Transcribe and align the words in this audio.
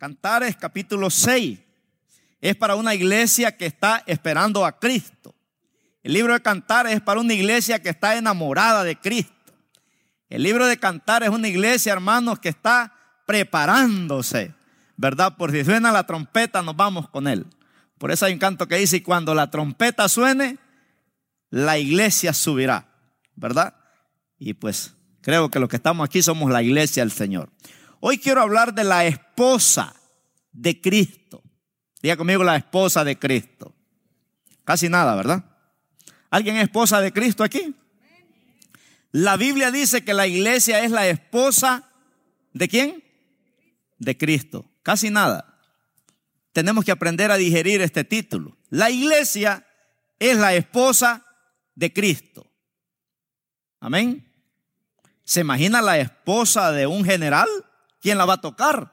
Cantares 0.00 0.56
capítulo 0.56 1.10
6 1.10 1.58
es 2.40 2.56
para 2.56 2.74
una 2.74 2.94
iglesia 2.94 3.54
que 3.54 3.66
está 3.66 4.02
esperando 4.06 4.64
a 4.64 4.78
Cristo. 4.78 5.34
El 6.02 6.14
libro 6.14 6.32
de 6.32 6.40
Cantares 6.40 6.94
es 6.94 7.02
para 7.02 7.20
una 7.20 7.34
iglesia 7.34 7.82
que 7.82 7.90
está 7.90 8.16
enamorada 8.16 8.82
de 8.82 8.96
Cristo. 8.96 9.52
El 10.30 10.42
libro 10.42 10.66
de 10.66 10.78
Cantares 10.78 11.28
es 11.28 11.34
una 11.34 11.48
iglesia, 11.48 11.92
hermanos, 11.92 12.38
que 12.38 12.48
está 12.48 12.94
preparándose, 13.26 14.54
¿verdad? 14.96 15.36
Por 15.36 15.50
si 15.52 15.66
suena 15.66 15.92
la 15.92 16.06
trompeta, 16.06 16.62
nos 16.62 16.76
vamos 16.76 17.06
con 17.10 17.28
él. 17.28 17.44
Por 17.98 18.10
eso 18.10 18.24
hay 18.24 18.32
un 18.32 18.38
canto 18.38 18.66
que 18.66 18.76
dice, 18.76 18.96
y 18.96 19.00
cuando 19.02 19.34
la 19.34 19.50
trompeta 19.50 20.08
suene, 20.08 20.56
la 21.50 21.76
iglesia 21.76 22.32
subirá, 22.32 22.88
¿verdad? 23.36 23.74
Y 24.38 24.54
pues 24.54 24.94
creo 25.20 25.50
que 25.50 25.60
los 25.60 25.68
que 25.68 25.76
estamos 25.76 26.06
aquí 26.06 26.22
somos 26.22 26.50
la 26.50 26.62
iglesia 26.62 27.02
del 27.02 27.12
Señor. 27.12 27.50
Hoy 28.00 28.18
quiero 28.18 28.40
hablar 28.40 28.74
de 28.74 28.84
la 28.84 29.04
esposa 29.04 29.94
de 30.52 30.80
Cristo. 30.80 31.42
Diga 32.02 32.16
conmigo 32.16 32.42
la 32.42 32.56
esposa 32.56 33.04
de 33.04 33.18
Cristo. 33.18 33.74
Casi 34.64 34.88
nada, 34.88 35.14
¿verdad? 35.14 35.44
¿Alguien 36.30 36.56
es 36.56 36.64
esposa 36.64 37.00
de 37.00 37.12
Cristo 37.12 37.44
aquí? 37.44 37.74
La 39.12 39.36
Biblia 39.36 39.70
dice 39.70 40.02
que 40.02 40.14
la 40.14 40.26
iglesia 40.26 40.82
es 40.82 40.90
la 40.90 41.08
esposa 41.08 41.90
de 42.54 42.68
quién? 42.68 43.04
De 43.98 44.16
Cristo. 44.16 44.70
Casi 44.82 45.10
nada. 45.10 45.58
Tenemos 46.52 46.84
que 46.84 46.92
aprender 46.92 47.30
a 47.30 47.36
digerir 47.36 47.82
este 47.82 48.04
título. 48.04 48.56
La 48.70 48.90
iglesia 48.90 49.66
es 50.18 50.38
la 50.38 50.54
esposa 50.54 51.26
de 51.74 51.92
Cristo. 51.92 52.50
Amén. 53.78 54.26
¿Se 55.24 55.40
imagina 55.40 55.82
la 55.82 55.98
esposa 55.98 56.72
de 56.72 56.86
un 56.86 57.04
general? 57.04 57.48
¿Quién 58.00 58.18
la 58.18 58.24
va 58.24 58.34
a 58.34 58.40
tocar? 58.40 58.92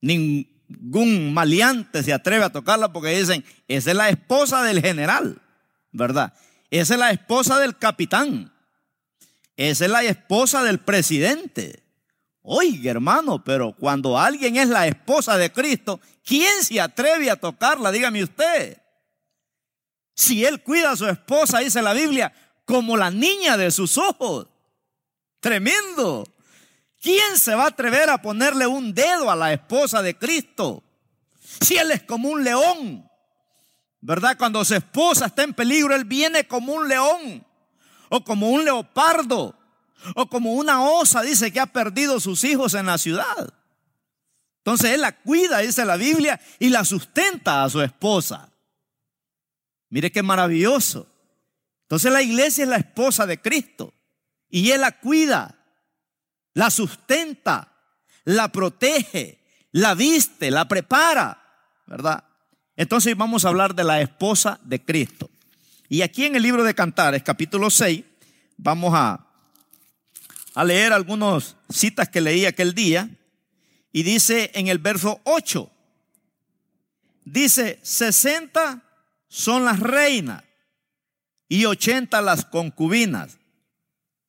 Ningún 0.00 1.32
maleante 1.32 2.02
se 2.02 2.12
atreve 2.12 2.44
a 2.44 2.52
tocarla 2.52 2.92
porque 2.92 3.18
dicen, 3.18 3.44
esa 3.68 3.90
es 3.90 3.96
la 3.96 4.08
esposa 4.08 4.62
del 4.62 4.80
general, 4.80 5.40
¿verdad? 5.92 6.32
Esa 6.70 6.94
es 6.94 7.00
la 7.00 7.10
esposa 7.10 7.58
del 7.58 7.76
capitán. 7.76 8.52
Esa 9.56 9.84
es 9.84 9.90
la 9.90 10.02
esposa 10.02 10.62
del 10.62 10.78
presidente. 10.78 11.82
Oiga, 12.42 12.90
hermano, 12.90 13.44
pero 13.44 13.74
cuando 13.78 14.18
alguien 14.18 14.56
es 14.56 14.68
la 14.68 14.86
esposa 14.86 15.36
de 15.36 15.52
Cristo, 15.52 16.00
¿quién 16.24 16.64
se 16.64 16.80
atreve 16.80 17.30
a 17.30 17.36
tocarla? 17.36 17.92
Dígame 17.92 18.22
usted. 18.22 18.80
Si 20.14 20.44
él 20.44 20.62
cuida 20.62 20.92
a 20.92 20.96
su 20.96 21.06
esposa, 21.06 21.58
dice 21.58 21.82
la 21.82 21.92
Biblia, 21.92 22.32
como 22.64 22.96
la 22.96 23.10
niña 23.10 23.56
de 23.56 23.70
sus 23.70 23.98
ojos. 23.98 24.46
Tremendo. 25.40 26.26
¿Quién 27.00 27.38
se 27.38 27.54
va 27.54 27.64
a 27.64 27.68
atrever 27.68 28.10
a 28.10 28.20
ponerle 28.20 28.66
un 28.66 28.92
dedo 28.92 29.30
a 29.30 29.36
la 29.36 29.52
esposa 29.52 30.02
de 30.02 30.16
Cristo? 30.16 30.84
Si 31.60 31.76
Él 31.76 31.90
es 31.90 32.02
como 32.02 32.28
un 32.28 32.44
león, 32.44 33.08
¿verdad? 34.00 34.36
Cuando 34.36 34.64
su 34.64 34.74
esposa 34.74 35.26
está 35.26 35.42
en 35.42 35.54
peligro, 35.54 35.94
Él 35.94 36.04
viene 36.04 36.46
como 36.46 36.74
un 36.74 36.88
león 36.88 37.46
o 38.10 38.22
como 38.22 38.50
un 38.50 38.64
leopardo 38.64 39.56
o 40.14 40.28
como 40.28 40.54
una 40.54 40.82
osa, 40.82 41.22
dice 41.22 41.50
que 41.52 41.60
ha 41.60 41.66
perdido 41.66 42.20
sus 42.20 42.44
hijos 42.44 42.74
en 42.74 42.86
la 42.86 42.98
ciudad. 42.98 43.54
Entonces 44.58 44.90
Él 44.90 45.00
la 45.00 45.18
cuida, 45.20 45.58
dice 45.58 45.86
la 45.86 45.96
Biblia, 45.96 46.38
y 46.58 46.68
la 46.68 46.84
sustenta 46.84 47.64
a 47.64 47.70
su 47.70 47.80
esposa. 47.80 48.50
Mire 49.88 50.12
qué 50.12 50.22
maravilloso. 50.22 51.08
Entonces 51.82 52.12
la 52.12 52.22
iglesia 52.22 52.64
es 52.64 52.68
la 52.68 52.76
esposa 52.76 53.26
de 53.26 53.40
Cristo 53.40 53.94
y 54.50 54.70
Él 54.70 54.82
la 54.82 55.00
cuida 55.00 55.59
la 56.54 56.70
sustenta, 56.70 57.72
la 58.24 58.50
protege, 58.50 59.40
la 59.72 59.94
viste, 59.94 60.50
la 60.50 60.66
prepara, 60.66 61.40
¿verdad? 61.86 62.24
Entonces 62.76 63.16
vamos 63.16 63.44
a 63.44 63.48
hablar 63.48 63.74
de 63.74 63.84
la 63.84 64.00
esposa 64.00 64.58
de 64.64 64.82
Cristo. 64.84 65.30
Y 65.88 66.02
aquí 66.02 66.24
en 66.24 66.36
el 66.36 66.42
libro 66.42 66.64
de 66.64 66.74
Cantares, 66.74 67.22
capítulo 67.22 67.68
6, 67.70 68.04
vamos 68.56 68.94
a, 68.94 69.26
a 70.54 70.64
leer 70.64 70.92
algunas 70.92 71.56
citas 71.68 72.08
que 72.08 72.20
leí 72.20 72.46
aquel 72.46 72.74
día. 72.74 73.10
Y 73.92 74.02
dice 74.04 74.50
en 74.54 74.68
el 74.68 74.78
verso 74.78 75.20
8, 75.24 75.70
dice, 77.24 77.80
60 77.82 78.82
son 79.28 79.64
las 79.64 79.80
reinas 79.80 80.44
y 81.48 81.64
80 81.64 82.22
las 82.22 82.44
concubinas. 82.44 83.38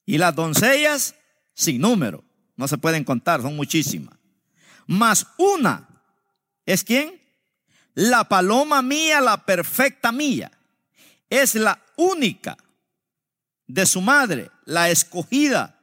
Y 0.06 0.18
las 0.18 0.36
doncellas 0.36 1.16
sin 1.62 1.80
número. 1.80 2.24
No 2.56 2.68
se 2.68 2.78
pueden 2.78 3.04
contar, 3.04 3.42
son 3.42 3.56
muchísimas. 3.56 4.16
Más 4.88 5.28
una 5.38 5.88
es 6.66 6.84
quién? 6.84 7.22
La 7.94 8.24
paloma 8.26 8.82
mía, 8.82 9.22
la 9.22 9.46
perfecta 9.46 10.12
mía. 10.12 10.52
Es 11.30 11.56
la 11.56 11.82
única 11.96 12.58
de 13.68 13.86
su 13.86 14.02
madre, 14.02 14.50
la 14.66 14.90
escogida, 14.90 15.80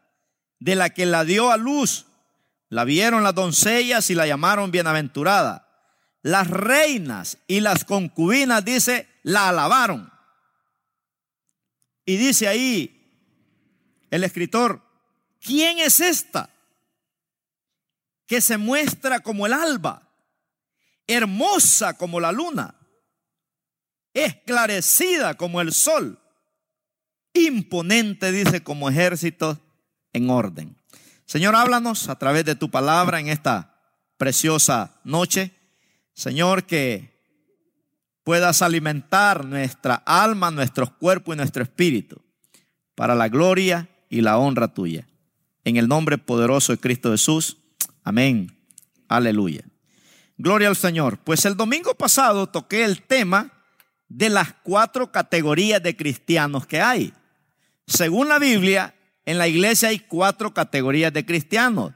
de 0.59 0.75
la 0.75 0.91
que 0.91 1.06
la 1.06 1.25
dio 1.25 1.50
a 1.50 1.56
luz. 1.56 2.06
La 2.69 2.84
vieron 2.84 3.22
las 3.22 3.34
doncellas 3.34 4.10
y 4.10 4.15
la 4.15 4.27
llamaron 4.27 4.71
bienaventurada. 4.71 5.66
Las 6.22 6.49
reinas 6.49 7.39
y 7.47 7.60
las 7.60 7.84
concubinas, 7.84 8.65
dice, 8.65 9.09
la 9.22 9.49
alabaron. 9.49 10.12
Y 12.05 12.16
dice 12.16 12.49
ahí 12.49 12.99
el 14.10 14.25
escritor, 14.25 14.83
¿quién 15.41 15.78
es 15.78 16.00
esta? 16.00 16.50
Que 18.26 18.41
se 18.41 18.59
muestra 18.59 19.21
como 19.21 19.47
el 19.47 19.53
alba, 19.53 20.09
hermosa 21.06 21.97
como 21.97 22.21
la 22.21 22.32
luna, 22.32 22.75
esclarecida 24.12 25.34
como 25.34 25.60
el 25.60 25.72
sol, 25.72 26.19
imponente, 27.32 28.32
dice, 28.32 28.62
como 28.62 28.91
ejército 28.91 29.59
en 30.12 30.31
orden. 30.31 30.77
Señor, 31.25 31.54
háblanos 31.54 32.09
a 32.09 32.19
través 32.19 32.44
de 32.44 32.54
tu 32.54 32.71
palabra 32.71 33.21
en 33.21 33.28
esta 33.28 33.75
preciosa 34.16 35.00
noche. 35.04 35.53
Señor, 36.15 36.65
que 36.65 37.19
puedas 38.25 38.60
alimentar 38.62 39.44
nuestra 39.44 39.94
alma, 39.94 40.50
nuestro 40.50 40.98
cuerpo 40.98 41.32
y 41.32 41.37
nuestro 41.37 41.62
espíritu 41.62 42.21
para 42.94 43.15
la 43.15 43.28
gloria 43.28 43.88
y 44.09 44.21
la 44.21 44.38
honra 44.38 44.69
tuya. 44.69 45.06
En 45.69 45.77
el 45.77 45.87
nombre 45.87 46.17
poderoso 46.17 46.73
de 46.73 46.79
Cristo 46.79 47.11
Jesús. 47.11 47.59
Amén. 48.03 48.59
Aleluya. 49.06 49.61
Gloria 50.39 50.69
al 50.69 50.77
Señor. 50.77 51.19
Pues 51.19 51.45
el 51.45 51.59
domingo 51.59 51.95
pasado 51.95 52.47
toqué 52.47 52.84
el 52.84 53.03
tema 53.03 53.53
de 54.09 54.31
las 54.31 54.55
cuatro 54.62 55.12
categorías 55.12 55.83
de 55.83 55.95
cristianos 55.95 56.67
que 56.67 56.81
hay. 56.81 57.12
Según 57.87 58.31
la 58.31 58.39
Biblia, 58.39 58.95
en 59.27 59.37
la 59.37 59.47
iglesia 59.47 59.91
hay 59.91 59.99
cuatro 59.99 60.55
categorías 60.55 61.12
de 61.12 61.27
cristianos. 61.27 61.93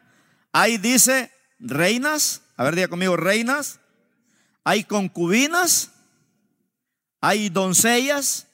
Ahí 0.52 0.76
dice 0.76 1.30
reinas, 1.58 2.42
a 2.58 2.64
ver, 2.64 2.74
diga 2.74 2.88
conmigo, 2.88 3.16
reinas. 3.16 3.80
Hay 4.64 4.84
concubinas, 4.84 5.92
hay 7.22 7.48
doncellas. 7.48 8.48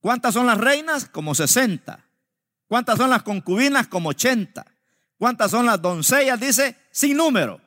¿Cuántas 0.00 0.34
son 0.34 0.48
las 0.48 0.58
reinas? 0.58 1.04
Como 1.04 1.36
60. 1.36 2.03
¿Cuántas 2.74 2.98
son 2.98 3.10
las 3.10 3.22
concubinas? 3.22 3.86
Como 3.86 4.08
80. 4.08 4.66
¿Cuántas 5.16 5.52
son 5.52 5.64
las 5.64 5.80
doncellas? 5.80 6.40
Dice, 6.40 6.76
sin 6.90 7.16
número. 7.16 7.60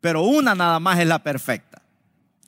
Pero 0.00 0.22
una 0.22 0.56
nada 0.56 0.80
más 0.80 0.98
es 0.98 1.06
la 1.06 1.22
perfecta. 1.22 1.80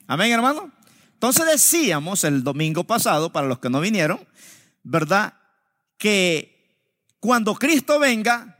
Amén, 0.05 0.33
hermano. 0.33 0.69
Entonces 1.13 1.45
decíamos 1.45 2.25
el 2.25 2.43
domingo 2.43 2.83
pasado, 2.83 3.31
para 3.31 3.47
los 3.47 3.59
que 3.59 3.69
no 3.69 3.79
vinieron, 3.79 4.19
¿verdad? 4.83 5.35
Que 5.97 6.75
cuando 7.21 7.55
Cristo 7.55 7.99
venga, 7.99 8.57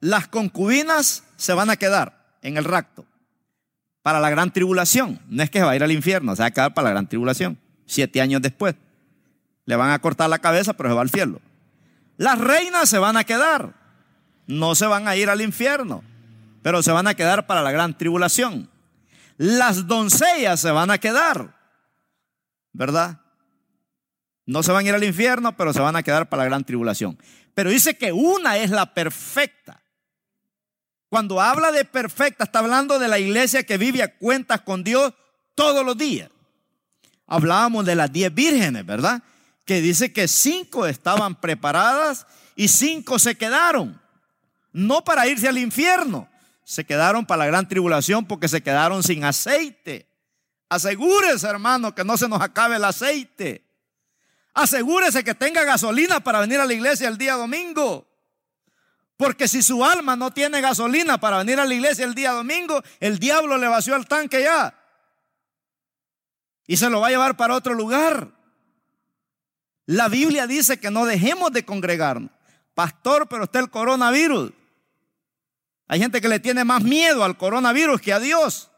las 0.00 0.28
concubinas 0.28 1.24
se 1.36 1.54
van 1.54 1.70
a 1.70 1.76
quedar 1.76 2.36
en 2.42 2.58
el 2.58 2.64
rapto 2.64 3.06
para 4.02 4.20
la 4.20 4.28
gran 4.28 4.52
tribulación. 4.52 5.18
No 5.30 5.42
es 5.42 5.48
que 5.48 5.60
se 5.60 5.64
va 5.64 5.70
a 5.70 5.76
ir 5.76 5.82
al 5.82 5.92
infierno, 5.92 6.36
se 6.36 6.42
va 6.42 6.48
a 6.48 6.50
quedar 6.50 6.74
para 6.74 6.88
la 6.88 6.90
gran 6.90 7.08
tribulación. 7.08 7.58
Siete 7.86 8.20
años 8.20 8.42
después. 8.42 8.74
Le 9.64 9.76
van 9.76 9.92
a 9.92 9.98
cortar 9.98 10.28
la 10.28 10.40
cabeza, 10.40 10.74
pero 10.74 10.90
se 10.90 10.94
va 10.94 11.00
al 11.00 11.10
cielo. 11.10 11.40
Las 12.22 12.38
reinas 12.38 12.88
se 12.88 12.98
van 12.98 13.16
a 13.16 13.24
quedar. 13.24 13.74
No 14.46 14.76
se 14.76 14.86
van 14.86 15.08
a 15.08 15.16
ir 15.16 15.28
al 15.28 15.40
infierno, 15.40 16.04
pero 16.62 16.80
se 16.80 16.92
van 16.92 17.08
a 17.08 17.14
quedar 17.14 17.48
para 17.48 17.62
la 17.62 17.72
gran 17.72 17.98
tribulación. 17.98 18.70
Las 19.38 19.88
doncellas 19.88 20.60
se 20.60 20.70
van 20.70 20.92
a 20.92 20.98
quedar, 20.98 21.58
¿verdad? 22.72 23.18
No 24.46 24.62
se 24.62 24.70
van 24.70 24.84
a 24.84 24.88
ir 24.90 24.94
al 24.94 25.02
infierno, 25.02 25.56
pero 25.56 25.72
se 25.72 25.80
van 25.80 25.96
a 25.96 26.04
quedar 26.04 26.28
para 26.28 26.44
la 26.44 26.48
gran 26.48 26.62
tribulación. 26.62 27.18
Pero 27.54 27.70
dice 27.70 27.98
que 27.98 28.12
una 28.12 28.56
es 28.56 28.70
la 28.70 28.94
perfecta. 28.94 29.82
Cuando 31.08 31.40
habla 31.40 31.72
de 31.72 31.84
perfecta, 31.84 32.44
está 32.44 32.60
hablando 32.60 33.00
de 33.00 33.08
la 33.08 33.18
iglesia 33.18 33.64
que 33.64 33.78
vive 33.78 34.00
a 34.00 34.16
cuentas 34.16 34.60
con 34.60 34.84
Dios 34.84 35.12
todos 35.56 35.84
los 35.84 35.98
días. 35.98 36.30
Hablábamos 37.26 37.84
de 37.84 37.96
las 37.96 38.12
diez 38.12 38.32
vírgenes, 38.32 38.86
¿verdad? 38.86 39.24
Que 39.64 39.80
dice 39.80 40.12
que 40.12 40.28
cinco 40.28 40.86
estaban 40.86 41.40
preparadas 41.40 42.26
y 42.56 42.68
cinco 42.68 43.18
se 43.18 43.36
quedaron. 43.36 44.00
No 44.72 45.04
para 45.04 45.26
irse 45.26 45.48
al 45.48 45.58
infierno, 45.58 46.28
se 46.64 46.84
quedaron 46.84 47.26
para 47.26 47.40
la 47.40 47.46
gran 47.46 47.68
tribulación 47.68 48.26
porque 48.26 48.48
se 48.48 48.62
quedaron 48.62 49.02
sin 49.02 49.24
aceite. 49.24 50.08
Asegúrese, 50.68 51.46
hermano, 51.46 51.94
que 51.94 52.04
no 52.04 52.16
se 52.16 52.28
nos 52.28 52.40
acabe 52.40 52.76
el 52.76 52.84
aceite. 52.84 53.64
Asegúrese 54.54 55.22
que 55.22 55.34
tenga 55.34 55.64
gasolina 55.64 56.20
para 56.20 56.40
venir 56.40 56.60
a 56.60 56.66
la 56.66 56.72
iglesia 56.72 57.08
el 57.08 57.18
día 57.18 57.34
domingo. 57.34 58.08
Porque 59.16 59.48
si 59.48 59.62
su 59.62 59.84
alma 59.84 60.16
no 60.16 60.32
tiene 60.32 60.60
gasolina 60.60 61.18
para 61.18 61.38
venir 61.38 61.60
a 61.60 61.64
la 61.64 61.74
iglesia 61.74 62.04
el 62.04 62.14
día 62.14 62.32
domingo, 62.32 62.82
el 63.00 63.18
diablo 63.18 63.56
le 63.58 63.68
vació 63.68 63.94
el 63.96 64.06
tanque 64.06 64.42
ya. 64.42 64.74
Y 66.66 66.76
se 66.76 66.88
lo 66.90 67.00
va 67.00 67.08
a 67.08 67.10
llevar 67.10 67.36
para 67.36 67.54
otro 67.54 67.74
lugar. 67.74 68.41
La 69.86 70.08
Biblia 70.08 70.46
dice 70.46 70.78
que 70.78 70.90
no 70.90 71.06
dejemos 71.06 71.52
de 71.52 71.64
congregarnos. 71.64 72.30
Pastor, 72.74 73.28
pero 73.28 73.44
está 73.44 73.58
el 73.58 73.70
coronavirus. 73.70 74.52
Hay 75.88 76.00
gente 76.00 76.20
que 76.20 76.28
le 76.28 76.40
tiene 76.40 76.64
más 76.64 76.82
miedo 76.82 77.24
al 77.24 77.36
coronavirus 77.36 78.00
que 78.00 78.12
a 78.12 78.20
Dios. 78.20 78.70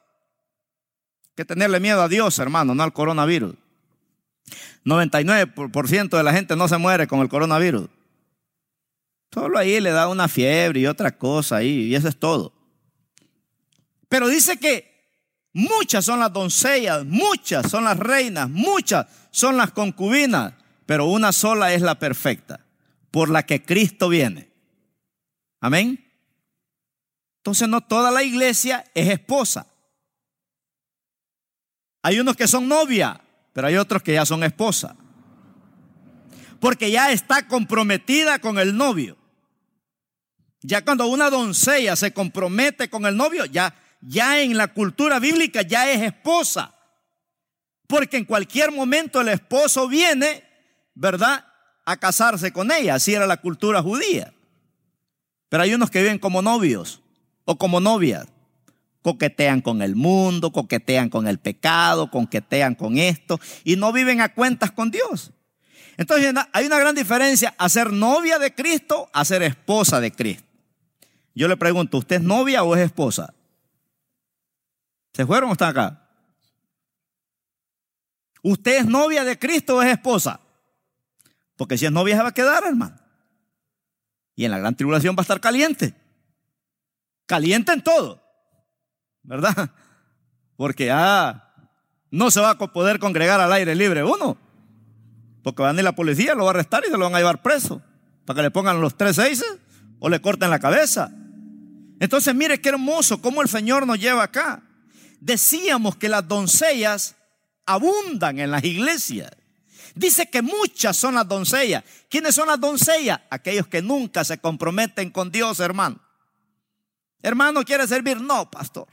Que 1.37 1.45
tenerle 1.45 1.79
miedo 1.81 2.03
a 2.03 2.09
Dios, 2.09 2.39
hermano, 2.39 2.75
no 2.75 2.83
al 2.83 2.93
coronavirus. 2.93 3.55
99% 4.85 6.17
de 6.17 6.23
la 6.23 6.33
gente 6.33 6.57
no 6.57 6.69
se 6.69 6.77
muere 6.77 7.07
con 7.07 7.21
el 7.21 7.29
coronavirus. 7.29 7.89
Solo 9.33 9.59
ahí 9.59 9.81
le 9.81 9.91
da 9.91 10.09
una 10.09 10.29
fiebre 10.29 10.81
y 10.81 10.87
otra 10.87 11.17
cosa 11.17 11.63
y 11.63 11.95
eso 11.95 12.09
es 12.09 12.17
todo. 12.17 12.53
Pero 14.09 14.29
dice 14.29 14.59
que 14.59 14.89
muchas 15.53 16.05
son 16.05 16.21
las 16.21 16.33
doncellas, 16.33 17.05
muchas 17.05 17.69
son 17.69 17.85
las 17.85 17.99
reinas, 17.99 18.49
muchas 18.49 19.07
son 19.31 19.57
las 19.57 19.73
concubinas, 19.73 20.53
pero 20.87 21.07
una 21.07 21.33
sola 21.33 21.73
es 21.73 21.83
la 21.83 21.99
perfecta, 21.99 22.67
por 23.11 23.31
la 23.31 23.45
que 23.45 23.63
Cristo 23.63 24.09
viene. 24.09 24.51
Amén. 25.61 26.13
Entonces 27.39 27.69
no 27.69 27.81
toda 27.81 28.11
la 28.11 28.23
iglesia 28.23 28.85
es 28.95 29.09
esposa. 29.09 29.67
Hay 32.03 32.21
unos 32.21 32.37
que 32.37 32.47
son 32.47 32.69
novia, 32.69 33.21
pero 33.53 33.67
hay 33.67 33.77
otros 33.77 34.03
que 34.03 34.13
ya 34.13 34.27
son 34.27 34.45
esposa. 34.45 34.97
Porque 36.61 36.91
ya 36.91 37.11
está 37.13 37.49
comprometida 37.49 38.39
con 38.39 38.59
el 38.59 38.77
novio. 38.77 39.17
Ya 40.61 40.85
cuando 40.85 41.07
una 41.07 41.31
doncella 41.31 41.97
se 41.97 42.13
compromete 42.13 42.89
con 42.89 43.07
el 43.07 43.17
novio, 43.17 43.45
ya, 43.45 43.75
ya 44.01 44.41
en 44.41 44.57
la 44.57 44.69
cultura 44.69 45.19
bíblica 45.19 45.63
ya 45.63 45.91
es 45.91 46.03
esposa. 46.03 46.75
Porque 47.87 48.17
en 48.17 48.25
cualquier 48.25 48.73
momento 48.73 49.21
el 49.21 49.29
esposo 49.29 49.89
viene, 49.89 50.44
¿verdad? 50.95 51.47
A 51.85 51.97
casarse 51.97 52.53
con 52.53 52.71
ella. 52.73 52.95
Así 52.95 53.15
era 53.15 53.27
la 53.27 53.37
cultura 53.37 53.83
judía. 53.83 54.33
Pero 55.49 55.63
hay 55.63 55.75
unos 55.75 55.91
que 55.91 56.03
viven 56.03 56.19
como 56.19 56.43
novios 56.43 57.03
o 57.45 57.59
como 57.59 57.81
novias 57.81 58.27
coquetean 59.05 59.61
con 59.61 59.83
el 59.83 59.97
mundo, 59.97 60.51
coquetean 60.51 61.11
con 61.11 61.29
el 61.29 61.39
pecado, 61.39 62.11
coquetean 62.11 62.75
con 62.75 62.97
esto 62.97 63.39
y 63.63 63.77
no 63.77 63.93
viven 63.93 64.23
a 64.23 64.33
cuentas 64.33 64.73
con 64.73 64.91
Dios. 64.91 65.31
Entonces 65.99 66.35
hay 66.53 66.65
una 66.65 66.79
gran 66.79 66.95
diferencia 66.95 67.55
a 67.59 67.69
ser 67.69 67.93
novia 67.93 68.39
de 68.39 68.55
Cristo 68.55 69.11
a 69.13 69.27
ser 69.27 69.43
esposa 69.43 70.01
de 70.01 70.11
Cristo. 70.11 70.49
Yo 71.35 71.49
le 71.49 71.59
pregunto, 71.59 71.99
¿usted 71.99 72.17
es 72.17 72.23
novia 72.23 72.63
o 72.63 72.75
es 72.75 72.81
esposa? 72.81 73.35
¿Se 75.13 75.27
fueron 75.27 75.51
o 75.51 75.53
están 75.53 75.69
acá? 75.69 76.09
¿Usted 78.43 78.79
es 78.79 78.87
novia 78.87 79.23
de 79.25 79.39
Cristo 79.39 79.77
o 79.77 79.83
es 79.83 79.93
esposa? 79.93 80.41
Porque 81.57 81.79
si 81.79 81.87
es 81.87 81.93
novia 81.93 82.17
se 82.17 82.23
va 82.23 82.29
a 82.29 82.35
quedar, 82.35 82.65
hermano. 82.67 82.97
Y 84.35 84.45
en 84.45 84.51
la 84.51 84.59
gran 84.59 84.77
tribulación 84.77 85.15
va 85.17 85.21
a 85.21 85.23
estar 85.23 85.41
caliente. 85.41 85.95
Caliente 87.27 87.73
en 87.73 87.83
todo. 87.83 88.25
¿verdad? 89.25 89.71
Porque 90.57 90.91
ah, 90.93 91.53
no 92.11 92.31
se 92.31 92.41
va 92.41 92.51
a 92.51 92.59
poder 92.59 93.01
congregar 93.01 93.41
al 93.41 93.53
aire 93.53 93.75
libre 93.75 94.05
uno. 94.05 94.37
Porque 95.43 95.63
van 95.63 95.77
a 95.77 95.81
ir 95.81 95.85
la 95.85 95.95
policía, 95.97 96.35
lo 96.35 96.45
va 96.45 96.51
a 96.51 96.55
arrestar 96.55 96.85
y 96.87 96.91
se 96.91 96.97
lo 96.97 97.05
van 97.05 97.15
a 97.15 97.19
llevar 97.19 97.43
preso. 97.43 97.83
Para 98.25 98.37
que 98.37 98.43
le 98.43 98.51
pongan 98.51 98.81
los 98.81 98.97
tres 98.97 99.17
seis 99.17 99.45
o 99.99 100.09
le 100.09 100.21
corten 100.21 100.51
la 100.51 100.59
cabeza. 100.59 101.11
Entonces, 102.01 102.35
mire 102.35 102.61
qué 102.61 102.71
hermoso 102.71 103.21
cómo 103.21 103.43
el 103.43 103.49
Señor 103.49 103.87
nos 103.87 103.99
lleva 103.99 104.23
acá. 104.23 104.63
Decíamos 105.21 105.97
que 105.97 106.09
las 106.09 106.27
doncellas 106.27 107.17
abundan 107.67 108.39
en 108.39 108.51
las 108.51 108.65
iglesias. 108.65 109.31
Dice 109.95 110.29
que 110.31 110.43
muchas 110.43 110.97
son 110.97 111.15
las 111.15 111.27
doncellas. 111.29 111.85
¿Quiénes 112.09 112.35
son 112.35 112.49
las 112.49 112.61
doncellas? 112.61 113.21
Aquellos 113.31 113.67
que 113.67 113.83
nunca 113.83 114.25
se 114.25 114.39
comprometen 114.39 115.11
con 115.11 115.31
Dios, 115.31 115.61
hermano. 115.61 116.01
Hermano, 117.23 117.65
¿quiere 117.65 117.87
servir? 117.87 118.21
No, 118.21 118.51
pastor. 118.51 118.87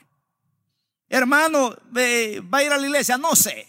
Hermano, 1.10 1.76
¿va 1.92 2.58
a 2.58 2.64
ir 2.64 2.72
a 2.72 2.78
la 2.78 2.88
iglesia? 2.88 3.18
No 3.18 3.36
sé. 3.36 3.68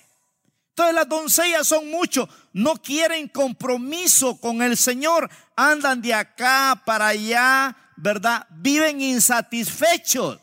Entonces 0.69 0.95
las 0.95 1.09
doncellas 1.09 1.67
son 1.67 1.91
muchos, 1.91 2.29
no 2.55 2.77
quieren 2.77 3.29
compromiso 3.29 4.41
con 4.41 4.63
el 4.63 4.79
Señor, 4.79 5.29
andan 5.55 6.01
de 6.01 6.15
acá 6.15 6.83
para 6.87 7.09
allá, 7.09 7.77
¿verdad? 7.97 8.47
Viven 8.49 9.03
insatisfechos. 9.03 10.39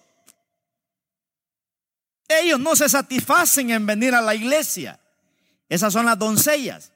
Ellos 2.28 2.60
no 2.60 2.75
se 2.75 2.88
satisfacen 2.88 3.72
en 3.72 3.88
venir 3.88 4.14
a 4.14 4.22
la 4.22 4.36
iglesia. 4.36 5.00
Esas 5.69 5.94
son 5.94 6.06
las 6.06 6.19
doncellas. 6.19 6.92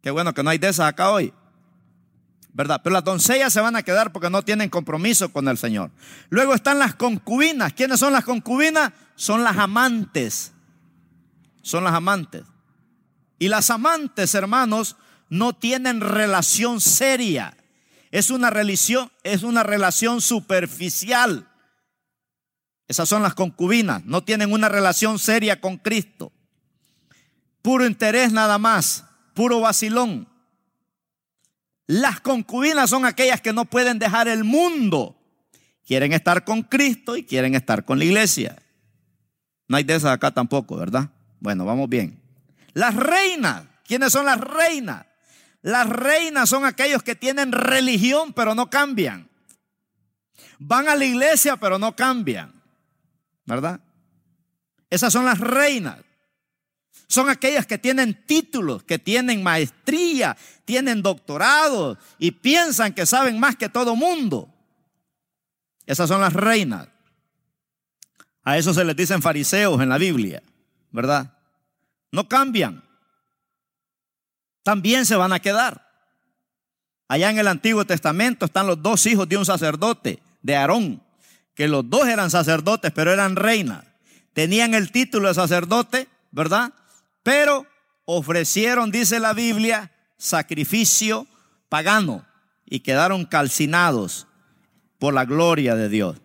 Qué 0.00 0.10
bueno 0.10 0.32
que 0.32 0.42
no 0.42 0.50
hay 0.50 0.58
de 0.58 0.68
esas 0.68 0.88
acá 0.88 1.10
hoy. 1.10 1.34
¿verdad? 2.54 2.80
Pero 2.82 2.94
las 2.94 3.04
doncellas 3.04 3.52
se 3.52 3.60
van 3.60 3.74
a 3.74 3.82
quedar 3.82 4.12
porque 4.12 4.30
no 4.30 4.42
tienen 4.42 4.70
compromiso 4.70 5.32
con 5.32 5.48
el 5.48 5.58
Señor. 5.58 5.90
Luego 6.30 6.54
están 6.54 6.78
las 6.78 6.94
concubinas. 6.94 7.72
¿Quiénes 7.72 7.98
son 7.98 8.12
las 8.12 8.24
concubinas? 8.24 8.92
Son 9.16 9.42
las 9.42 9.58
amantes. 9.58 10.52
Son 11.62 11.82
las 11.82 11.92
amantes. 11.92 12.44
Y 13.40 13.48
las 13.48 13.70
amantes, 13.70 14.36
hermanos, 14.36 14.96
no 15.28 15.52
tienen 15.52 16.00
relación 16.00 16.80
seria. 16.80 17.56
Es 18.12 18.30
una 18.30 18.50
relación, 18.50 19.10
es 19.24 19.42
una 19.42 19.64
relación 19.64 20.20
superficial. 20.20 21.48
Esas 22.86 23.08
son 23.08 23.22
las 23.22 23.34
concubinas. 23.34 24.04
No 24.04 24.22
tienen 24.22 24.52
una 24.52 24.68
relación 24.68 25.18
seria 25.18 25.60
con 25.60 25.76
Cristo. 25.78 26.30
Puro 27.64 27.86
interés 27.86 28.30
nada 28.30 28.58
más. 28.58 29.06
Puro 29.32 29.58
vacilón. 29.58 30.28
Las 31.86 32.20
concubinas 32.20 32.90
son 32.90 33.06
aquellas 33.06 33.40
que 33.40 33.54
no 33.54 33.64
pueden 33.64 33.98
dejar 33.98 34.28
el 34.28 34.44
mundo. 34.44 35.18
Quieren 35.86 36.12
estar 36.12 36.44
con 36.44 36.60
Cristo 36.60 37.16
y 37.16 37.24
quieren 37.24 37.54
estar 37.54 37.86
con 37.86 37.98
la 37.98 38.04
iglesia. 38.04 38.62
No 39.66 39.78
hay 39.78 39.84
de 39.84 39.94
esas 39.94 40.12
acá 40.12 40.30
tampoco, 40.30 40.76
¿verdad? 40.76 41.08
Bueno, 41.40 41.64
vamos 41.64 41.88
bien. 41.88 42.20
Las 42.74 42.94
reinas. 42.94 43.64
¿Quiénes 43.86 44.12
son 44.12 44.26
las 44.26 44.42
reinas? 44.42 45.06
Las 45.62 45.88
reinas 45.88 46.50
son 46.50 46.66
aquellos 46.66 47.02
que 47.02 47.14
tienen 47.14 47.50
religión 47.50 48.34
pero 48.34 48.54
no 48.54 48.68
cambian. 48.68 49.30
Van 50.58 50.86
a 50.86 50.96
la 50.96 51.06
iglesia 51.06 51.56
pero 51.56 51.78
no 51.78 51.96
cambian. 51.96 52.62
¿Verdad? 53.46 53.80
Esas 54.90 55.10
son 55.10 55.24
las 55.24 55.40
reinas. 55.40 55.96
Son 57.14 57.30
aquellas 57.30 57.64
que 57.64 57.78
tienen 57.78 58.26
títulos, 58.26 58.82
que 58.82 58.98
tienen 58.98 59.40
maestría, 59.40 60.36
tienen 60.64 61.00
doctorado 61.00 61.96
y 62.18 62.32
piensan 62.32 62.92
que 62.92 63.06
saben 63.06 63.38
más 63.38 63.54
que 63.54 63.68
todo 63.68 63.94
mundo. 63.94 64.52
Esas 65.86 66.08
son 66.08 66.20
las 66.22 66.32
reinas. 66.32 66.88
A 68.42 68.58
eso 68.58 68.74
se 68.74 68.84
les 68.84 68.96
dicen 68.96 69.22
fariseos 69.22 69.80
en 69.80 69.90
la 69.90 69.96
Biblia, 69.96 70.42
¿verdad? 70.90 71.38
No 72.10 72.28
cambian. 72.28 72.82
También 74.64 75.06
se 75.06 75.14
van 75.14 75.32
a 75.32 75.38
quedar. 75.38 75.88
Allá 77.06 77.30
en 77.30 77.38
el 77.38 77.46
Antiguo 77.46 77.84
Testamento 77.84 78.46
están 78.46 78.66
los 78.66 78.82
dos 78.82 79.06
hijos 79.06 79.28
de 79.28 79.36
un 79.36 79.46
sacerdote, 79.46 80.18
de 80.42 80.56
Aarón, 80.56 81.00
que 81.54 81.68
los 81.68 81.88
dos 81.88 82.08
eran 82.08 82.32
sacerdotes, 82.32 82.90
pero 82.90 83.12
eran 83.12 83.36
reinas. 83.36 83.84
Tenían 84.32 84.74
el 84.74 84.90
título 84.90 85.28
de 85.28 85.34
sacerdote, 85.34 86.08
¿verdad? 86.32 86.74
Pero 87.24 87.66
ofrecieron, 88.04 88.92
dice 88.92 89.18
la 89.18 89.32
Biblia, 89.32 89.90
sacrificio 90.16 91.26
pagano 91.68 92.24
y 92.66 92.80
quedaron 92.80 93.24
calcinados 93.24 94.28
por 95.00 95.14
la 95.14 95.24
gloria 95.24 95.74
de 95.74 95.88
Dios. 95.88 96.20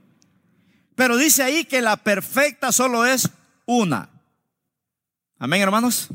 Pero 0.95 1.17
dice 1.17 1.41
ahí 1.41 1.63
que 1.63 1.81
la 1.81 1.97
perfecta 1.97 2.71
solo 2.71 3.05
es 3.05 3.29
una. 3.65 4.09
Amén, 5.39 5.61
hermanos. 5.61 6.09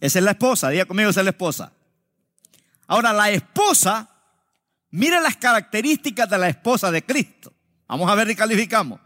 Esa 0.00 0.20
es 0.20 0.24
la 0.24 0.30
esposa, 0.30 0.70
diga 0.70 0.84
conmigo, 0.84 1.10
esa 1.10 1.20
es 1.20 1.24
la 1.24 1.30
esposa. 1.30 1.72
Ahora, 2.86 3.12
la 3.12 3.30
esposa, 3.30 4.08
mire 4.90 5.20
las 5.20 5.36
características 5.36 6.30
de 6.30 6.38
la 6.38 6.48
esposa 6.48 6.92
de 6.92 7.04
Cristo. 7.04 7.52
Vamos 7.88 8.08
a 8.08 8.14
ver 8.14 8.30
y 8.30 8.36
calificamos. 8.36 9.00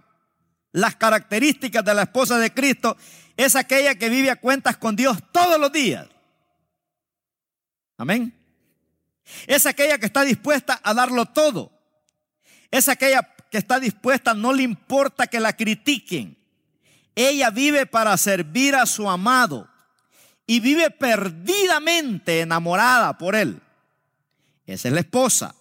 Las 0.73 0.97
características 0.97 1.83
de 1.83 1.95
la 1.95 2.03
esposa 2.03 2.39
de 2.39 2.53
Cristo 2.53 2.97
es 3.37 3.57
aquella 3.57 3.95
que 3.95 4.09
vive 4.09 4.31
a 4.31 4.37
cuentas 4.37 4.77
con 4.77 4.97
Dios 4.97 5.19
todos 5.33 5.59
los 5.59 5.73
días. 5.73 6.09
Amén. 7.97 8.35
Es 9.47 9.67
aquella 9.67 9.99
que 9.99 10.07
está 10.07 10.23
dispuesta 10.23 10.81
a 10.83 10.95
darlo 10.95 11.27
todo. 11.27 11.73
Es 12.71 12.89
aquella 12.89 13.29
que 13.51 13.59
está 13.59 13.79
dispuesta, 13.79 14.35
no 14.35 14.53
le 14.53 14.63
importa 14.63 15.27
que 15.27 15.39
la 15.39 15.53
critiquen. 15.55 16.39
Ella 17.15 17.51
vive 17.51 17.87
para 17.87 18.17
servir 18.17 18.75
a 18.75 18.87
su 18.87 19.09
amado 19.09 19.69
y 20.47 20.61
vive 20.61 20.91
perdidamente 20.91 22.41
enamorada 22.41 23.19
por 23.19 23.35
él. 23.35 23.61
Esa 24.67 24.89
es 24.89 24.95
la 24.95 25.01
esposa 25.01 25.55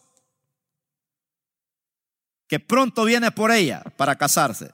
que 2.48 2.60
pronto 2.60 3.06
viene 3.06 3.32
por 3.32 3.51
ella 3.51 3.84
para 3.96 4.18
casarse. 4.18 4.72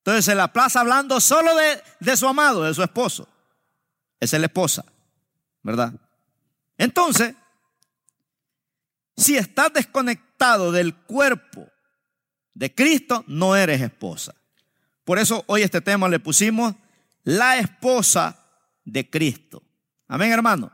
Entonces 0.00 0.24
se 0.24 0.34
la 0.34 0.52
plaza 0.52 0.80
hablando 0.80 1.20
solo 1.20 1.54
de, 1.54 1.82
de 2.00 2.16
su 2.16 2.26
amado, 2.26 2.64
de 2.64 2.74
su 2.74 2.82
esposo. 2.82 3.28
Esa 4.18 4.36
es 4.36 4.40
la 4.40 4.46
esposa, 4.46 4.84
¿verdad? 5.62 5.92
Entonces, 6.78 7.34
si 9.16 9.36
estás 9.36 9.72
desconectado 9.72 10.72
del 10.72 10.94
cuerpo 10.94 11.68
de 12.54 12.74
Cristo, 12.74 13.24
no 13.26 13.54
eres 13.54 13.82
esposa. 13.82 14.34
Por 15.04 15.18
eso 15.18 15.44
hoy 15.46 15.62
este 15.62 15.80
tema 15.80 16.08
le 16.08 16.20
pusimos 16.20 16.74
la 17.24 17.58
esposa 17.58 18.38
de 18.84 19.08
Cristo. 19.08 19.62
Amén, 20.08 20.32
hermano. 20.32 20.72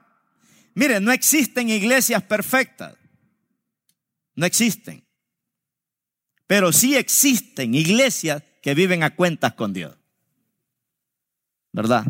Miren, 0.74 1.04
no 1.04 1.10
existen 1.10 1.68
iglesias 1.68 2.22
perfectas. 2.22 2.94
No 4.34 4.46
existen. 4.46 5.04
Pero 6.46 6.72
sí 6.72 6.96
existen 6.96 7.74
iglesias 7.74 8.42
que 8.66 8.74
viven 8.74 9.04
a 9.04 9.14
cuentas 9.14 9.54
con 9.54 9.72
Dios. 9.72 9.94
¿Verdad? 11.70 12.04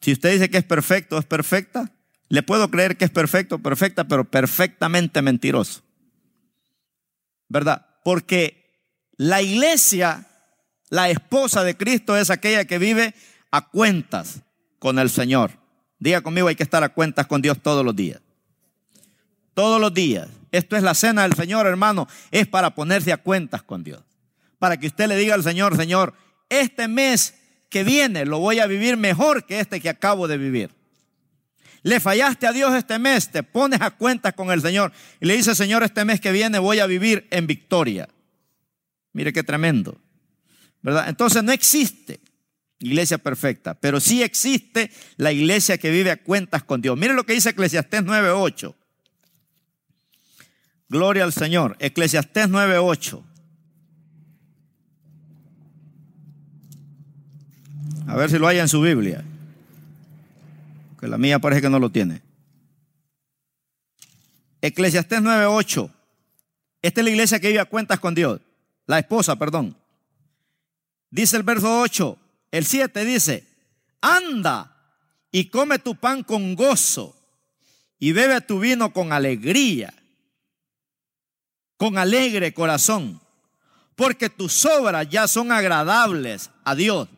Si 0.00 0.12
usted 0.12 0.32
dice 0.32 0.48
que 0.48 0.56
es 0.56 0.64
perfecto, 0.64 1.18
es 1.18 1.26
perfecta, 1.26 1.92
le 2.30 2.42
puedo 2.42 2.70
creer 2.70 2.96
que 2.96 3.04
es 3.04 3.10
perfecto, 3.10 3.58
perfecta, 3.58 4.04
pero 4.04 4.24
perfectamente 4.24 5.20
mentiroso. 5.20 5.82
¿Verdad? 7.50 7.86
Porque 8.02 8.80
la 9.18 9.42
iglesia, 9.42 10.26
la 10.88 11.10
esposa 11.10 11.64
de 11.64 11.76
Cristo 11.76 12.16
es 12.16 12.30
aquella 12.30 12.64
que 12.64 12.78
vive 12.78 13.14
a 13.50 13.68
cuentas 13.68 14.40
con 14.78 14.98
el 14.98 15.10
Señor. 15.10 15.50
Diga 15.98 16.22
conmigo, 16.22 16.48
hay 16.48 16.56
que 16.56 16.62
estar 16.62 16.82
a 16.82 16.94
cuentas 16.94 17.26
con 17.26 17.42
Dios 17.42 17.60
todos 17.62 17.84
los 17.84 17.94
días. 17.94 18.22
Todos 19.52 19.78
los 19.78 19.92
días. 19.92 20.30
Esto 20.50 20.78
es 20.78 20.82
la 20.82 20.94
cena 20.94 21.24
del 21.24 21.34
Señor, 21.34 21.66
hermano. 21.66 22.08
Es 22.30 22.46
para 22.46 22.74
ponerse 22.74 23.12
a 23.12 23.18
cuentas 23.18 23.62
con 23.62 23.84
Dios. 23.84 24.00
Para 24.60 24.76
que 24.78 24.86
usted 24.86 25.08
le 25.08 25.16
diga 25.16 25.34
al 25.34 25.42
Señor, 25.42 25.76
Señor, 25.76 26.14
este 26.48 26.86
mes 26.86 27.34
que 27.68 27.82
viene 27.82 28.26
lo 28.26 28.38
voy 28.38 28.60
a 28.60 28.66
vivir 28.66 28.96
mejor 28.96 29.46
que 29.46 29.58
este 29.58 29.80
que 29.80 29.88
acabo 29.88 30.28
de 30.28 30.38
vivir. 30.38 30.70
Le 31.82 31.98
fallaste 31.98 32.46
a 32.46 32.52
Dios 32.52 32.74
este 32.74 32.98
mes, 32.98 33.30
te 33.30 33.42
pones 33.42 33.80
a 33.80 33.90
cuentas 33.90 34.34
con 34.34 34.50
el 34.50 34.60
Señor 34.60 34.92
y 35.18 35.26
le 35.26 35.36
dice, 35.36 35.54
Señor, 35.54 35.82
este 35.82 36.04
mes 36.04 36.20
que 36.20 36.30
viene 36.30 36.58
voy 36.58 36.78
a 36.78 36.86
vivir 36.86 37.26
en 37.30 37.46
victoria. 37.46 38.08
Mire 39.14 39.32
qué 39.32 39.42
tremendo. 39.42 39.98
¿Verdad? 40.82 41.08
Entonces 41.08 41.42
no 41.42 41.52
existe 41.52 42.20
iglesia 42.80 43.18
perfecta, 43.18 43.74
pero 43.74 43.98
sí 43.98 44.22
existe 44.22 44.90
la 45.16 45.32
iglesia 45.32 45.78
que 45.78 45.90
vive 45.90 46.10
a 46.10 46.22
cuentas 46.22 46.62
con 46.64 46.80
Dios. 46.80 46.98
Mire 46.98 47.14
lo 47.14 47.24
que 47.24 47.32
dice 47.32 47.50
Eclesiastés 47.50 48.02
9:8. 48.02 48.74
Gloria 50.88 51.24
al 51.24 51.32
Señor. 51.32 51.76
Eclesiastés 51.78 52.48
9:8. 52.48 53.29
A 58.10 58.16
ver 58.16 58.28
si 58.28 58.38
lo 58.38 58.48
hay 58.48 58.58
en 58.58 58.68
su 58.68 58.80
Biblia. 58.80 59.24
Que 60.98 61.06
la 61.06 61.16
mía 61.16 61.38
parece 61.38 61.62
que 61.62 61.70
no 61.70 61.78
lo 61.78 61.90
tiene. 61.90 62.20
Eclesiastés 64.60 65.20
9:8. 65.20 65.88
Esta 66.82 67.00
es 67.00 67.04
la 67.04 67.10
iglesia 67.10 67.38
que 67.38 67.48
vive 67.48 67.60
a 67.60 67.66
cuentas 67.66 68.00
con 68.00 68.16
Dios. 68.16 68.40
La 68.86 68.98
esposa, 68.98 69.36
perdón. 69.36 69.76
Dice 71.08 71.36
el 71.36 71.44
verso 71.44 71.80
8. 71.80 72.18
El 72.50 72.66
7 72.66 73.04
dice, 73.04 73.46
anda 74.00 74.74
y 75.30 75.44
come 75.44 75.78
tu 75.78 75.94
pan 75.94 76.24
con 76.24 76.56
gozo 76.56 77.16
y 78.00 78.10
bebe 78.10 78.40
tu 78.40 78.58
vino 78.58 78.92
con 78.92 79.12
alegría, 79.12 79.94
con 81.76 81.96
alegre 81.96 82.52
corazón, 82.52 83.20
porque 83.94 84.28
tus 84.28 84.64
obras 84.64 85.08
ya 85.08 85.28
son 85.28 85.52
agradables 85.52 86.50
a 86.64 86.74
Dios. 86.74 87.08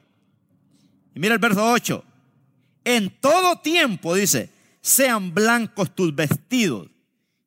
Y 1.14 1.20
mira 1.20 1.34
el 1.34 1.40
verso 1.40 1.70
8, 1.70 2.04
en 2.84 3.10
todo 3.20 3.56
tiempo 3.56 4.14
dice, 4.14 4.50
sean 4.80 5.32
blancos 5.32 5.94
tus 5.94 6.14
vestidos 6.14 6.88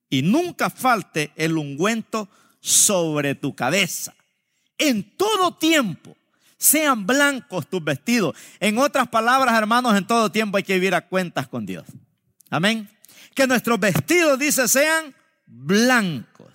y 0.09 0.21
nunca 0.21 0.69
falte 0.69 1.31
el 1.35 1.57
ungüento 1.57 2.29
sobre 2.59 3.35
tu 3.35 3.55
cabeza. 3.55 4.13
En 4.77 5.15
todo 5.17 5.53
tiempo 5.55 6.15
sean 6.57 7.05
blancos 7.05 7.67
tus 7.69 7.83
vestidos. 7.83 8.35
En 8.59 8.77
otras 8.77 9.07
palabras, 9.07 9.55
hermanos, 9.55 9.95
en 9.95 10.07
todo 10.07 10.31
tiempo 10.31 10.57
hay 10.57 10.63
que 10.63 10.75
vivir 10.75 10.95
a 10.95 11.07
cuentas 11.07 11.47
con 11.47 11.65
Dios. 11.65 11.85
Amén. 12.49 12.89
Que 13.33 13.47
nuestros 13.47 13.79
vestidos, 13.79 14.39
dice, 14.39 14.67
sean 14.67 15.13
blancos. 15.45 16.53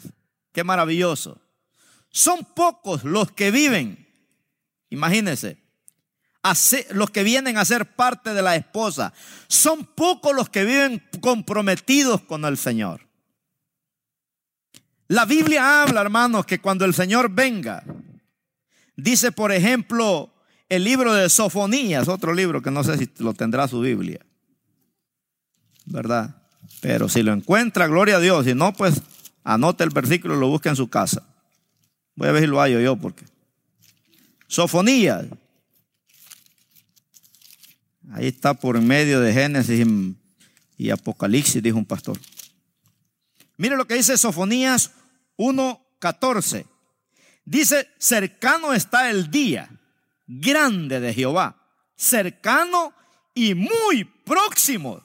Qué 0.53 0.65
maravilloso. 0.65 1.41
Son 2.11 2.45
pocos 2.45 3.05
los 3.05 3.31
que 3.31 3.51
viven, 3.51 4.09
imagínense, 4.89 5.60
los 6.91 7.11
que 7.11 7.23
vienen 7.23 7.59
a 7.59 7.65
ser 7.65 7.95
parte 7.95 8.35
de 8.35 8.43
la 8.43 8.57
esposa. 8.57 9.13
Son 9.49 9.85
pocos 9.85 10.35
los 10.35 10.49
que 10.49 10.65
viven 10.65 11.03
comprometidos 11.21 12.23
con 12.23 12.45
el 12.45 12.57
Señor. 12.57 13.07
La 15.09 15.25
Biblia 15.25 15.83
habla, 15.83 16.01
hermanos, 16.01 16.47
que 16.47 16.61
cuando 16.61 16.85
el 16.85 16.95
Señor 16.95 17.31
venga, 17.31 17.83
Dice, 19.03 19.33
por 19.33 19.51
ejemplo, 19.51 20.31
el 20.69 20.85
libro 20.85 21.15
de 21.15 21.31
Sofonías, 21.31 22.09
otro 22.09 22.35
libro 22.35 22.61
que 22.61 22.71
no 22.71 22.85
sé 22.85 22.99
si 22.99 23.11
lo 23.19 23.33
tendrá 23.33 23.67
su 23.67 23.81
Biblia. 23.81 24.21
¿Verdad? 25.87 26.37
Pero 26.81 27.09
si 27.09 27.23
lo 27.23 27.33
encuentra, 27.33 27.87
gloria 27.87 28.17
a 28.17 28.21
Dios. 28.21 28.45
Si 28.45 28.55
no, 28.55 28.73
pues 28.73 29.01
anote 29.43 29.85
el 29.85 29.91
versículo 29.91 30.37
y 30.37 30.41
lo 30.41 30.49
busque 30.49 30.69
en 30.69 30.77
su 30.77 30.89
casa. 30.89 31.23
Voy 32.15 32.29
a 32.29 32.33
ver 32.33 32.43
si 32.43 32.47
lo 32.47 32.61
hallo 32.61 32.81
yo 32.81 32.97
porque. 32.97 33.25
Sofonías. 34.47 35.27
Ahí 38.13 38.27
está 38.27 38.55
por 38.55 38.81
medio 38.81 39.21
de 39.21 39.33
Génesis 39.33 39.87
y 40.77 40.91
Apocalipsis, 40.91 41.63
dijo 41.63 41.79
un 41.79 41.85
pastor. 41.85 42.19
Mire 43.57 43.77
lo 43.77 43.87
que 43.87 43.95
dice 43.95 44.17
Sofonías 44.17 44.93
1.14. 45.37 46.67
Dice, 47.45 47.89
cercano 47.99 48.73
está 48.73 49.11
el 49.11 49.31
día 49.31 49.69
grande 50.27 51.01
de 51.01 51.13
Jehová, 51.13 51.57
cercano 51.97 52.93
y 53.35 53.55
muy 53.55 54.05
próximo. 54.25 55.03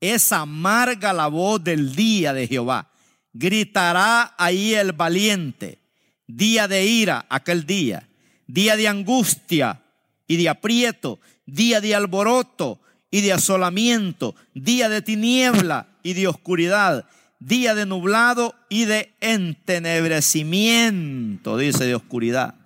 Es 0.00 0.32
amarga 0.32 1.12
la 1.12 1.26
voz 1.26 1.62
del 1.64 1.94
día 1.94 2.32
de 2.32 2.46
Jehová. 2.46 2.90
Gritará 3.32 4.34
ahí 4.38 4.74
el 4.74 4.92
valiente. 4.92 5.78
Día 6.26 6.68
de 6.68 6.84
ira, 6.84 7.26
aquel 7.28 7.66
día. 7.66 8.08
Día 8.46 8.76
de 8.76 8.86
angustia 8.86 9.82
y 10.26 10.36
de 10.36 10.48
aprieto. 10.48 11.18
Día 11.50 11.80
de 11.80 11.94
alboroto 11.94 12.80
y 13.10 13.22
de 13.22 13.32
asolamiento. 13.32 14.34
Día 14.54 14.88
de 14.88 15.02
tiniebla 15.02 15.88
y 16.02 16.12
de 16.12 16.28
oscuridad 16.28 17.06
día 17.40 17.74
de 17.74 17.86
nublado 17.86 18.54
y 18.68 18.84
de 18.84 19.14
entenebrecimiento, 19.20 21.56
dice, 21.56 21.84
de 21.84 21.94
oscuridad. 21.94 22.56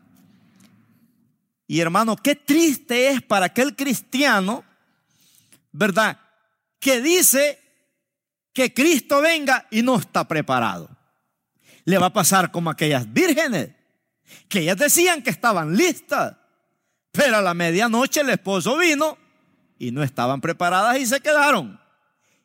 Y 1.66 1.80
hermano, 1.80 2.16
qué 2.16 2.34
triste 2.36 3.10
es 3.10 3.20
para 3.22 3.46
aquel 3.46 3.74
cristiano, 3.76 4.64
¿verdad? 5.72 6.18
Que 6.78 7.00
dice 7.00 7.58
que 8.52 8.74
Cristo 8.74 9.22
venga 9.22 9.66
y 9.70 9.82
no 9.82 9.96
está 9.96 10.28
preparado. 10.28 10.90
Le 11.84 11.98
va 11.98 12.06
a 12.06 12.12
pasar 12.12 12.50
como 12.50 12.70
aquellas 12.70 13.12
vírgenes, 13.12 13.70
que 14.48 14.60
ellas 14.60 14.76
decían 14.76 15.22
que 15.22 15.30
estaban 15.30 15.76
listas, 15.76 16.36
pero 17.12 17.36
a 17.36 17.42
la 17.42 17.54
medianoche 17.54 18.20
el 18.20 18.30
esposo 18.30 18.76
vino 18.78 19.18
y 19.78 19.90
no 19.90 20.02
estaban 20.02 20.40
preparadas 20.40 20.98
y 20.98 21.06
se 21.06 21.20
quedaron. 21.20 21.80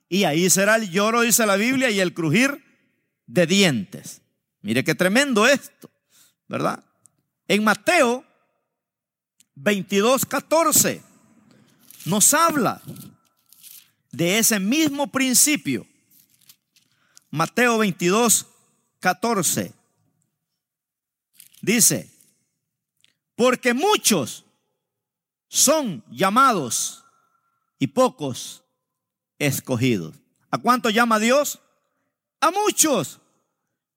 Y 0.09 0.25
ahí 0.25 0.49
será 0.49 0.75
el 0.75 0.89
lloro, 0.89 1.21
dice 1.21 1.45
la 1.45 1.55
Biblia, 1.55 1.89
y 1.89 1.99
el 1.99 2.13
crujir 2.13 2.63
de 3.25 3.47
dientes. 3.47 4.21
Mire 4.61 4.83
qué 4.83 4.95
tremendo 4.95 5.47
esto, 5.47 5.89
¿verdad? 6.47 6.83
En 7.47 7.63
Mateo 7.63 8.25
22, 9.55 10.25
14 10.25 11.01
nos 12.05 12.33
habla 12.33 12.81
de 14.11 14.39
ese 14.39 14.59
mismo 14.59 15.07
principio. 15.11 15.85
Mateo 17.29 17.77
22, 17.77 18.47
14 18.99 19.73
dice, 21.61 22.09
porque 23.35 23.73
muchos 23.73 24.45
son 25.47 26.03
llamados 26.09 27.03
y 27.79 27.87
pocos 27.87 28.63
escogidos. 29.39 30.15
¿A 30.49 30.57
cuánto 30.57 30.89
llama 30.89 31.19
Dios? 31.19 31.59
A 32.39 32.51
muchos. 32.51 33.19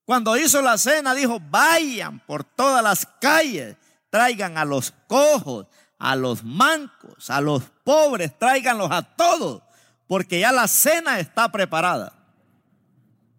Cuando 0.04 0.37
hizo 0.37 0.61
la 0.62 0.76
cena 0.76 1.14
dijo, 1.14 1.38
vayan 1.40 2.19
por 2.21 2.42
todas 2.42 2.83
las 2.83 3.07
calles, 3.21 3.76
traigan 4.11 4.59
a 4.59 4.64
los 4.64 4.92
cojos, 5.07 5.66
a 5.99 6.16
los 6.16 6.42
mancos, 6.42 7.30
a 7.30 7.40
los 7.40 7.62
pobres, 7.85 8.37
tráiganlos 8.38 8.90
a 8.90 9.02
todos, 9.02 9.62
porque 10.09 10.40
ya 10.40 10.50
la 10.50 10.66
cena 10.66 11.21
está 11.21 11.52
preparada. 11.52 12.12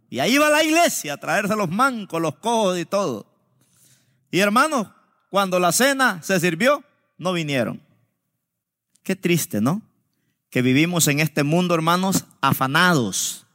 Y 0.10 0.20
ahí 0.20 0.38
va 0.38 0.50
la 0.50 0.64
iglesia 0.64 1.14
a 1.14 1.18
traerse 1.18 1.56
los 1.56 1.70
mancos, 1.70 2.22
los 2.22 2.36
cojos 2.36 2.78
y 2.78 2.86
todo. 2.86 3.26
Y 4.30 4.40
hermanos, 4.40 4.88
cuando 5.30 5.60
la 5.60 5.72
cena 5.72 6.22
se 6.22 6.40
sirvió, 6.40 6.84
no 7.18 7.34
vinieron. 7.34 7.82
Qué 9.04 9.16
triste, 9.16 9.62
¿no? 9.62 9.82
Que 10.50 10.62
vivimos 10.62 11.08
en 11.08 11.20
este 11.20 11.44
mundo, 11.44 11.74
hermanos, 11.76 12.26
afanados 12.42 13.46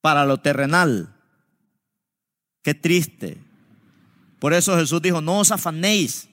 para 0.00 0.24
lo 0.24 0.38
terrenal. 0.38 1.12
Qué 2.62 2.74
triste. 2.74 3.38
Por 4.38 4.52
eso 4.52 4.76
Jesús 4.76 5.02
dijo, 5.02 5.20
no 5.20 5.40
os 5.40 5.50
afanéis, 5.50 6.28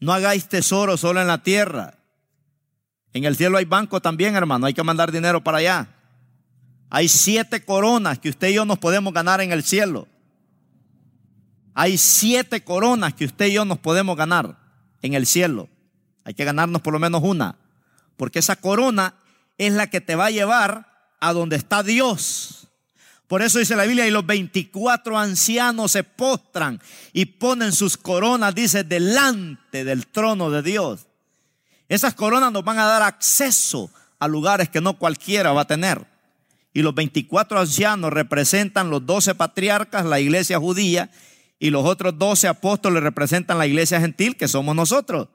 no 0.00 0.12
hagáis 0.12 0.48
tesoro 0.48 0.96
solo 0.96 1.20
en 1.20 1.26
la 1.26 1.42
tierra. 1.42 1.94
En 3.12 3.24
el 3.24 3.36
cielo 3.36 3.58
hay 3.58 3.64
banco 3.64 4.00
también, 4.00 4.34
hermano, 4.36 4.66
hay 4.66 4.74
que 4.74 4.82
mandar 4.82 5.12
dinero 5.12 5.42
para 5.42 5.58
allá. 5.58 5.88
Hay 6.90 7.08
siete 7.08 7.64
coronas 7.64 8.18
que 8.18 8.30
usted 8.30 8.48
y 8.48 8.54
yo 8.54 8.64
nos 8.64 8.78
podemos 8.78 9.12
ganar 9.12 9.40
en 9.40 9.52
el 9.52 9.62
cielo. 9.62 10.08
Hay 11.74 11.98
siete 11.98 12.64
coronas 12.64 13.14
que 13.14 13.26
usted 13.26 13.46
y 13.46 13.52
yo 13.54 13.64
nos 13.64 13.78
podemos 13.78 14.16
ganar 14.16 14.58
en 15.02 15.14
el 15.14 15.26
cielo. 15.26 15.68
Hay 16.24 16.34
que 16.34 16.44
ganarnos 16.44 16.82
por 16.82 16.92
lo 16.92 16.98
menos 16.98 17.22
una. 17.24 17.56
Porque 18.16 18.38
esa 18.38 18.56
corona 18.56 19.14
es 19.58 19.72
la 19.72 19.88
que 19.88 20.00
te 20.00 20.14
va 20.14 20.26
a 20.26 20.30
llevar 20.30 20.86
a 21.20 21.32
donde 21.32 21.56
está 21.56 21.82
Dios. 21.82 22.68
Por 23.30 23.42
eso 23.42 23.60
dice 23.60 23.76
la 23.76 23.84
Biblia, 23.84 24.08
y 24.08 24.10
los 24.10 24.26
24 24.26 25.16
ancianos 25.16 25.92
se 25.92 26.02
postran 26.02 26.80
y 27.12 27.26
ponen 27.26 27.72
sus 27.72 27.96
coronas, 27.96 28.54
dice, 28.54 28.82
delante 28.82 29.84
del 29.84 30.08
trono 30.08 30.50
de 30.50 30.62
Dios. 30.62 31.06
Esas 31.88 32.14
coronas 32.14 32.50
nos 32.50 32.64
van 32.64 32.78
a 32.78 32.86
dar 32.86 33.02
acceso 33.02 33.90
a 34.18 34.26
lugares 34.26 34.68
que 34.68 34.80
no 34.80 34.98
cualquiera 34.98 35.52
va 35.52 35.62
a 35.62 35.66
tener. 35.66 36.06
Y 36.72 36.82
los 36.82 36.94
24 36.94 37.60
ancianos 37.60 38.12
representan 38.12 38.90
los 38.90 39.06
12 39.06 39.34
patriarcas, 39.34 40.04
la 40.04 40.20
iglesia 40.20 40.58
judía, 40.58 41.10
y 41.58 41.70
los 41.70 41.84
otros 41.84 42.18
12 42.18 42.48
apóstoles 42.48 43.02
representan 43.02 43.58
la 43.58 43.66
iglesia 43.66 44.00
gentil, 44.00 44.36
que 44.36 44.48
somos 44.48 44.74
nosotros. 44.74 45.28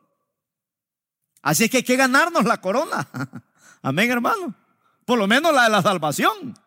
Así 1.45 1.65
es 1.65 1.69
que 1.69 1.77
hay 1.77 1.83
que 1.83 1.95
ganarnos 1.95 2.43
la 2.43 2.59
corona. 2.59 3.07
Amén, 3.83 4.09
hermano. 4.09 4.55
Por 5.05 5.19
lo 5.19 5.27
menos 5.27 5.53
la 5.53 5.65
de 5.65 5.69
la 5.69 5.83
salvación, 5.83 6.57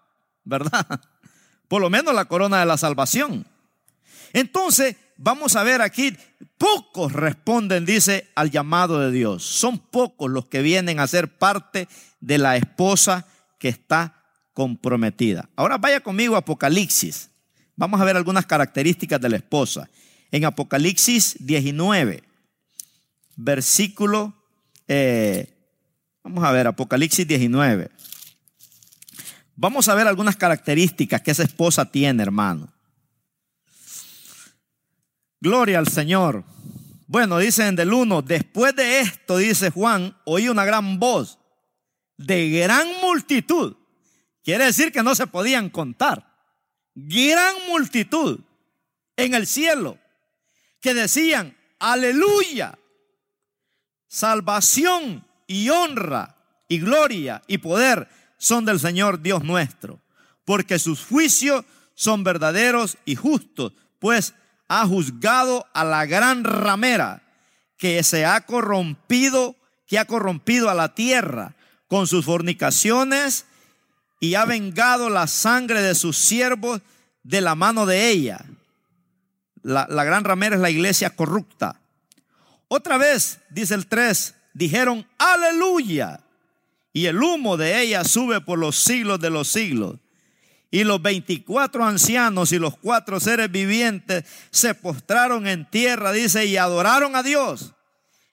¿verdad? 0.45 0.87
Por 1.69 1.83
lo 1.83 1.91
menos 1.91 2.15
la 2.15 2.27
corona 2.27 2.61
de 2.61 2.67
la 2.67 2.79
salvación. 2.79 3.45
Entonces, 4.33 4.95
vamos 5.17 5.57
a 5.57 5.65
ver 5.65 5.83
aquí, 5.83 6.17
pocos 6.59 7.13
responden, 7.13 7.85
dice, 7.87 8.31
al 8.37 8.53
llamado 8.53 9.01
de 9.01 9.11
Dios. 9.11 9.43
Son 9.43 9.81
pocos 9.81 10.31
los 10.31 10.47
que 10.47 10.63
vienen 10.63 11.01
a 11.01 11.09
ser 11.09 11.27
parte 11.27 11.89
de 12.21 12.39
la 12.39 12.57
esposa 12.57 13.27
que 13.59 13.69
está 13.69 14.23
comprometida. 14.53 15.49
Ahora 15.57 15.77
vaya 15.77 15.99
conmigo 15.99 16.37
a 16.37 16.39
Apocalipsis. 16.39 17.31
Vamos 17.75 18.01
a 18.01 18.05
ver 18.05 18.17
algunas 18.17 18.47
características 18.47 19.21
de 19.21 19.29
la 19.29 19.37
esposa. 19.39 19.91
En 20.31 20.45
Apocalipsis 20.45 21.37
19, 21.41 22.23
versículo, 23.35 24.38
eh, 24.89 25.55
vamos 26.25 26.43
a 26.45 26.53
ver, 26.53 26.67
Apocalipsis 26.67 27.27
19. 27.27 27.91
Vamos 29.55 29.89
a 29.89 29.95
ver 29.95 30.07
algunas 30.07 30.37
características 30.37 31.23
que 31.23 31.31
esa 31.31 31.43
esposa 31.43 31.85
tiene, 31.91 32.23
hermano. 32.23 32.73
Gloria 35.41 35.79
al 35.79 35.89
Señor. 35.89 36.45
Bueno, 37.07 37.39
dicen 37.39 37.77
del 37.77 37.93
1, 37.93 38.23
después 38.23 38.75
de 38.75 39.01
esto, 39.01 39.37
dice 39.37 39.71
Juan, 39.71 40.17
oí 40.25 40.49
una 40.49 40.65
gran 40.65 40.99
voz 40.99 41.39
de 42.17 42.51
gran 42.51 42.87
multitud 43.01 43.77
Quiere 44.49 44.65
decir 44.65 44.93
que 44.93 45.03
no 45.03 45.15
se 45.15 45.27
podían 45.27 45.69
contar. 45.69 46.27
Gran 46.95 47.55
multitud 47.69 48.41
en 49.15 49.35
el 49.35 49.47
cielo 49.47 49.99
que 50.81 50.95
decían, 50.95 51.55
aleluya, 51.79 52.78
salvación 54.09 55.25
y 55.47 55.69
honra 55.69 56.35
y 56.69 56.79
gloria 56.79 57.43
y 57.47 57.59
poder 57.59 58.09
son 58.39 58.65
del 58.65 58.81
Señor 58.81 59.21
Dios 59.21 59.45
nuestro, 59.45 60.01
porque 60.45 60.79
sus 60.79 61.05
juicios 61.05 61.65
son 61.95 62.25
verdaderos 62.25 62.97
y 63.05 63.17
justos, 63.17 63.73
pues 63.99 64.35
ha 64.69 64.87
juzgado 64.87 65.67
a 65.73 65.85
la 65.85 66.07
gran 66.07 66.45
ramera 66.45 67.23
que 67.77 68.03
se 68.03 68.27
ha 68.27 68.41
corrompido, 68.43 69.57
que 69.87 69.99
ha 69.99 70.05
corrompido 70.05 70.69
a 70.69 70.75
la 70.75 70.95
tierra 70.95 71.55
con 71.87 72.07
sus 72.07 72.25
fornicaciones 72.25 73.47
y 74.21 74.35
ha 74.35 74.45
vengado 74.45 75.11
la 75.11 75.27
sangre 75.27 75.81
de 75.81 75.95
sus 75.95 76.19
siervos 76.19 76.83
de 77.23 77.41
la 77.41 77.55
mano 77.55 77.87
de 77.87 78.11
ella. 78.11 78.45
La, 79.63 79.87
gran 79.87 80.25
ramera 80.25 80.57
es 80.57 80.63
la 80.63 80.71
iglesia 80.71 81.11
corrupta. 81.11 81.81
Otra 82.69 82.99
vez, 82.99 83.41
dice 83.49 83.75
el 83.75 83.87
3, 83.87 84.35
dijeron, 84.53 85.07
aleluya. 85.17 86.21
Y 86.93 87.07
el 87.07 87.23
humo 87.23 87.57
de 87.57 87.81
ella 87.81 88.05
sube 88.05 88.41
por 88.41 88.59
los 88.59 88.77
siglos 88.77 89.19
de 89.21 89.31
los 89.31 89.49
siglos. 89.49 89.97
Y 90.71 90.85
los 90.85 91.01
24 91.01 91.83
ancianos 91.85 92.53
y 92.53 92.59
los 92.59 92.77
cuatro 92.77 93.21
seres 93.21 93.51
vivientes 93.51 94.25
se 94.51 94.75
postraron 94.75 95.47
en 95.47 95.69
tierra, 95.71 96.13
dice, 96.13 96.45
y 96.45 96.59
adoraron 96.59 97.17
a 97.17 97.23
Dios, 97.23 97.73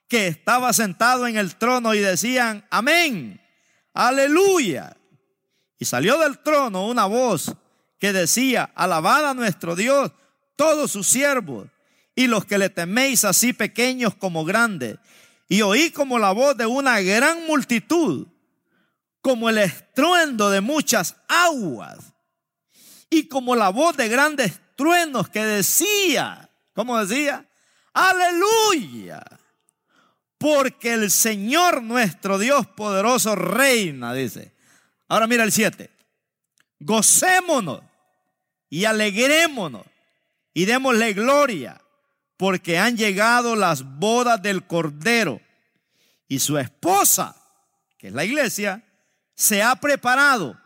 que 0.06 0.26
estaba 0.26 0.74
sentado 0.74 1.26
en 1.26 1.38
el 1.38 1.56
trono 1.56 1.94
y 1.94 2.00
decían, 2.00 2.66
amén, 2.70 3.40
aleluya. 3.94 4.94
Y 5.78 5.86
salió 5.86 6.18
del 6.18 6.38
trono 6.40 6.86
una 6.86 7.06
voz 7.06 7.54
que 7.98 8.12
decía, 8.12 8.70
alabad 8.74 9.30
a 9.30 9.34
nuestro 9.34 9.74
Dios 9.74 10.12
todos 10.56 10.90
sus 10.90 11.06
siervos 11.06 11.68
y 12.16 12.26
los 12.26 12.46
que 12.46 12.58
le 12.58 12.70
teméis 12.70 13.24
así 13.24 13.52
pequeños 13.52 14.14
como 14.16 14.44
grandes. 14.44 14.98
Y 15.48 15.62
oí 15.62 15.90
como 15.90 16.18
la 16.18 16.32
voz 16.32 16.56
de 16.56 16.66
una 16.66 17.00
gran 17.02 17.46
multitud, 17.46 18.26
como 19.20 19.50
el 19.50 19.58
estruendo 19.58 20.50
de 20.50 20.62
muchas 20.62 21.16
aguas 21.28 21.98
y 23.10 23.28
como 23.28 23.54
la 23.54 23.68
voz 23.68 23.96
de 23.96 24.08
grandes 24.08 24.58
truenos 24.76 25.28
que 25.28 25.44
decía, 25.44 26.50
¿cómo 26.74 26.98
decía? 27.04 27.46
Aleluya. 27.92 29.22
Porque 30.38 30.94
el 30.94 31.10
Señor 31.10 31.82
nuestro 31.82 32.38
Dios 32.38 32.66
poderoso 32.66 33.36
reina, 33.36 34.14
dice. 34.14 34.54
Ahora 35.08 35.26
mira 35.26 35.44
el 35.44 35.52
7. 35.52 35.90
Gocémonos 36.80 37.82
y 38.70 38.84
alegrémonos 38.84 39.84
y 40.54 40.64
démosle 40.64 41.12
gloria 41.12 41.80
porque 42.36 42.78
han 42.78 42.96
llegado 42.96 43.56
las 43.56 43.82
bodas 43.98 44.42
del 44.42 44.66
Cordero 44.66 45.40
y 46.28 46.38
su 46.38 46.58
esposa, 46.58 47.36
que 47.98 48.08
es 48.08 48.12
la 48.12 48.24
iglesia, 48.24 48.84
se 49.34 49.62
ha 49.62 49.76
preparado 49.76 50.58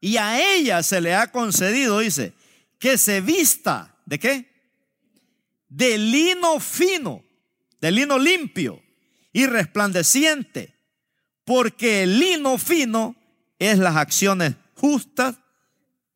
y 0.00 0.16
a 0.16 0.54
ella 0.54 0.82
se 0.82 1.00
le 1.00 1.14
ha 1.14 1.30
concedido, 1.30 2.00
dice, 2.00 2.34
que 2.78 2.98
se 2.98 3.20
vista, 3.20 3.96
¿de 4.04 4.18
qué? 4.18 4.52
De 5.68 5.96
lino 5.96 6.58
fino, 6.58 7.22
de 7.80 7.92
lino 7.92 8.18
limpio 8.18 8.82
y 9.32 9.46
resplandeciente, 9.46 10.74
porque 11.44 12.02
el 12.02 12.18
lino 12.18 12.58
fino 12.58 13.16
es 13.58 13.78
las 13.78 13.96
acciones 13.96 14.56
justas 14.74 15.36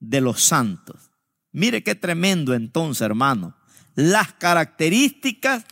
de 0.01 0.21
los 0.21 0.43
santos. 0.43 1.13
Mire 1.53 1.83
qué 1.83 1.95
tremendo 1.95 2.53
entonces, 2.53 3.03
hermano, 3.03 3.56
las 3.97 4.33
características 4.35 5.65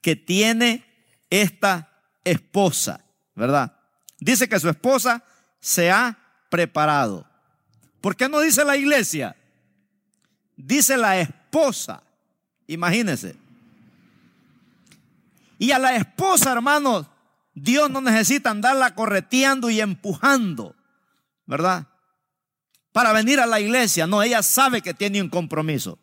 que 0.00 0.16
tiene 0.16 0.86
esta 1.28 1.90
esposa, 2.24 3.04
¿verdad? 3.34 3.76
Dice 4.18 4.48
que 4.48 4.58
su 4.58 4.70
esposa 4.70 5.22
se 5.60 5.90
ha 5.90 6.16
preparado. 6.48 7.26
¿Por 8.00 8.16
qué 8.16 8.26
no 8.28 8.40
dice 8.40 8.64
la 8.64 8.78
iglesia? 8.78 9.36
Dice 10.56 10.96
la 10.96 11.18
esposa. 11.18 12.02
Imagínense. 12.66 13.36
Y 15.58 15.72
a 15.72 15.78
la 15.78 15.94
esposa, 15.94 16.52
hermanos, 16.52 17.06
Dios 17.54 17.90
no 17.90 18.00
necesita 18.00 18.50
andarla 18.50 18.94
correteando 18.94 19.68
y 19.68 19.82
empujando. 19.82 20.74
¿verdad? 21.46 21.86
Para 22.92 23.12
venir 23.12 23.40
a 23.40 23.46
la 23.46 23.60
iglesia. 23.60 24.06
No, 24.06 24.22
ella 24.22 24.42
sabe 24.42 24.82
que 24.82 24.94
tiene 24.94 25.20
un 25.20 25.28
compromiso. 25.28 25.98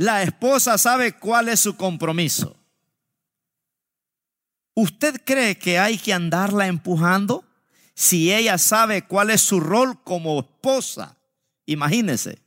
La 0.00 0.22
esposa 0.22 0.78
sabe 0.78 1.12
cuál 1.12 1.50
es 1.50 1.60
su 1.60 1.76
compromiso. 1.76 2.56
¿Usted 4.72 5.20
cree 5.26 5.58
que 5.58 5.78
hay 5.78 5.98
que 5.98 6.14
andarla 6.14 6.68
empujando? 6.68 7.44
Si 7.92 8.32
ella 8.32 8.56
sabe 8.56 9.02
cuál 9.02 9.28
es 9.28 9.42
su 9.42 9.60
rol 9.60 10.02
como 10.02 10.40
esposa, 10.40 11.18
imagínese. 11.66 12.40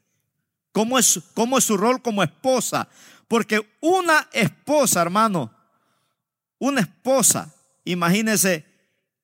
¿Cómo 0.72 0.98
es, 0.98 1.22
cómo 1.36 1.60
es 1.60 1.66
su 1.66 1.78
rol 1.78 2.02
como 2.02 2.24
esposa? 2.24 2.90
Porque 3.28 3.78
una 3.82 4.28
esposa, 4.32 5.04
hermano, 5.04 5.54
una 6.58 6.82
esposa, 6.82 7.54
imagínese 7.84 8.66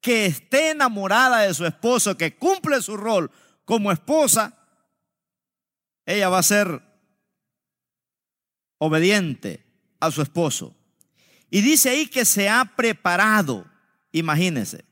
que 0.02 0.28
esté 0.28 0.70
enamorada 0.70 1.40
de 1.40 1.54
su 1.56 1.66
esposo, 1.66 2.16
que 2.16 2.38
cumple 2.38 2.80
su 2.84 2.96
rol 2.96 3.32
como 3.66 3.92
esposa, 3.92 4.54
ella 6.06 6.30
va 6.30 6.38
a 6.38 6.44
ser 6.44 6.89
obediente 8.80 9.64
a 10.00 10.10
su 10.10 10.24
esposo. 10.24 10.76
Y 11.52 11.62
dice 11.62 11.92
ahí 11.92 12.08
que 12.08 12.26
se 12.26 12.50
ha 12.50 12.66
preparado, 12.66 13.66
imagínese, 14.12 14.86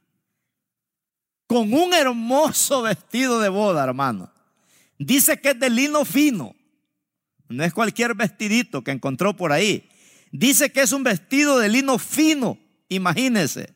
con 1.47 1.73
un 1.73 1.93
hermoso 1.93 2.83
vestido 2.83 3.39
de 3.39 3.49
boda, 3.49 3.83
hermano. 3.83 4.31
Dice 4.99 5.39
que 5.39 5.49
es 5.49 5.59
de 5.59 5.69
lino 5.69 6.05
fino. 6.05 6.55
No 7.47 7.63
es 7.63 7.73
cualquier 7.73 8.13
vestidito 8.13 8.83
que 8.83 8.91
encontró 8.91 9.35
por 9.35 9.51
ahí. 9.51 9.89
Dice 10.31 10.71
que 10.71 10.81
es 10.81 10.91
un 10.91 11.03
vestido 11.03 11.57
de 11.57 11.69
lino 11.69 11.97
fino. 11.97 12.57
Imagínese. 12.89 13.73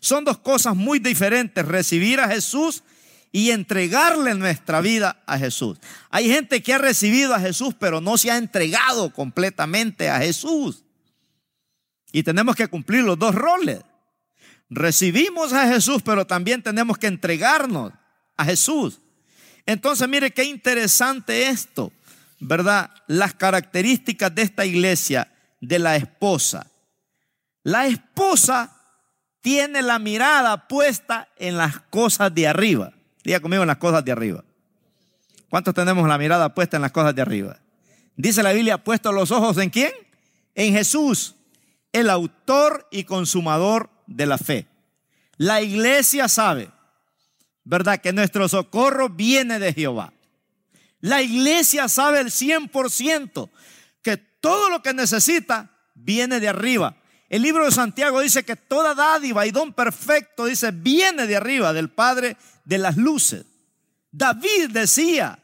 Son 0.00 0.24
dos 0.24 0.38
cosas 0.38 0.76
muy 0.76 1.00
diferentes. 1.00 1.64
Recibir 1.64 2.20
a 2.20 2.28
Jesús 2.28 2.84
y 3.32 3.50
entregarle 3.50 4.34
nuestra 4.34 4.80
vida 4.80 5.22
a 5.26 5.38
Jesús. 5.38 5.78
Hay 6.10 6.28
gente 6.28 6.62
que 6.62 6.74
ha 6.74 6.78
recibido 6.78 7.34
a 7.34 7.40
Jesús, 7.40 7.74
pero 7.78 8.00
no 8.00 8.16
se 8.16 8.30
ha 8.30 8.36
entregado 8.36 9.12
completamente 9.12 10.08
a 10.08 10.18
Jesús. 10.18 10.84
Y 12.12 12.22
tenemos 12.22 12.56
que 12.56 12.68
cumplir 12.68 13.04
los 13.04 13.18
dos 13.18 13.34
roles. 13.34 13.80
Recibimos 14.70 15.52
a 15.52 15.68
Jesús, 15.68 16.02
pero 16.02 16.26
también 16.26 16.62
tenemos 16.62 16.98
que 16.98 17.06
entregarnos 17.06 17.92
a 18.36 18.44
Jesús. 18.44 19.00
Entonces, 19.66 20.08
mire 20.08 20.30
qué 20.30 20.44
interesante 20.44 21.48
esto, 21.48 21.92
¿verdad? 22.40 22.90
Las 23.06 23.34
características 23.34 24.34
de 24.34 24.42
esta 24.42 24.64
iglesia, 24.64 25.30
de 25.60 25.78
la 25.78 25.96
esposa. 25.96 26.66
La 27.62 27.86
esposa 27.86 28.74
tiene 29.40 29.82
la 29.82 29.98
mirada 29.98 30.68
puesta 30.68 31.28
en 31.36 31.56
las 31.56 31.80
cosas 31.90 32.34
de 32.34 32.48
arriba. 32.48 32.92
Diga 33.28 33.40
conmigo 33.40 33.62
en 33.62 33.66
las 33.66 33.76
cosas 33.76 34.02
de 34.06 34.10
arriba. 34.10 34.42
¿Cuántos 35.50 35.74
tenemos 35.74 36.08
la 36.08 36.16
mirada 36.16 36.54
puesta 36.54 36.76
en 36.76 36.80
las 36.80 36.92
cosas 36.92 37.14
de 37.14 37.20
arriba? 37.20 37.58
Dice 38.16 38.42
la 38.42 38.54
Biblia, 38.54 38.82
puesto 38.82 39.12
los 39.12 39.30
ojos 39.32 39.58
en 39.58 39.68
quién? 39.68 39.92
En 40.54 40.72
Jesús, 40.72 41.34
el 41.92 42.08
autor 42.08 42.88
y 42.90 43.04
consumador 43.04 43.90
de 44.06 44.24
la 44.24 44.38
fe. 44.38 44.66
La 45.36 45.60
iglesia 45.60 46.26
sabe, 46.26 46.70
¿verdad? 47.64 48.00
Que 48.00 48.14
nuestro 48.14 48.48
socorro 48.48 49.10
viene 49.10 49.58
de 49.58 49.74
Jehová. 49.74 50.14
La 51.02 51.20
iglesia 51.20 51.86
sabe 51.90 52.20
el 52.20 52.28
100% 52.28 53.50
que 54.00 54.16
todo 54.16 54.70
lo 54.70 54.80
que 54.80 54.94
necesita 54.94 55.70
viene 55.94 56.40
de 56.40 56.48
arriba. 56.48 56.96
El 57.28 57.42
libro 57.42 57.66
de 57.66 57.72
Santiago 57.72 58.20
dice 58.20 58.42
que 58.42 58.56
toda 58.56 58.94
dádiva 58.94 59.46
y 59.46 59.50
don 59.50 59.74
perfecto, 59.74 60.46
dice, 60.46 60.70
viene 60.70 61.26
de 61.26 61.36
arriba, 61.36 61.74
del 61.74 61.90
Padre 61.90 62.38
de 62.68 62.76
las 62.76 62.98
luces. 62.98 63.46
David 64.12 64.70
decía, 64.70 65.38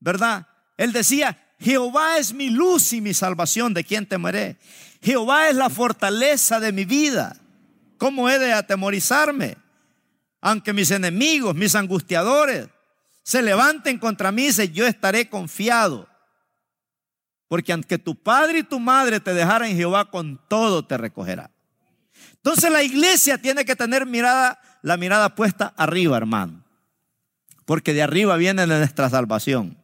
¿verdad? 0.00 0.48
Él 0.76 0.92
decía, 0.92 1.38
Jehová 1.60 2.18
es 2.18 2.34
mi 2.34 2.50
luz 2.50 2.92
y 2.92 3.00
mi 3.00 3.14
salvación, 3.14 3.72
¿de 3.72 3.84
quién 3.84 4.06
temeré? 4.06 4.56
Jehová 5.00 5.48
es 5.48 5.54
la 5.54 5.70
fortaleza 5.70 6.58
de 6.58 6.72
mi 6.72 6.84
vida. 6.84 7.36
¿Cómo 7.96 8.28
he 8.28 8.40
de 8.40 8.52
atemorizarme? 8.52 9.56
Aunque 10.40 10.72
mis 10.72 10.90
enemigos, 10.90 11.54
mis 11.54 11.76
angustiadores, 11.76 12.66
se 13.22 13.40
levanten 13.40 14.00
contra 14.00 14.32
mí, 14.32 14.50
yo 14.72 14.84
estaré 14.84 15.28
confiado. 15.28 16.08
Porque 17.46 17.72
aunque 17.72 17.98
tu 17.98 18.16
padre 18.16 18.60
y 18.60 18.64
tu 18.64 18.80
madre 18.80 19.20
te 19.20 19.32
dejaran 19.32 19.76
Jehová, 19.76 20.10
con 20.10 20.40
todo 20.48 20.84
te 20.84 20.96
recogerá. 20.96 21.52
Entonces 22.34 22.72
la 22.72 22.82
iglesia 22.82 23.38
tiene 23.38 23.64
que 23.64 23.76
tener 23.76 24.06
mirada, 24.06 24.60
la 24.82 24.96
mirada 24.96 25.34
puesta 25.34 25.72
arriba, 25.76 26.16
hermano. 26.16 26.64
Porque 27.64 27.94
de 27.94 28.02
arriba 28.02 28.36
viene 28.36 28.66
nuestra 28.66 29.08
salvación. 29.08 29.78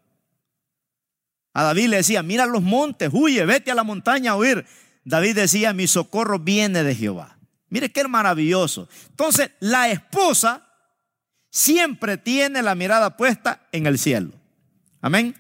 A 1.55 1.63
David 1.63 1.89
le 1.89 1.97
decía, 1.99 2.23
mira 2.23 2.47
los 2.47 2.63
montes, 2.63 3.11
huye, 3.13 3.45
vete 3.47 3.71
a 3.71 3.75
la 3.75 3.85
montaña 3.85 4.33
a 4.33 4.37
huir. 4.37 4.67
David 5.05 5.37
decía, 5.37 5.73
mi 5.73 5.87
socorro 5.87 6.39
viene 6.39 6.83
de 6.83 6.95
Jehová. 6.95 7.39
Mire 7.69 7.91
qué 7.91 8.07
maravilloso. 8.07 8.89
Entonces, 9.11 9.51
la 9.61 9.89
esposa 9.89 10.67
siempre 11.51 12.17
tiene 12.17 12.63
la 12.63 12.75
mirada 12.75 13.17
puesta 13.17 13.67
en 13.73 13.87
el 13.87 13.99
cielo. 13.99 14.33
Amén. 15.01 15.35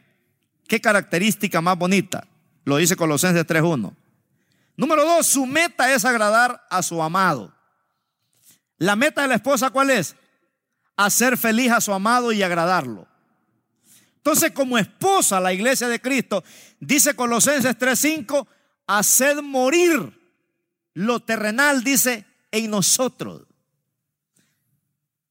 Qué 0.67 0.81
característica 0.81 1.61
más 1.61 1.77
bonita. 1.77 2.27
Lo 2.65 2.77
dice 2.77 2.97
Colosenses 2.97 3.47
3.1. 3.47 3.95
Número 4.77 5.05
dos, 5.05 5.27
su 5.27 5.47
meta 5.47 5.93
es 5.93 6.05
agradar 6.05 6.65
a 6.71 6.83
su 6.83 7.03
amado. 7.03 7.53
La 8.79 8.97
meta 8.97 9.23
de 9.23 9.29
la 9.29 9.35
esposa, 9.35 9.71
¿cuál 9.71 9.91
es? 9.91 10.17
Hacer 10.97 11.37
feliz 11.37 11.73
a 11.73 11.81
su 11.81 11.93
amado 11.93 12.33
y 12.33 12.43
agradarlo. 12.43 13.07
Entonces, 14.17 14.53
como 14.53 14.79
esposa, 14.79 15.41
la 15.41 15.53
iglesia 15.53 15.89
de 15.89 16.01
Cristo, 16.01 16.45
dice 16.81 17.15
Colosenses 17.15 17.77
3:5, 17.79 18.47
haced 18.87 19.41
morir 19.43 20.13
lo 20.95 21.21
terrenal, 21.21 21.83
dice, 21.83 22.27
en 22.51 22.71
nosotros. 22.71 23.43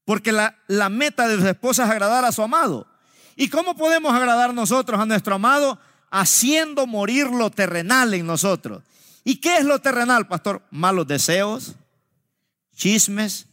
Porque 0.05 0.31
la, 0.31 0.57
la 0.67 0.89
meta 0.89 1.27
de 1.27 1.37
su 1.37 1.47
esposa 1.47 1.83
es 1.83 1.89
agradar 1.89 2.23
a 2.23 2.31
su 2.31 2.41
amado. 2.41 2.87
¿Y 3.35 3.49
cómo 3.49 3.75
podemos 3.75 4.13
agradar 4.13 4.53
nosotros 4.53 4.99
a 4.99 5.05
nuestro 5.05 5.35
amado? 5.35 5.79
Haciendo 6.09 6.87
morir 6.87 7.27
lo 7.27 7.51
terrenal 7.51 8.13
en 8.13 8.25
nosotros. 8.25 8.83
¿Y 9.23 9.35
qué 9.41 9.57
es 9.57 9.65
lo 9.65 9.79
terrenal, 9.79 10.27
pastor? 10.27 10.61
Malos 10.71 11.07
deseos, 11.07 11.75
chismes, 12.77 13.47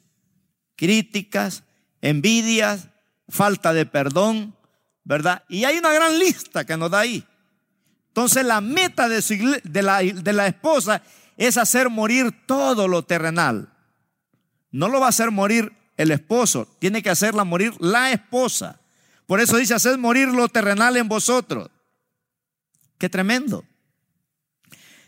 críticas, 0.77 1.65
envidias, 2.01 2.89
falta 3.29 3.73
de 3.73 3.87
perdón, 3.87 4.55
¿verdad? 5.03 5.43
Y 5.49 5.65
hay 5.65 5.79
una 5.79 5.93
gran 5.93 6.19
lista 6.19 6.65
que 6.65 6.77
nos 6.77 6.91
da 6.91 7.01
ahí. 7.01 7.27
Entonces 8.09 8.45
la 8.45 8.61
meta 8.61 9.09
de, 9.09 9.83
la, 9.83 9.99
de 9.99 10.33
la 10.33 10.47
esposa 10.47 11.03
es 11.37 11.57
hacer 11.57 11.89
morir 11.91 12.47
todo 12.47 12.87
lo 12.87 13.03
terrenal. 13.03 13.73
No 14.71 14.89
lo 14.89 15.01
va 15.01 15.07
a 15.07 15.09
hacer 15.09 15.31
morir 15.31 15.73
el 15.97 16.11
esposo, 16.11 16.69
tiene 16.79 17.03
que 17.03 17.11
hacerla 17.11 17.45
morir 17.45 17.73
la 17.81 18.13
esposa. 18.13 18.81
Por 19.27 19.41
eso 19.41 19.57
dice, 19.57 19.75
hacer 19.75 19.97
morir 19.97 20.29
lo 20.29 20.49
terrenal 20.49 20.97
en 20.97 21.09
vosotros. 21.09 21.71
Qué 22.99 23.09
tremendo. 23.09 23.65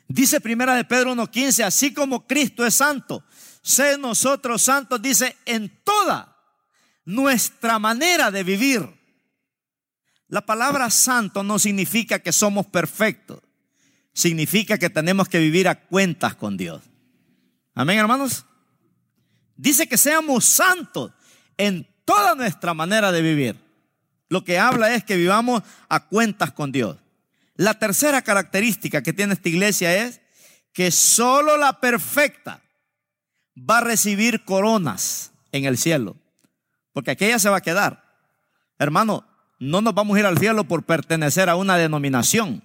Dice 0.08 0.40
primera 0.40 0.74
de 0.74 0.84
Pedro 0.84 1.14
1.15, 1.14 1.64
así 1.64 1.92
como 1.92 2.26
Cristo 2.26 2.64
es 2.64 2.76
santo, 2.76 3.24
sé 3.66 3.98
nosotros 3.98 4.62
santos, 4.62 5.02
dice, 5.02 5.36
en 5.44 5.68
toda 5.82 6.36
nuestra 7.04 7.78
manera 7.78 8.30
de 8.30 8.42
vivir. 8.42 8.88
La 10.28 10.44
palabra 10.44 10.90
santo 10.90 11.42
no 11.42 11.58
significa 11.58 12.18
que 12.18 12.32
somos 12.32 12.66
perfectos 12.66 13.40
significa 14.16 14.78
que 14.78 14.88
tenemos 14.88 15.28
que 15.28 15.38
vivir 15.38 15.68
a 15.68 15.74
cuentas 15.74 16.34
con 16.34 16.56
Dios. 16.56 16.82
Amén, 17.74 17.98
hermanos. 17.98 18.46
Dice 19.56 19.86
que 19.86 19.98
seamos 19.98 20.46
santos 20.46 21.12
en 21.58 21.86
toda 22.06 22.34
nuestra 22.34 22.72
manera 22.72 23.12
de 23.12 23.20
vivir. 23.20 23.60
Lo 24.30 24.42
que 24.42 24.58
habla 24.58 24.94
es 24.94 25.04
que 25.04 25.16
vivamos 25.16 25.62
a 25.90 26.06
cuentas 26.06 26.50
con 26.52 26.72
Dios. 26.72 26.96
La 27.56 27.78
tercera 27.78 28.22
característica 28.22 29.02
que 29.02 29.12
tiene 29.12 29.34
esta 29.34 29.50
iglesia 29.50 29.94
es 30.06 30.22
que 30.72 30.90
solo 30.90 31.58
la 31.58 31.78
perfecta 31.78 32.62
va 33.56 33.78
a 33.78 33.82
recibir 33.82 34.44
coronas 34.44 35.32
en 35.52 35.64
el 35.64 35.78
cielo. 35.78 36.16
Porque 36.92 37.10
aquella 37.10 37.38
se 37.38 37.48
va 37.48 37.58
a 37.58 37.62
quedar. 37.62 38.04
Hermano, 38.78 39.26
no 39.58 39.80
nos 39.80 39.94
vamos 39.94 40.16
a 40.16 40.20
ir 40.20 40.26
al 40.26 40.38
cielo 40.38 40.64
por 40.64 40.84
pertenecer 40.84 41.48
a 41.48 41.56
una 41.56 41.76
denominación. 41.76 42.62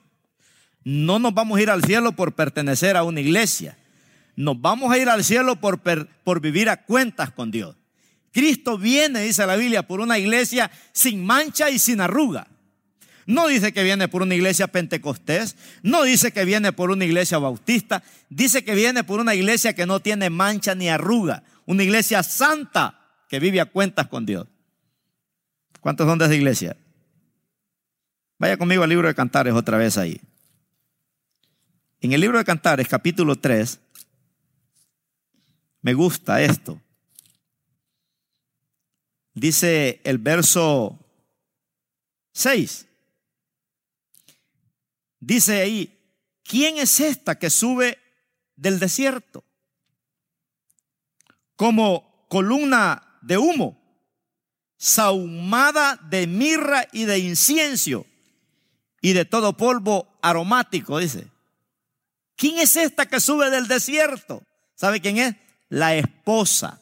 No 0.83 1.19
nos 1.19 1.33
vamos 1.33 1.57
a 1.57 1.61
ir 1.61 1.69
al 1.69 1.83
cielo 1.83 2.13
por 2.13 2.33
pertenecer 2.33 2.97
a 2.97 3.03
una 3.03 3.21
iglesia. 3.21 3.77
Nos 4.35 4.59
vamos 4.59 4.91
a 4.91 4.97
ir 4.97 5.09
al 5.09 5.23
cielo 5.23 5.57
por, 5.57 5.79
por 5.79 6.41
vivir 6.41 6.69
a 6.69 6.83
cuentas 6.83 7.31
con 7.31 7.51
Dios. 7.51 7.75
Cristo 8.31 8.77
viene, 8.77 9.21
dice 9.21 9.45
la 9.45 9.55
Biblia, 9.55 9.83
por 9.83 9.99
una 9.99 10.17
iglesia 10.17 10.71
sin 10.91 11.25
mancha 11.25 11.69
y 11.69 11.79
sin 11.79 12.01
arruga. 12.01 12.47
No 13.25 13.47
dice 13.47 13.73
que 13.73 13.83
viene 13.83 14.07
por 14.07 14.21
una 14.21 14.35
iglesia 14.35 14.67
pentecostés, 14.67 15.55
no 15.83 16.03
dice 16.03 16.31
que 16.31 16.45
viene 16.45 16.73
por 16.73 16.91
una 16.91 17.05
iglesia 17.05 17.37
bautista, 17.37 18.03
dice 18.29 18.63
que 18.63 18.75
viene 18.75 19.03
por 19.03 19.19
una 19.19 19.35
iglesia 19.35 19.73
que 19.73 19.85
no 19.85 19.99
tiene 19.99 20.29
mancha 20.29 20.75
ni 20.75 20.89
arruga, 20.89 21.43
una 21.65 21.83
iglesia 21.83 22.23
santa 22.23 22.99
que 23.29 23.39
vive 23.39 23.61
a 23.61 23.65
cuentas 23.65 24.07
con 24.07 24.25
Dios. 24.25 24.47
¿Cuántos 25.79 26.07
son 26.07 26.19
de 26.19 26.25
esa 26.25 26.35
iglesia? 26.35 26.77
Vaya 28.37 28.57
conmigo 28.57 28.83
al 28.83 28.89
libro 28.89 29.07
de 29.07 29.15
Cantares 29.15 29.53
otra 29.53 29.77
vez 29.77 29.97
ahí. 29.97 30.19
En 32.01 32.13
el 32.13 32.21
libro 32.21 32.39
de 32.39 32.45
Cantares, 32.45 32.87
capítulo 32.87 33.35
3, 33.35 33.79
me 35.81 35.93
gusta 35.93 36.41
esto. 36.41 36.81
Dice 39.33 40.01
el 40.03 40.17
verso 40.17 40.99
6. 42.33 42.87
Dice 45.21 45.61
ahí, 45.61 45.97
¿quién 46.43 46.79
es 46.79 46.99
esta 46.99 47.37
que 47.37 47.51
sube 47.51 47.99
del 48.55 48.79
desierto? 48.79 49.45
Como 51.55 52.25
columna 52.27 53.19
de 53.21 53.37
humo, 53.37 53.79
sahumada 54.77 55.95
de 56.09 56.25
mirra 56.25 56.87
y 56.91 57.05
de 57.05 57.19
incienso 57.19 58.07
y 58.99 59.13
de 59.13 59.25
todo 59.25 59.55
polvo 59.55 60.17
aromático, 60.23 60.97
dice. 60.97 61.27
¿Quién 62.35 62.57
es 62.57 62.75
esta 62.75 63.05
que 63.05 63.19
sube 63.19 63.51
del 63.51 63.67
desierto? 63.67 64.41
¿Sabe 64.73 65.01
quién 65.01 65.19
es? 65.19 65.35
La 65.69 65.93
esposa. 65.93 66.81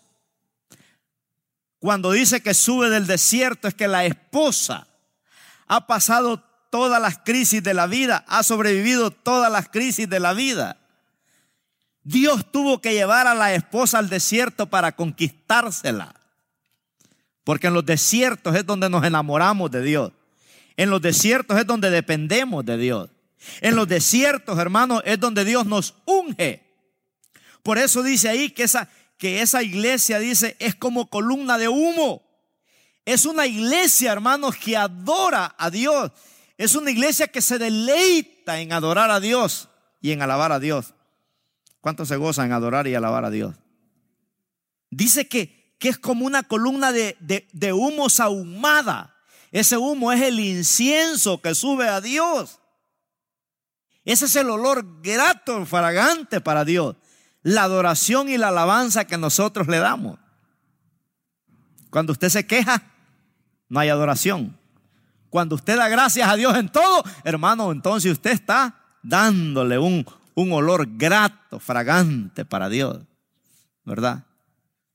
Cuando 1.80 2.14
dice 2.14 2.42
que 2.42 2.54
sube 2.54 2.90
del 2.90 3.06
desierto 3.06 3.68
es 3.68 3.74
que 3.74 3.90
la 3.90 4.06
esposa 4.06 4.88
ha 5.68 5.86
pasado 5.86 6.49
todas 6.70 7.02
las 7.02 7.18
crisis 7.18 7.64
de 7.64 7.74
la 7.74 7.88
vida, 7.88 8.24
ha 8.28 8.44
sobrevivido 8.44 9.12
todas 9.12 9.52
las 9.52 9.70
crisis 9.70 10.10
de 10.10 10.20
la 10.20 10.34
vida. 10.34 10.78
Dios 12.04 12.52
tuvo 12.52 12.82
que 12.82 12.94
llevar 12.94 13.28
a 13.28 13.36
la 13.36 13.54
esposa 13.54 14.00
al 14.00 14.10
desierto 14.10 14.68
para 14.68 14.96
conquistársela. 14.96 16.16
Porque 17.44 17.68
en 17.68 17.74
los 17.74 17.86
desiertos 17.86 18.56
es 18.56 18.66
donde 18.66 18.90
nos 18.90 19.04
enamoramos 19.04 19.72
de 19.72 19.82
Dios. 19.82 20.12
En 20.78 20.90
los 20.90 21.02
desiertos 21.02 21.58
es 21.60 21.68
donde 21.68 21.90
dependemos 21.90 22.66
de 22.66 22.78
Dios. 22.78 23.10
En 23.62 23.76
los 23.76 23.88
desiertos, 23.88 24.58
hermanos, 24.60 25.02
es 25.06 25.20
donde 25.20 25.46
Dios 25.46 25.66
nos 25.66 25.96
unge. 26.06 26.64
Por 27.64 27.78
eso 27.78 28.04
dice 28.04 28.30
ahí 28.30 28.50
que 28.52 28.64
esa, 28.64 28.90
que 29.18 29.42
esa 29.42 29.64
iglesia, 29.64 30.20
dice, 30.20 30.56
es 30.60 30.76
como 30.76 31.10
columna 31.10 31.58
de 31.58 31.68
humo. 31.68 32.24
Es 33.06 33.26
una 33.26 33.48
iglesia, 33.48 34.12
hermanos, 34.12 34.56
que 34.56 34.78
adora 34.78 35.56
a 35.58 35.70
Dios. 35.70 36.12
Es 36.60 36.76
una 36.76 36.92
iglesia 36.92 37.30
que 37.30 37.42
se 37.42 37.58
deleita 37.58 38.60
en 38.60 38.74
adorar 38.74 39.10
a 39.12 39.22
Dios 39.22 39.70
y 40.02 40.12
en 40.12 40.22
alabar 40.22 40.52
a 40.52 40.60
Dios. 40.60 40.94
¿Cuántos 41.80 42.10
se 42.10 42.18
gozan 42.18 42.48
en 42.48 42.52
adorar 42.52 42.86
y 42.86 42.94
alabar 42.94 43.24
a 43.24 43.30
Dios? 43.30 43.56
Dice 44.90 45.30
que, 45.30 45.78
que 45.80 45.88
es 45.88 45.98
como 45.98 46.26
una 46.26 46.44
columna 46.44 46.92
de, 46.92 47.16
de, 47.22 47.48
de 47.54 47.72
humo 47.72 48.10
sahumada. 48.10 49.16
Ese 49.54 49.78
humo 49.78 50.12
es 50.12 50.22
el 50.22 50.38
incienso 50.42 51.42
que 51.42 51.56
sube 51.56 51.88
a 51.88 52.02
Dios. 52.02 52.60
Ese 54.04 54.26
es 54.26 54.36
el 54.36 54.50
olor 54.50 55.02
grato, 55.02 55.66
fragante 55.66 56.42
para 56.42 56.66
Dios. 56.66 56.98
La 57.42 57.64
adoración 57.64 58.28
y 58.28 58.38
la 58.38 58.50
alabanza 58.50 59.08
que 59.08 59.18
nosotros 59.18 59.70
le 59.70 59.78
damos. 59.78 60.20
Cuando 61.90 62.12
usted 62.12 62.28
se 62.28 62.46
queja, 62.46 62.84
no 63.70 63.80
hay 63.80 63.88
adoración. 63.88 64.59
Cuando 65.30 65.56
usted 65.56 65.78
da 65.78 65.88
gracias 65.88 66.28
a 66.28 66.36
Dios 66.36 66.56
en 66.58 66.70
todo, 66.70 67.04
hermano, 67.24 67.72
entonces 67.72 68.12
usted 68.12 68.32
está 68.32 68.76
dándole 69.04 69.78
un, 69.78 70.06
un 70.36 70.52
olor 70.52 70.88
grato, 70.98 71.60
fragante 71.60 72.46
para 72.46 72.70
Dios. 72.70 73.00
¿Verdad? 73.86 74.24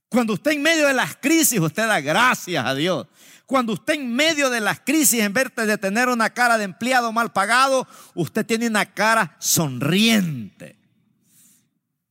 Cuando 0.09 0.35
usted 0.35 0.53
en 0.53 0.63
medio 0.63 0.87
de 0.87 0.95
las 0.95 1.17
crisis, 1.17 1.59
usted 1.59 1.87
da 1.87 2.01
gracias 2.01 2.65
a 2.65 2.75
Dios. 2.75 3.07
Cuando 3.47 3.73
usted 3.73 3.95
en 3.95 4.15
medio 4.15 4.49
de 4.49 4.61
las 4.61 4.81
crisis, 4.81 5.21
en 5.21 5.33
vez 5.33 5.55
de 5.55 5.77
tener 5.77 6.09
una 6.09 6.31
cara 6.31 6.57
de 6.57 6.65
empleado 6.65 7.13
mal 7.13 7.33
pagado, 7.33 7.87
usted 8.15 8.47
tiene 8.47 8.69
una 8.69 8.87
cara 8.87 9.37
sonriente. 9.39 10.77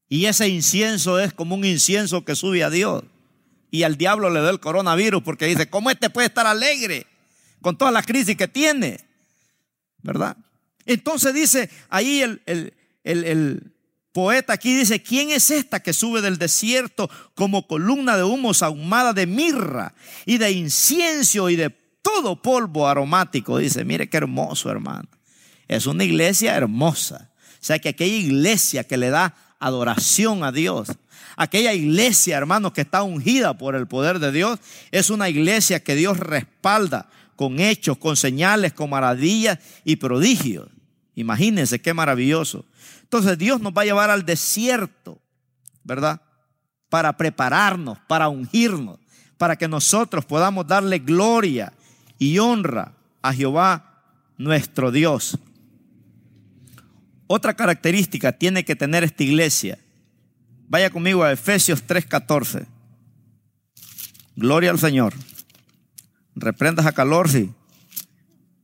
Y 0.10 0.26
ese 0.26 0.48
incienso 0.48 1.20
es 1.20 1.34
como 1.34 1.56
un 1.56 1.66
incienso 1.66 2.24
que 2.24 2.36
sube 2.36 2.64
a 2.64 2.70
Dios. 2.70 3.04
Y 3.72 3.84
al 3.84 3.98
diablo 3.98 4.30
le 4.30 4.42
da 4.42 4.52
el 4.52 4.60
coronavirus 4.60 5.24
porque 5.24 5.48
dice, 5.48 5.70
¿cómo 5.70 5.90
este 5.90 6.12
puede 6.12 6.28
estar 6.28 6.46
alegre? 6.46 7.08
Con 7.64 7.78
toda 7.78 7.92
la 7.92 8.04
crisis 8.04 8.36
que 8.36 8.48
tiene, 8.48 9.00
¿verdad? 10.04 10.36
Entonces 10.86 11.34
dice 11.34 11.70
ahí 11.90 12.22
el, 12.22 12.42
el, 13.06 13.74
poeta 14.12 14.54
aquí 14.54 14.76
dice, 14.78 15.02
¿quién 15.02 15.32
es 15.32 15.50
esta 15.50 15.80
que 15.80 15.92
sube 15.92 16.22
del 16.22 16.38
desierto 16.38 17.10
como 17.34 17.66
columna 17.66 18.16
de 18.16 18.24
humo 18.24 18.52
ahumada 18.62 19.12
de 19.14 19.26
mirra 19.26 19.96
y 20.26 20.38
de 20.38 20.52
incienso 20.52 21.50
y 21.50 21.56
de 21.56 21.72
todo 22.04 22.40
polvo 22.40 22.88
aromático? 22.88 23.58
Dice, 23.58 23.84
mire 23.86 24.10
qué 24.10 24.18
hermoso 24.18 24.70
hermano. 24.70 25.08
Es 25.68 25.88
una 25.88 26.04
iglesia 26.04 26.56
hermosa. 26.56 27.32
O 27.54 27.66
sea 27.66 27.80
que 27.80 27.90
aquella 27.90 28.18
iglesia 28.18 28.84
que 28.84 28.98
le 28.98 29.10
da 29.10 29.36
adoración 29.58 30.44
a 30.44 30.52
Dios, 30.52 30.90
aquella 31.38 31.74
iglesia, 31.74 32.38
hermanos, 32.38 32.74
que 32.74 32.82
está 32.82 33.04
ungida 33.04 33.58
por 33.58 33.76
el 33.76 33.88
poder 33.88 34.20
de 34.20 34.32
Dios, 34.34 34.60
es 34.92 35.10
una 35.10 35.30
iglesia 35.30 35.82
que 35.82 35.96
Dios 35.96 36.20
respalda 36.20 37.10
con 37.36 37.60
hechos, 37.60 37.98
con 37.98 38.16
señales, 38.16 38.74
con 38.74 38.90
maravillas 38.90 39.60
y 39.84 39.96
prodigios. 39.96 40.70
Imagínense 41.16 41.80
qué 41.80 41.94
maravilloso. 41.94 42.66
Entonces 43.02 43.38
Dios 43.38 43.62
nos 43.62 43.74
va 43.74 43.84
a 43.84 43.86
llevar 43.86 44.10
al 44.10 44.26
desierto, 44.26 45.20
¿verdad? 45.84 46.22
Para 46.90 47.16
prepararnos, 47.18 47.98
para 48.08 48.30
ungirnos, 48.30 49.00
para 49.38 49.56
que 49.56 49.68
nosotros 49.68 50.26
podamos 50.26 50.68
darle 50.68 51.00
gloria 51.00 51.74
y 52.18 52.40
honra 52.40 52.94
a 53.22 53.34
Jehová 53.34 54.04
nuestro 54.38 54.92
Dios. 54.92 55.38
Otra 57.28 57.56
característica 57.56 58.32
tiene 58.32 58.66
que 58.66 58.76
tener 58.76 59.04
esta 59.04 59.24
iglesia. 59.24 59.80
Vaya 60.68 60.90
conmigo 60.90 61.24
a 61.24 61.32
Efesios 61.32 61.84
3:14. 61.86 62.66
Gloria 64.36 64.72
al 64.72 64.80
Señor. 64.80 65.14
Reprendas 66.36 66.86
a 66.86 66.92
calor 66.92 67.30
si, 67.30 67.52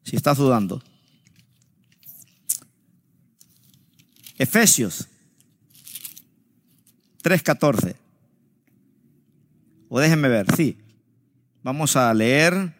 si 0.03 0.15
está 0.15 0.33
sudando. 0.33 0.81
Efesios 4.37 5.07
3.14. 7.23 7.95
O 9.89 9.99
déjenme 9.99 10.29
ver, 10.29 10.45
sí. 10.55 10.77
Vamos 11.61 11.95
a 11.95 12.13
leer. 12.13 12.73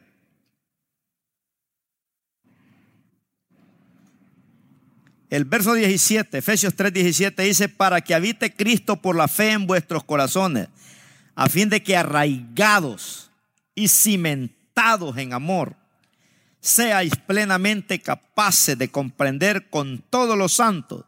El 5.30 5.46
verso 5.46 5.74
17, 5.74 6.40
Efesios 6.40 6.76
3:17 6.76 7.44
dice, 7.44 7.70
para 7.70 8.02
que 8.02 8.16
habite 8.16 8.56
Cristo 8.56 8.96
por 8.96 9.16
la 9.16 9.28
fe 9.28 9.52
en 9.52 9.68
vuestros 9.68 10.04
corazones, 10.04 10.70
a 11.36 11.50
fin 11.50 11.70
de 11.70 11.84
que 11.84 11.96
arraigados 11.96 13.30
y 13.76 13.90
cimentados 13.90 14.59
en 15.18 15.34
amor, 15.34 15.76
seáis 16.62 17.14
plenamente 17.28 18.00
capaces 18.00 18.78
de 18.78 18.90
comprender 18.90 19.70
con 19.70 20.04
todos 20.10 20.38
los 20.38 20.54
santos 20.54 21.06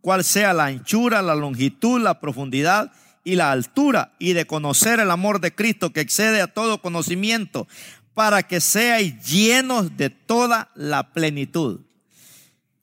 cuál 0.00 0.24
sea 0.24 0.52
la 0.52 0.66
anchura, 0.66 1.22
la 1.22 1.34
longitud, 1.34 2.00
la 2.00 2.20
profundidad 2.20 2.92
y 3.22 3.36
la 3.36 3.52
altura, 3.52 4.12
y 4.18 4.32
de 4.32 4.46
conocer 4.46 5.00
el 5.00 5.10
amor 5.10 5.40
de 5.40 5.54
Cristo 5.54 5.92
que 5.92 6.00
excede 6.00 6.42
a 6.42 6.48
todo 6.48 6.82
conocimiento, 6.82 7.66
para 8.14 8.42
que 8.42 8.60
seáis 8.60 9.24
llenos 9.24 9.96
de 9.96 10.10
toda 10.10 10.70
la 10.74 11.12
plenitud. 11.12 11.80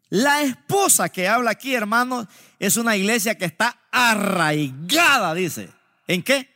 La 0.09 0.41
esposa 0.41 1.09
que 1.09 1.27
habla 1.27 1.51
aquí, 1.51 1.75
hermanos, 1.75 2.27
es 2.57 2.77
una 2.77 2.97
iglesia 2.97 3.37
que 3.37 3.45
está 3.45 3.77
arraigada, 3.91 5.33
dice. 5.33 5.69
¿En 6.07 6.23
qué? 6.23 6.49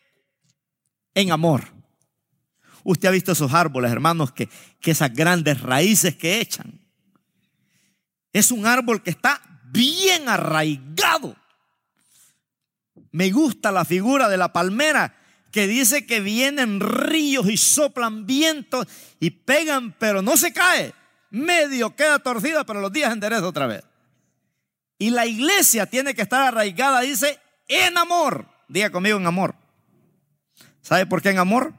En 1.13 1.31
amor. 1.31 1.74
Usted 2.85 3.09
ha 3.09 3.11
visto 3.11 3.31
esos 3.31 3.51
árboles, 3.51 3.91
hermanos, 3.91 4.31
que, 4.31 4.47
que 4.79 4.91
esas 4.91 5.11
grandes 5.11 5.59
raíces 5.59 6.15
que 6.15 6.39
echan. 6.39 6.79
Es 8.31 8.51
un 8.51 8.67
árbol 8.67 9.01
que 9.01 9.09
está 9.09 9.41
bien 9.71 10.29
arraigado. 10.29 11.35
Me 13.11 13.31
gusta 13.31 13.71
la 13.71 13.85
figura 13.85 14.29
de 14.29 14.37
la 14.37 14.53
palmera 14.53 15.17
que 15.51 15.67
dice 15.67 16.05
que 16.05 16.19
vienen 16.19 16.79
ríos 16.79 17.49
y 17.49 17.57
soplan 17.57 18.27
vientos 18.27 18.85
y 19.19 19.31
pegan, 19.31 19.93
pero 19.93 20.21
no 20.21 20.37
se 20.37 20.53
cae. 20.53 20.93
Medio 21.31 21.95
queda 21.95 22.19
torcida, 22.19 22.65
pero 22.65 22.81
los 22.81 22.93
días 22.93 23.11
endereza 23.11 23.47
otra 23.47 23.65
vez. 23.65 23.83
Y 24.99 25.09
la 25.09 25.25
iglesia 25.25 25.87
tiene 25.87 26.13
que 26.13 26.21
estar 26.21 26.41
arraigada, 26.41 27.01
dice, 27.01 27.39
en 27.67 27.97
amor. 27.97 28.47
Diga 28.67 28.91
conmigo 28.91 29.17
en 29.17 29.25
amor. 29.25 29.55
¿Sabe 30.81 31.07
por 31.07 31.23
qué 31.23 31.31
en 31.31 31.39
amor? 31.39 31.73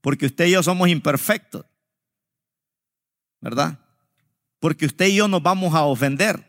Porque 0.00 0.26
usted 0.26 0.46
y 0.46 0.52
yo 0.52 0.62
somos 0.62 0.88
imperfectos. 0.88 1.64
¿Verdad? 3.40 3.78
Porque 4.58 4.86
usted 4.86 5.06
y 5.06 5.16
yo 5.16 5.28
nos 5.28 5.42
vamos 5.42 5.74
a 5.74 5.84
ofender. 5.84 6.44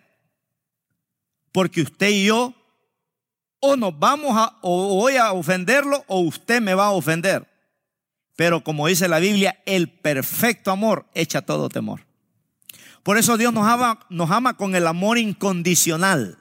Porque 1.52 1.82
usted 1.82 2.10
y 2.10 2.26
yo 2.26 2.54
o 3.60 3.76
nos 3.78 3.98
vamos 3.98 4.36
a, 4.36 4.58
o 4.62 4.96
voy 4.96 5.16
a 5.16 5.32
ofenderlo 5.32 6.04
o 6.08 6.20
usted 6.22 6.62
me 6.62 6.74
va 6.74 6.88
a 6.88 6.92
ofender. 6.92 7.48
Pero 8.36 8.64
como 8.64 8.88
dice 8.88 9.08
la 9.08 9.20
Biblia, 9.20 9.62
el 9.66 9.90
perfecto 9.90 10.72
amor 10.72 11.06
echa 11.14 11.42
todo 11.42 11.70
temor. 11.70 12.06
Por 13.04 13.18
eso 13.18 13.38
Dios 13.38 13.54
nos 13.54 13.68
ama, 13.68 14.00
nos 14.10 14.32
ama 14.32 14.56
con 14.58 14.76
el 14.76 14.88
amor 14.88 15.18
incondicional. 15.18 16.38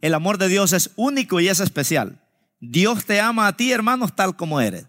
El 0.00 0.14
amor 0.14 0.38
de 0.38 0.48
Dios 0.48 0.72
es 0.72 0.90
único 0.96 1.40
y 1.40 1.48
es 1.48 1.60
especial. 1.60 2.20
Dios 2.60 3.04
te 3.04 3.20
ama 3.20 3.46
a 3.46 3.56
ti, 3.56 3.72
hermanos, 3.72 4.14
tal 4.14 4.36
como 4.36 4.60
eres. 4.60 4.86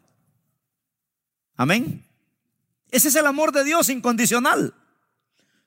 Amén. 1.55 2.03
Ese 2.91 3.07
es 3.07 3.15
el 3.15 3.25
amor 3.25 3.51
de 3.51 3.63
Dios 3.63 3.89
incondicional. 3.89 4.73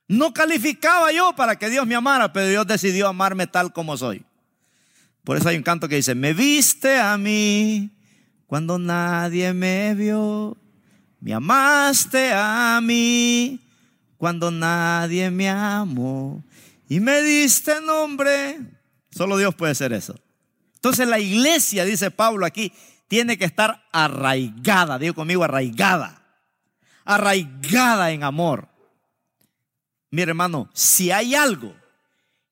No 0.09 0.33
calificaba 0.33 1.11
yo 1.13 1.35
para 1.35 1.57
que 1.57 1.69
Dios 1.69 1.87
me 1.87 1.95
amara, 1.95 2.33
pero 2.33 2.49
Dios 2.49 2.67
decidió 2.67 3.09
amarme 3.09 3.47
tal 3.47 3.73
como 3.73 3.97
soy. 3.97 4.25
Por 5.25 5.37
eso 5.37 5.49
hay 5.49 5.57
un 5.57 5.65
canto 5.65 5.89
que 5.89 5.97
dice, 5.97 6.15
me 6.15 6.33
viste 6.33 6.99
a 7.01 7.19
mí 7.19 7.91
cuando 8.47 8.79
nadie 8.79 9.53
me 9.53 9.95
vio, 9.95 10.57
me 11.21 11.35
amaste 11.35 12.33
a 12.33 12.81
mí 12.81 13.61
cuando 14.17 14.53
nadie 14.53 15.31
me 15.31 15.49
amó 15.49 16.45
y 16.89 17.01
me 17.01 17.23
diste 17.23 17.81
nombre. 17.81 18.61
Solo 19.11 19.37
Dios 19.37 19.55
puede 19.55 19.73
hacer 19.73 19.93
eso. 19.93 20.15
Entonces 20.75 21.09
la 21.09 21.19
iglesia, 21.19 21.85
dice 21.85 22.13
Pablo 22.13 22.47
aquí, 22.47 22.73
tiene 23.09 23.39
que 23.39 23.45
estar 23.45 23.87
arraigada, 23.93 24.99
digo 24.99 25.15
conmigo, 25.15 25.45
arraigada, 25.45 26.23
arraigada 27.05 28.11
en 28.11 28.25
amor. 28.25 28.69
Mire 30.11 30.31
hermano, 30.31 30.71
si 30.73 31.11
hay 31.11 31.35
algo 31.35 31.75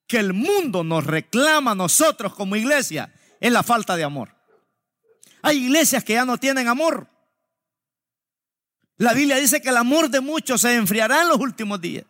que 0.07 0.19
el 0.19 0.33
mundo 0.33 0.85
nos 0.85 1.05
reclama 1.07 1.73
a 1.73 1.75
nosotros 1.75 2.35
como 2.35 2.57
iglesia, 2.57 3.13
es 3.41 3.53
la 3.53 3.63
falta 3.63 3.97
de 3.97 4.05
amor. 4.05 4.35
Hay 5.43 5.65
iglesias 5.65 6.05
que 6.05 6.15
ya 6.15 6.25
no 6.25 6.39
tienen 6.39 6.69
amor. 6.69 7.09
La 8.97 9.13
Biblia 9.13 9.37
dice 9.37 9.61
que 9.61 9.71
el 9.71 9.77
amor 9.77 10.09
de 10.09 10.21
muchos 10.21 10.61
se 10.61 10.75
enfriará 10.75 11.23
en 11.23 11.29
los 11.29 11.39
últimos 11.39 11.81
días. 11.81 12.05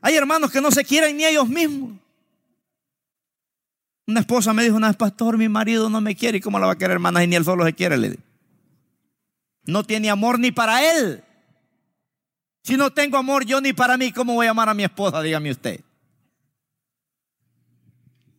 Hay 0.00 0.16
hermanos 0.16 0.50
que 0.50 0.60
no 0.60 0.70
se 0.70 0.84
quieren 0.84 1.16
ni 1.16 1.24
ellos 1.24 1.48
mismos. 1.48 1.92
Una 4.06 4.20
esposa 4.20 4.52
me 4.52 4.62
dijo 4.62 4.76
una 4.76 4.88
vez, 4.88 4.96
pastor, 4.96 5.36
mi 5.36 5.48
marido 5.48 5.90
no 5.90 6.00
me 6.00 6.14
quiere. 6.14 6.38
¿Y 6.38 6.40
cómo 6.40 6.58
la 6.58 6.66
va 6.66 6.72
a 6.72 6.78
querer, 6.78 6.92
hermana? 6.92 7.24
Y 7.24 7.26
ni 7.26 7.36
él 7.36 7.44
solo 7.44 7.64
se 7.64 7.72
quiere, 7.72 7.96
le 7.96 8.18
No 9.64 9.82
tiene 9.82 10.10
amor 10.10 10.38
ni 10.38 10.52
para 10.52 10.82
él. 10.96 11.24
Si 12.62 12.76
no 12.76 12.90
tengo 12.90 13.16
amor 13.16 13.44
yo 13.44 13.60
ni 13.60 13.72
para 13.72 13.96
mí, 13.96 14.12
¿cómo 14.12 14.34
voy 14.34 14.46
a 14.46 14.50
amar 14.50 14.68
a 14.68 14.74
mi 14.74 14.84
esposa? 14.84 15.22
Dígame 15.22 15.50
usted. 15.50 15.80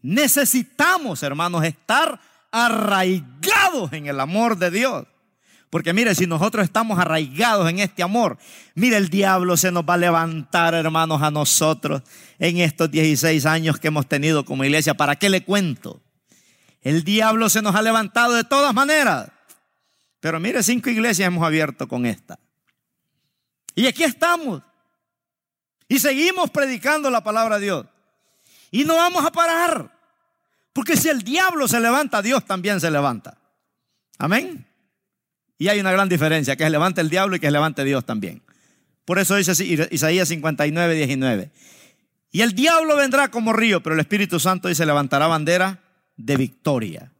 Necesitamos, 0.02 1.22
hermanos, 1.24 1.64
estar 1.66 2.20
arraigados 2.52 3.92
en 3.92 4.08
el 4.08 4.20
amor 4.20 4.58
de 4.58 4.72
Dios. 4.72 5.06
Porque 5.70 5.94
mire, 5.94 6.16
si 6.16 6.28
nosotros 6.28 6.64
estamos 6.64 6.98
arraigados 6.98 7.70
en 7.70 7.80
este 7.80 8.02
amor, 8.02 8.38
mire, 8.74 8.96
el 8.96 9.10
diablo 9.10 9.58
se 9.58 9.72
nos 9.72 9.84
va 9.84 9.96
a 9.96 9.98
levantar, 9.98 10.74
hermanos, 10.74 11.22
a 11.22 11.30
nosotros 11.30 12.04
en 12.40 12.58
estos 12.60 12.90
16 12.90 13.46
años 13.46 13.78
que 13.78 13.90
hemos 13.90 14.08
tenido 14.08 14.46
como 14.46 14.64
iglesia. 14.64 14.94
¿Para 14.94 15.18
qué 15.18 15.30
le 15.30 15.44
cuento? 15.44 16.02
El 16.82 17.04
diablo 17.04 17.50
se 17.50 17.62
nos 17.62 17.76
ha 17.76 17.82
levantado 17.82 18.34
de 18.34 18.46
todas 18.46 18.74
maneras. 18.74 19.30
Pero 20.22 20.40
mire, 20.40 20.64
cinco 20.64 20.90
iglesias 20.90 21.28
hemos 21.28 21.46
abierto 21.46 21.88
con 21.88 22.06
esta. 22.06 22.40
Y 23.76 23.88
aquí 23.88 24.04
estamos. 24.04 24.64
Y 25.90 26.00
seguimos 26.00 26.50
predicando 26.50 27.10
la 27.10 27.24
palabra 27.24 27.60
de 27.60 27.66
Dios. 27.66 27.86
Y 28.72 28.86
no 28.86 28.96
vamos 28.96 29.26
a 29.26 29.32
parar. 29.32 29.92
Porque 30.72 30.96
si 30.96 31.10
el 31.10 31.24
diablo 31.24 31.68
se 31.68 31.80
levanta, 31.80 32.22
Dios 32.22 32.46
también 32.46 32.80
se 32.80 32.90
levanta. 32.90 33.38
Amén. 34.18 34.66
Y 35.58 35.70
hay 35.70 35.80
una 35.80 35.92
gran 35.92 36.10
diferencia, 36.10 36.56
que 36.56 36.64
se 36.64 36.70
levante 36.70 37.02
el 37.02 37.10
diablo 37.10 37.36
y 37.36 37.40
que 37.40 37.48
se 37.48 37.52
levante 37.52 37.84
Dios 37.84 38.06
también. 38.06 38.42
Por 39.06 39.20
eso 39.20 39.36
dice 39.36 39.52
Isaías 39.92 40.28
59, 40.28 40.96
19. 40.96 41.52
Y 42.32 42.42
el 42.42 42.54
diablo 42.54 42.96
vendrá 42.96 43.30
como 43.32 43.54
río, 43.54 43.82
pero 43.82 43.96
el 43.96 44.02
Espíritu 44.02 44.40
Santo 44.40 44.68
dice 44.68 44.86
levantará 44.86 45.28
bandera 45.28 45.80
de 46.18 46.36
victoria. 46.36 47.12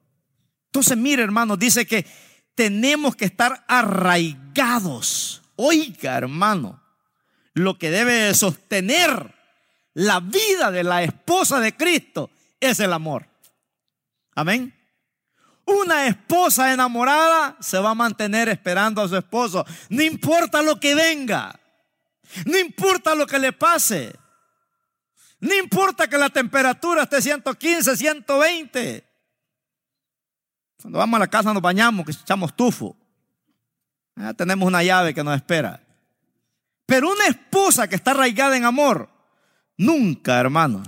Entonces, 0.66 0.98
mire 0.98 1.24
hermanos, 1.24 1.58
dice 1.58 1.88
que 1.88 2.06
tenemos 2.54 3.16
que 3.16 3.26
estar 3.26 3.64
arraigados. 3.68 5.42
Oiga, 5.56 6.18
hermano, 6.18 6.82
lo 7.54 7.78
que 7.80 7.90
debe 7.90 8.34
sostener 8.34 9.34
la 9.94 10.20
vida 10.20 10.70
de 10.72 10.84
la 10.84 11.02
esposa 11.04 11.60
de 11.60 11.76
Cristo 11.76 12.30
es 12.60 12.80
el 12.80 12.94
amor. 12.94 13.28
Amén. 14.36 14.77
Una 15.68 16.08
esposa 16.08 16.74
enamorada 16.74 17.58
se 17.60 17.78
va 17.78 17.90
a 17.90 17.96
mantener 17.96 18.48
esperando 18.48 19.02
a 19.02 19.08
su 19.10 19.18
esposo. 19.18 19.66
No 19.90 20.02
importa 20.02 20.62
lo 20.62 20.80
que 20.80 20.96
venga. 20.96 21.60
No 22.46 22.58
importa 22.58 23.14
lo 23.14 23.28
que 23.28 23.38
le 23.38 23.52
pase. 23.52 24.16
No 25.42 25.54
importa 25.54 26.08
que 26.08 26.18
la 26.18 26.30
temperatura 26.30 27.04
esté 27.04 27.22
115, 27.22 27.98
120. 27.98 29.04
Cuando 30.82 31.00
vamos 31.00 31.18
a 31.18 31.20
la 31.20 31.28
casa 31.28 31.54
nos 31.54 31.62
bañamos, 31.62 32.06
que 32.06 32.14
echamos 32.14 32.56
tufo. 32.56 32.96
Ya 34.16 34.34
tenemos 34.34 34.66
una 34.66 34.84
llave 34.84 35.14
que 35.14 35.24
nos 35.24 35.36
espera. 35.36 35.84
Pero 36.86 37.12
una 37.12 37.26
esposa 37.26 37.90
que 37.90 37.96
está 37.96 38.12
arraigada 38.12 38.56
en 38.56 38.64
amor, 38.64 39.10
nunca, 39.76 40.40
hermano, 40.40 40.82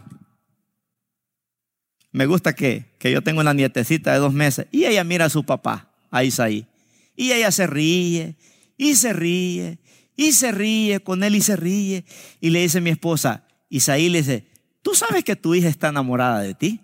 me 2.12 2.26
gusta 2.26 2.54
que, 2.54 2.96
yo 3.00 3.22
tengo 3.22 3.42
una 3.42 3.54
nietecita 3.54 4.14
de 4.14 4.20
dos 4.20 4.34
meses 4.34 4.68
y 4.72 4.86
ella 4.86 5.04
mira 5.04 5.26
a 5.26 5.30
su 5.30 5.46
papá, 5.46 5.92
a 6.10 6.24
Isaí. 6.24 6.68
Y 7.16 7.32
ella 7.34 7.52
se 7.52 7.68
ríe, 7.68 8.36
y 8.78 8.96
se 8.96 9.14
ríe, 9.14 9.80
y 10.16 10.32
se 10.32 10.52
ríe 10.52 11.02
con 11.02 11.24
él 11.24 11.36
y 11.36 11.42
se 11.42 11.56
ríe. 11.56 12.06
Y 12.40 12.50
le 12.50 12.62
dice 12.62 12.82
mi 12.82 12.90
esposa, 12.90 13.44
Isaí 13.70 14.10
le 14.10 14.20
dice, 14.20 14.48
¿tú 14.82 14.96
sabes 14.96 15.24
que 15.24 15.36
tu 15.36 15.54
hija 15.54 15.68
está 15.68 15.90
enamorada 15.90 16.42
de 16.42 16.56
ti? 16.56 16.82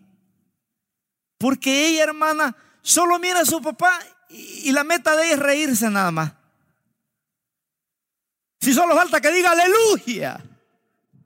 Porque 1.37 1.87
ella, 1.87 2.03
hermana, 2.03 2.55
solo 2.81 3.17
mira 3.19 3.41
a 3.41 3.45
su 3.45 3.61
papá 3.61 3.99
y, 4.29 4.69
y 4.69 4.71
la 4.71 4.83
meta 4.83 5.15
de 5.15 5.25
ella 5.25 5.33
es 5.33 5.39
reírse 5.39 5.89
nada 5.89 6.11
más. 6.11 6.33
Si 8.59 8.73
solo 8.73 8.95
falta 8.95 9.21
que 9.21 9.31
diga 9.31 9.51
aleluya, 9.51 10.43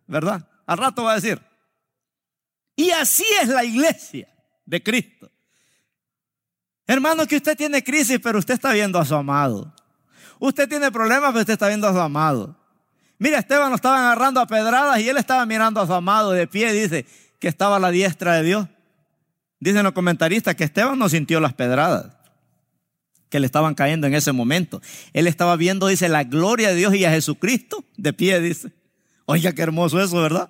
¿verdad? 0.08 0.48
Al 0.66 0.78
rato 0.78 1.04
va 1.04 1.14
a 1.14 1.16
decir, 1.16 1.42
y 2.80 2.92
así 2.92 3.26
es 3.42 3.50
la 3.50 3.66
iglesia 3.66 4.26
de 4.66 4.82
Cristo. 4.82 5.30
Hermano, 6.88 7.28
que 7.28 7.36
usted 7.36 7.58
tiene 7.58 7.84
crisis, 7.84 8.22
pero 8.24 8.40
usted 8.40 8.54
está 8.54 8.72
viendo 8.72 8.98
a 8.98 9.04
su 9.04 9.16
amado. 9.16 9.76
Usted 10.40 10.70
tiene 10.70 10.90
problemas, 10.90 11.32
pero 11.32 11.42
usted 11.42 11.54
está 11.54 11.68
viendo 11.68 11.90
a 11.90 11.92
su 11.92 12.00
amado. 12.00 12.56
Mira, 13.18 13.40
Esteban 13.40 13.70
lo 13.70 13.76
estaban 13.76 14.06
agarrando 14.06 14.40
a 14.40 14.48
pedradas 14.48 14.98
y 15.02 15.10
él 15.10 15.18
estaba 15.18 15.46
mirando 15.46 15.82
a 15.82 15.88
su 15.88 15.94
amado 15.94 16.32
de 16.32 16.48
pie, 16.48 16.72
dice 16.72 17.06
que 17.38 17.50
estaba 17.50 17.80
la 17.80 17.92
diestra 17.92 18.36
de 18.36 18.44
Dios. 18.44 18.68
Dicen 19.60 19.84
los 19.84 19.92
comentaristas 19.92 20.56
que 20.56 20.64
Esteban 20.64 20.98
no 20.98 21.10
sintió 21.10 21.42
las 21.42 21.54
pedradas 21.54 22.16
que 23.28 23.42
le 23.42 23.46
estaban 23.46 23.76
cayendo 23.76 24.08
en 24.08 24.16
ese 24.16 24.32
momento. 24.32 24.82
Él 25.12 25.28
estaba 25.28 25.58
viendo, 25.58 25.88
dice, 25.88 26.08
la 26.08 26.24
gloria 26.24 26.70
de 26.70 26.76
Dios 26.76 26.96
y 26.96 27.04
a 27.04 27.12
Jesucristo 27.12 27.84
de 27.98 28.14
pie, 28.14 28.40
dice. 28.40 28.72
Oiga, 29.26 29.52
qué 29.52 29.64
hermoso 29.64 30.02
eso, 30.02 30.22
¿verdad? 30.22 30.50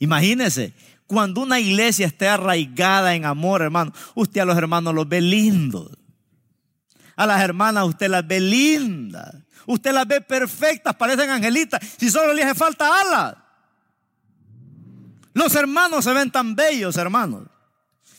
Imagínese, 0.00 0.74
cuando 1.08 1.40
una 1.40 1.58
iglesia 1.58 2.06
esté 2.06 2.28
arraigada 2.28 3.14
en 3.14 3.24
amor, 3.24 3.62
hermano, 3.62 3.92
usted 4.14 4.42
a 4.42 4.44
los 4.44 4.58
hermanos 4.58 4.94
los 4.94 5.08
ve 5.08 5.22
lindos. 5.22 5.90
A 7.16 7.26
las 7.26 7.40
hermanas 7.40 7.86
usted 7.86 8.10
las 8.10 8.26
ve 8.28 8.38
lindas. 8.38 9.34
Usted 9.66 9.92
las 9.92 10.06
ve 10.06 10.20
perfectas, 10.20 10.94
parecen 10.94 11.30
angelitas. 11.30 11.80
Si 11.96 12.10
solo 12.10 12.34
le 12.34 12.44
hace 12.44 12.54
falta 12.54 13.00
alas. 13.00 13.36
Los 15.32 15.54
hermanos 15.54 16.04
se 16.04 16.12
ven 16.12 16.30
tan 16.30 16.54
bellos, 16.54 16.96
hermanos. 16.98 17.44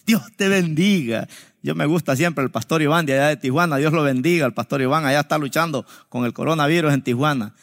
Dios 0.08 0.23
te 0.36 0.49
bendiga. 0.49 1.28
Yo 1.62 1.75
me 1.75 1.86
gusta 1.86 2.15
siempre 2.15 2.43
el 2.43 2.49
pastor 2.49 2.82
Iván 2.82 3.06
de 3.06 3.13
allá 3.13 3.28
de 3.28 3.38
Tijuana. 3.38 3.78
Dios 3.78 3.93
lo 3.93 4.02
bendiga. 4.02 4.47
El 4.47 4.54
pastor 4.56 4.82
Iván 4.82 5.06
allá 5.06 5.19
está 5.19 5.38
luchando 5.38 5.86
con 6.10 6.25
el 6.25 6.34
coronavirus 6.34 6.91
en 6.91 7.04
Tijuana. 7.04 7.54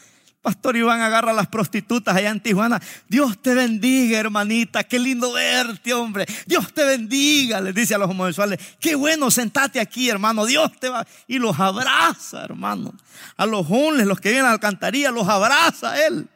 Pastor 0.46 0.76
Iván 0.76 1.00
agarra 1.00 1.32
a 1.32 1.35
las 1.35 1.48
prostitutas 1.48 2.14
allá 2.14 2.30
en 2.30 2.38
Tijuana. 2.38 2.80
Dios 3.09 3.37
te 3.42 3.52
bendiga, 3.52 4.20
hermanita. 4.20 4.85
Qué 4.85 4.96
lindo 4.96 5.32
verte, 5.32 5.92
hombre. 5.92 6.24
Dios 6.46 6.72
te 6.72 6.85
bendiga, 6.85 7.61
les 7.61 7.74
dice 7.74 7.96
a 7.96 7.98
los 7.98 8.09
homosexuales. 8.09 8.61
Qué 8.78 8.94
bueno, 8.94 9.28
sentate 9.32 9.80
aquí, 9.80 10.09
hermano. 10.09 10.46
Dios 10.46 10.70
te 10.78 10.88
va. 10.88 11.04
Y 11.26 11.40
los 11.40 11.59
abraza, 11.59 12.44
hermano. 12.44 12.94
A 13.37 13.44
los 13.44 13.66
hombres, 13.68 14.07
los 14.07 14.20
que 14.20 14.28
vienen 14.28 14.44
a 14.44 14.51
la 14.51 14.55
alcantarilla, 14.55 15.11
los 15.11 15.26
abraza 15.26 16.07
él. 16.07 16.28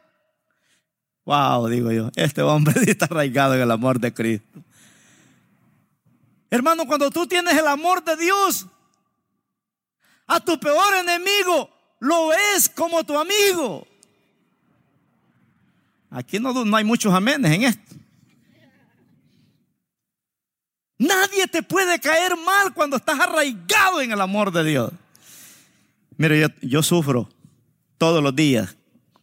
Wow, 1.23 1.69
digo 1.69 1.89
yo. 1.93 2.11
Este 2.17 2.41
hombre 2.41 2.81
está 2.91 3.05
arraigado 3.05 3.55
en 3.55 3.61
el 3.61 3.71
amor 3.71 3.97
de 3.97 4.13
Cristo. 4.13 4.61
Hermano, 6.49 6.85
cuando 6.85 7.09
tú 7.11 7.25
tienes 7.27 7.57
el 7.57 7.65
amor 7.65 8.03
de 8.03 8.17
Dios, 8.17 8.67
a 10.27 10.41
tu 10.41 10.59
peor 10.59 10.95
enemigo 10.95 11.69
lo 12.01 12.27
ves 12.27 12.67
como 12.67 13.05
tu 13.05 13.17
amigo. 13.17 13.87
Aquí 16.11 16.39
no, 16.39 16.75
hay 16.75 16.83
muchos 16.83 17.13
amenes 17.13 17.51
en 17.53 17.63
esto. 17.63 17.95
Nadie 20.99 21.47
te 21.47 21.63
puede 21.63 21.99
caer 21.99 22.33
mal 22.45 22.73
cuando 22.73 22.97
estás 22.97 23.19
arraigado 23.19 24.01
en 24.01 24.11
el 24.11 24.21
amor 24.21 24.51
de 24.51 24.63
Dios. 24.63 24.91
Mire, 26.17 26.41
yo, 26.41 26.47
yo, 26.61 26.83
sufro 26.83 27.29
todos 27.97 28.21
los 28.21 28.35
días 28.35 28.77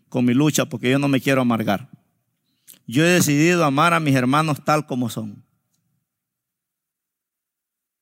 con 0.09 0.24
mi 0.24 0.32
lucha 0.34 0.64
porque 0.64 0.91
yo 0.91 0.99
no 0.99 1.09
me 1.09 1.20
quiero 1.20 1.43
amargar. 1.43 1.89
Yo 2.86 3.05
he 3.05 3.09
decidido 3.09 3.64
amar 3.64 3.93
a 3.93 4.01
mis 4.01 4.16
hermanos 4.16 4.64
tal 4.64 4.86
como 4.86 5.11
son. 5.11 5.45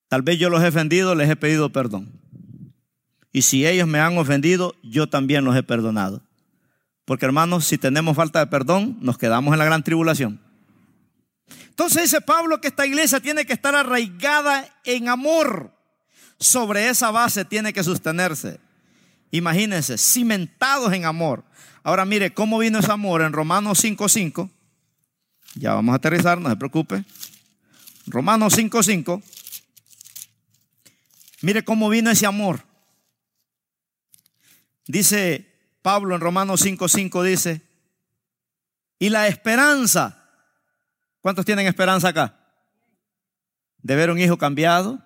Tal 0.08 0.22
vez 0.22 0.38
yo 0.38 0.48
los 0.48 0.62
he 0.62 0.68
ofendido, 0.68 1.16
les 1.16 1.28
he 1.28 1.36
pedido 1.36 1.70
perdón. 1.70 2.12
Y 3.32 3.42
si 3.42 3.66
ellos 3.66 3.88
me 3.88 3.98
han 3.98 4.16
ofendido, 4.16 4.76
yo 4.82 5.08
también 5.08 5.44
los 5.44 5.56
he 5.56 5.64
perdonado. 5.64 6.25
Porque 7.06 7.24
hermanos, 7.24 7.64
si 7.64 7.78
tenemos 7.78 8.16
falta 8.16 8.40
de 8.40 8.48
perdón, 8.48 8.98
nos 9.00 9.16
quedamos 9.16 9.52
en 9.52 9.60
la 9.60 9.64
gran 9.64 9.82
tribulación. 9.84 10.40
Entonces 11.68 12.02
dice 12.02 12.20
Pablo 12.20 12.60
que 12.60 12.68
esta 12.68 12.84
iglesia 12.84 13.20
tiene 13.20 13.46
que 13.46 13.52
estar 13.52 13.74
arraigada 13.74 14.68
en 14.84 15.08
amor. 15.08 15.72
Sobre 16.38 16.88
esa 16.88 17.10
base 17.12 17.44
tiene 17.44 17.72
que 17.72 17.84
sostenerse. 17.84 18.58
Imagínense, 19.30 19.96
cimentados 19.96 20.92
en 20.92 21.04
amor. 21.04 21.44
Ahora 21.84 22.04
mire, 22.04 22.34
¿cómo 22.34 22.58
vino 22.58 22.80
ese 22.80 22.90
amor 22.90 23.22
en 23.22 23.32
Romanos 23.32 23.84
5.5? 23.84 24.50
Ya 25.54 25.74
vamos 25.74 25.92
a 25.92 25.96
aterrizar, 25.96 26.40
no 26.40 26.50
se 26.50 26.56
preocupe. 26.56 27.04
Romanos 28.06 28.58
5.5. 28.58 29.22
Mire 31.42 31.64
cómo 31.64 31.88
vino 31.88 32.10
ese 32.10 32.26
amor. 32.26 32.64
Dice 34.86 35.55
Pablo 35.86 36.16
en 36.16 36.20
Romanos 36.20 36.66
5.5, 36.66 37.22
dice, 37.22 37.62
y 38.98 39.08
la 39.08 39.28
esperanza. 39.28 40.20
¿Cuántos 41.20 41.44
tienen 41.44 41.68
esperanza 41.68 42.08
acá? 42.08 42.36
De 43.78 43.94
ver 43.94 44.10
un 44.10 44.18
hijo 44.18 44.36
cambiado, 44.36 44.98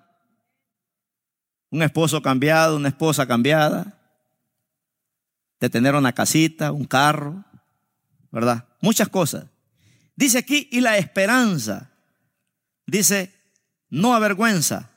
un 1.69 1.83
esposo 1.83 2.23
cambiado, 2.23 2.77
una 2.77 2.89
esposa 2.89 3.27
cambiada, 3.27 4.01
de 5.61 5.69
tener 5.69 5.95
una 5.95 6.15
casita, 6.15 6.73
un 6.73 6.87
carro, 6.87 7.45
¿verdad? 8.31 8.67
Muchas 8.81 9.11
cosas. 9.11 9.45
Dice 10.17 10.39
aquí, 10.39 10.67
y 10.73 10.81
la 10.81 10.97
esperanza. 10.97 11.91
Dice, 12.87 13.35
no 13.91 14.15
avergüenza, 14.15 14.89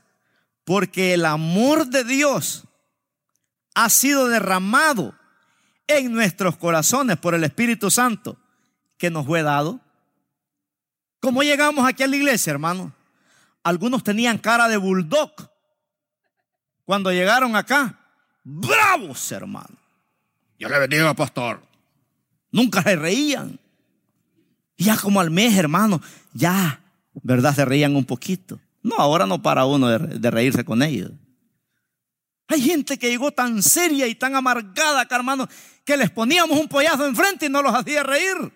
porque 0.64 1.14
el 1.14 1.26
amor 1.26 1.88
de 1.88 2.06
Dios 2.06 2.64
ha 3.76 3.90
sido 3.90 4.30
derramado 4.30 5.14
en 5.88 6.12
nuestros 6.12 6.58
corazones 6.58 7.18
por 7.18 7.36
el 7.36 7.44
Espíritu 7.44 7.90
Santo 7.92 8.38
que 8.98 9.10
nos 9.10 9.26
fue 9.26 9.44
dado. 9.44 9.80
¿Cómo 11.20 11.44
llegamos 11.44 11.88
aquí 11.88 12.04
a 12.04 12.08
la 12.08 12.16
iglesia, 12.16 12.52
hermano? 12.52 12.94
Algunos 13.64 14.04
tenían 14.04 14.38
cara 14.38 14.68
de 14.68 14.78
bulldog 14.78 15.32
cuando 16.86 17.12
llegaron 17.12 17.56
acá. 17.56 18.00
Bravos, 18.44 19.32
hermano. 19.32 19.78
Yo 20.60 20.68
le 20.70 20.80
bendiga, 20.80 21.14
pastor. 21.14 21.62
Nunca 22.52 22.84
se 22.84 22.96
reían. 22.96 23.60
Ya 24.78 24.98
como 24.98 25.22
al 25.22 25.32
mes, 25.32 25.58
hermano, 25.58 26.02
ya, 26.34 26.82
¿verdad? 27.22 27.56
Se 27.56 27.64
reían 27.64 27.96
un 27.96 28.06
poquito. 28.06 28.60
No, 28.82 28.96
ahora 28.98 29.26
no 29.26 29.42
para 29.42 29.66
uno 29.66 29.88
de, 29.88 30.20
de 30.20 30.32
reírse 30.32 30.66
con 30.66 30.84
ellos. 30.84 31.12
Hay 32.48 32.62
gente 32.62 32.98
que 33.00 33.10
llegó 33.10 33.32
tan 33.32 33.64
seria 33.64 34.08
y 34.08 34.16
tan 34.16 34.36
amargada 34.36 35.02
acá, 35.02 35.16
hermano, 35.16 35.48
que 35.86 35.98
les 35.98 36.10
poníamos 36.10 36.58
un 36.58 36.68
pollazo 36.68 37.06
enfrente 37.06 37.48
y 37.48 37.50
no 37.50 37.62
los 37.62 37.74
hacía 37.74 38.04
reír. 38.04 38.52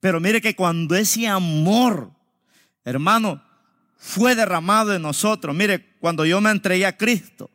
Pero 0.00 0.20
mire 0.20 0.40
que 0.40 0.56
cuando 0.56 0.96
ese 0.96 1.28
amor, 1.28 2.10
hermano, 2.84 3.42
fue 3.96 4.34
derramado 4.34 4.94
en 4.94 5.02
nosotros, 5.02 5.54
mire, 5.54 5.96
cuando 6.00 6.24
yo 6.24 6.40
me 6.40 6.50
entregué 6.50 6.86
a 6.86 6.96
Cristo, 6.96 7.50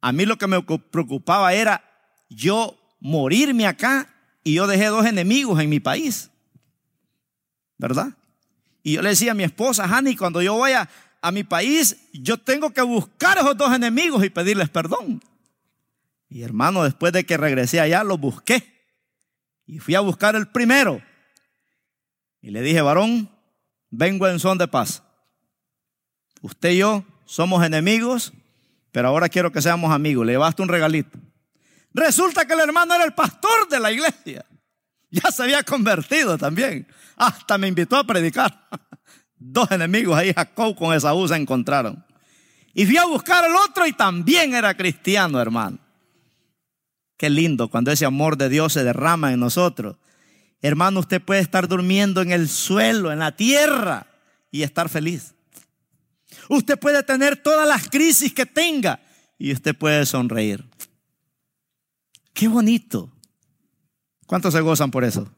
a 0.00 0.12
mí 0.12 0.26
lo 0.26 0.36
que 0.36 0.46
me 0.46 0.62
preocupaba 0.62 1.54
era 1.54 1.82
yo 2.28 2.78
morirme 3.00 3.66
acá 3.66 4.08
y 4.44 4.54
yo 4.54 4.66
dejé 4.66 4.86
dos 4.86 5.06
enemigos 5.06 5.60
en 5.60 5.70
mi 5.70 5.80
país. 5.80 6.30
¿Verdad? 7.78 8.12
Y 8.82 8.94
yo 8.94 9.02
le 9.02 9.10
decía 9.10 9.32
a 9.32 9.34
mi 9.34 9.44
esposa, 9.44 9.84
Hani, 9.84 10.16
cuando 10.16 10.42
yo 10.42 10.58
vaya 10.58 10.88
a 11.20 11.30
mi 11.30 11.44
país, 11.44 11.96
yo 12.12 12.36
tengo 12.36 12.70
que 12.70 12.82
buscar 12.82 13.38
a 13.38 13.42
esos 13.42 13.56
dos 13.56 13.72
enemigos 13.72 14.24
y 14.24 14.30
pedirles 14.30 14.68
perdón. 14.68 15.22
Y 16.32 16.44
hermano, 16.44 16.82
después 16.84 17.12
de 17.12 17.24
que 17.26 17.36
regresé 17.36 17.78
allá, 17.78 18.02
los 18.02 18.18
busqué. 18.18 18.64
Y 19.66 19.80
fui 19.80 19.94
a 19.94 20.00
buscar 20.00 20.34
el 20.34 20.48
primero. 20.48 21.02
Y 22.40 22.50
le 22.50 22.62
dije, 22.62 22.80
varón, 22.80 23.30
vengo 23.90 24.26
en 24.26 24.40
son 24.40 24.56
de 24.56 24.66
paz. 24.66 25.02
Usted 26.40 26.70
y 26.70 26.78
yo 26.78 27.04
somos 27.26 27.62
enemigos, 27.66 28.32
pero 28.92 29.08
ahora 29.08 29.28
quiero 29.28 29.52
que 29.52 29.60
seamos 29.60 29.92
amigos. 29.92 30.24
Le 30.24 30.32
llevaste 30.32 30.62
un 30.62 30.68
regalito. 30.68 31.18
Resulta 31.92 32.46
que 32.46 32.54
el 32.54 32.60
hermano 32.60 32.94
era 32.94 33.04
el 33.04 33.12
pastor 33.12 33.68
de 33.68 33.78
la 33.78 33.92
iglesia. 33.92 34.46
Ya 35.10 35.30
se 35.30 35.42
había 35.42 35.62
convertido 35.62 36.38
también. 36.38 36.88
Hasta 37.16 37.58
me 37.58 37.68
invitó 37.68 37.96
a 37.96 38.04
predicar. 38.04 38.68
Dos 39.36 39.70
enemigos 39.70 40.16
ahí, 40.16 40.32
Jacob 40.32 40.74
con 40.76 40.94
Esaú 40.94 41.28
se 41.28 41.36
encontraron. 41.36 42.02
Y 42.72 42.86
fui 42.86 42.96
a 42.96 43.04
buscar 43.04 43.44
al 43.44 43.54
otro 43.54 43.86
y 43.86 43.92
también 43.92 44.54
era 44.54 44.74
cristiano, 44.74 45.38
hermano. 45.38 45.81
Qué 47.22 47.30
lindo 47.30 47.68
cuando 47.68 47.92
ese 47.92 48.04
amor 48.04 48.36
de 48.36 48.48
Dios 48.48 48.72
se 48.72 48.82
derrama 48.82 49.32
en 49.32 49.38
nosotros. 49.38 49.96
Hermano, 50.60 50.98
usted 50.98 51.22
puede 51.22 51.40
estar 51.40 51.68
durmiendo 51.68 52.20
en 52.20 52.32
el 52.32 52.48
suelo, 52.48 53.12
en 53.12 53.20
la 53.20 53.36
tierra 53.36 54.08
y 54.50 54.64
estar 54.64 54.88
feliz. 54.88 55.32
Usted 56.48 56.76
puede 56.76 57.00
tener 57.04 57.36
todas 57.36 57.68
las 57.68 57.88
crisis 57.88 58.32
que 58.34 58.44
tenga 58.44 58.98
y 59.38 59.52
usted 59.52 59.72
puede 59.76 60.04
sonreír. 60.04 60.64
Qué 62.32 62.48
bonito. 62.48 63.08
¿Cuántos 64.26 64.52
se 64.52 64.60
gozan 64.60 64.90
por 64.90 65.04
eso? 65.04 65.30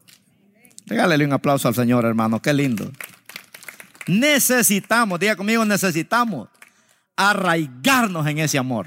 Regálele 0.87 1.27
un 1.27 1.35
aplauso 1.35 1.69
al 1.69 1.75
Señor, 1.75 2.07
hermano. 2.07 2.41
Qué 2.41 2.55
lindo. 2.55 2.91
Necesitamos, 4.07 5.21
diga 5.21 5.37
conmigo, 5.37 5.67
necesitamos 5.67 6.49
arraigarnos 7.15 8.27
en 8.27 8.39
ese 8.39 8.57
amor. 8.57 8.87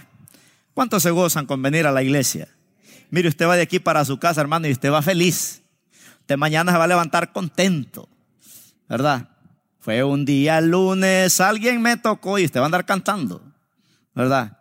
¿Cuántos 0.73 1.03
se 1.03 1.11
gozan 1.11 1.45
con 1.45 1.61
venir 1.61 1.85
a 1.85 1.91
la 1.91 2.01
iglesia? 2.01 2.47
Mire, 3.09 3.29
usted 3.29 3.47
va 3.47 3.55
de 3.55 3.61
aquí 3.61 3.79
para 3.79 4.03
su 4.05 4.19
casa, 4.19 4.41
hermano, 4.41 4.67
y 4.67 4.71
usted 4.71 4.91
va 4.91 5.01
feliz. 5.01 5.61
Usted 6.21 6.37
mañana 6.37 6.71
se 6.71 6.77
va 6.77 6.83
a 6.83 6.87
levantar 6.87 7.31
contento, 7.31 8.09
¿verdad? 8.89 9.29
Fue 9.79 10.03
un 10.03 10.25
día 10.25 10.59
lunes, 10.59 11.39
alguien 11.39 11.81
me 11.81 11.95
tocó 11.95 12.37
y 12.37 12.45
usted 12.45 12.59
va 12.59 12.63
a 12.63 12.65
andar 12.65 12.85
cantando, 12.85 13.41
¿verdad? 14.13 14.57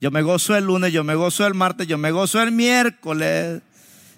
Yo 0.00 0.10
me 0.10 0.22
gozo 0.22 0.56
el 0.56 0.64
lunes, 0.64 0.92
yo 0.92 1.04
me 1.04 1.14
gozo 1.14 1.46
el 1.46 1.52
martes, 1.52 1.86
yo 1.86 1.98
me 1.98 2.10
gozo 2.10 2.40
el 2.40 2.52
miércoles, 2.52 3.60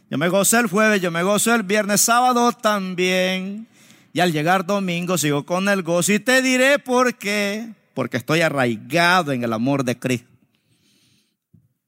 yo 0.08 0.18
me 0.18 0.28
gozo 0.28 0.60
el 0.60 0.68
jueves, 0.68 1.00
yo 1.00 1.10
me 1.10 1.24
gozo 1.24 1.52
el 1.54 1.64
viernes, 1.64 2.02
sábado 2.02 2.52
también. 2.52 3.66
Y 4.12 4.20
al 4.20 4.30
llegar 4.30 4.64
domingo 4.64 5.18
sigo 5.18 5.44
con 5.44 5.68
el 5.68 5.82
gozo 5.82 6.12
y 6.12 6.20
te 6.20 6.42
diré 6.42 6.78
por 6.78 7.16
qué. 7.16 7.72
Porque 7.94 8.18
estoy 8.18 8.42
arraigado 8.42 9.32
en 9.32 9.42
el 9.42 9.52
amor 9.52 9.84
de 9.84 9.98
Cristo. 9.98 10.28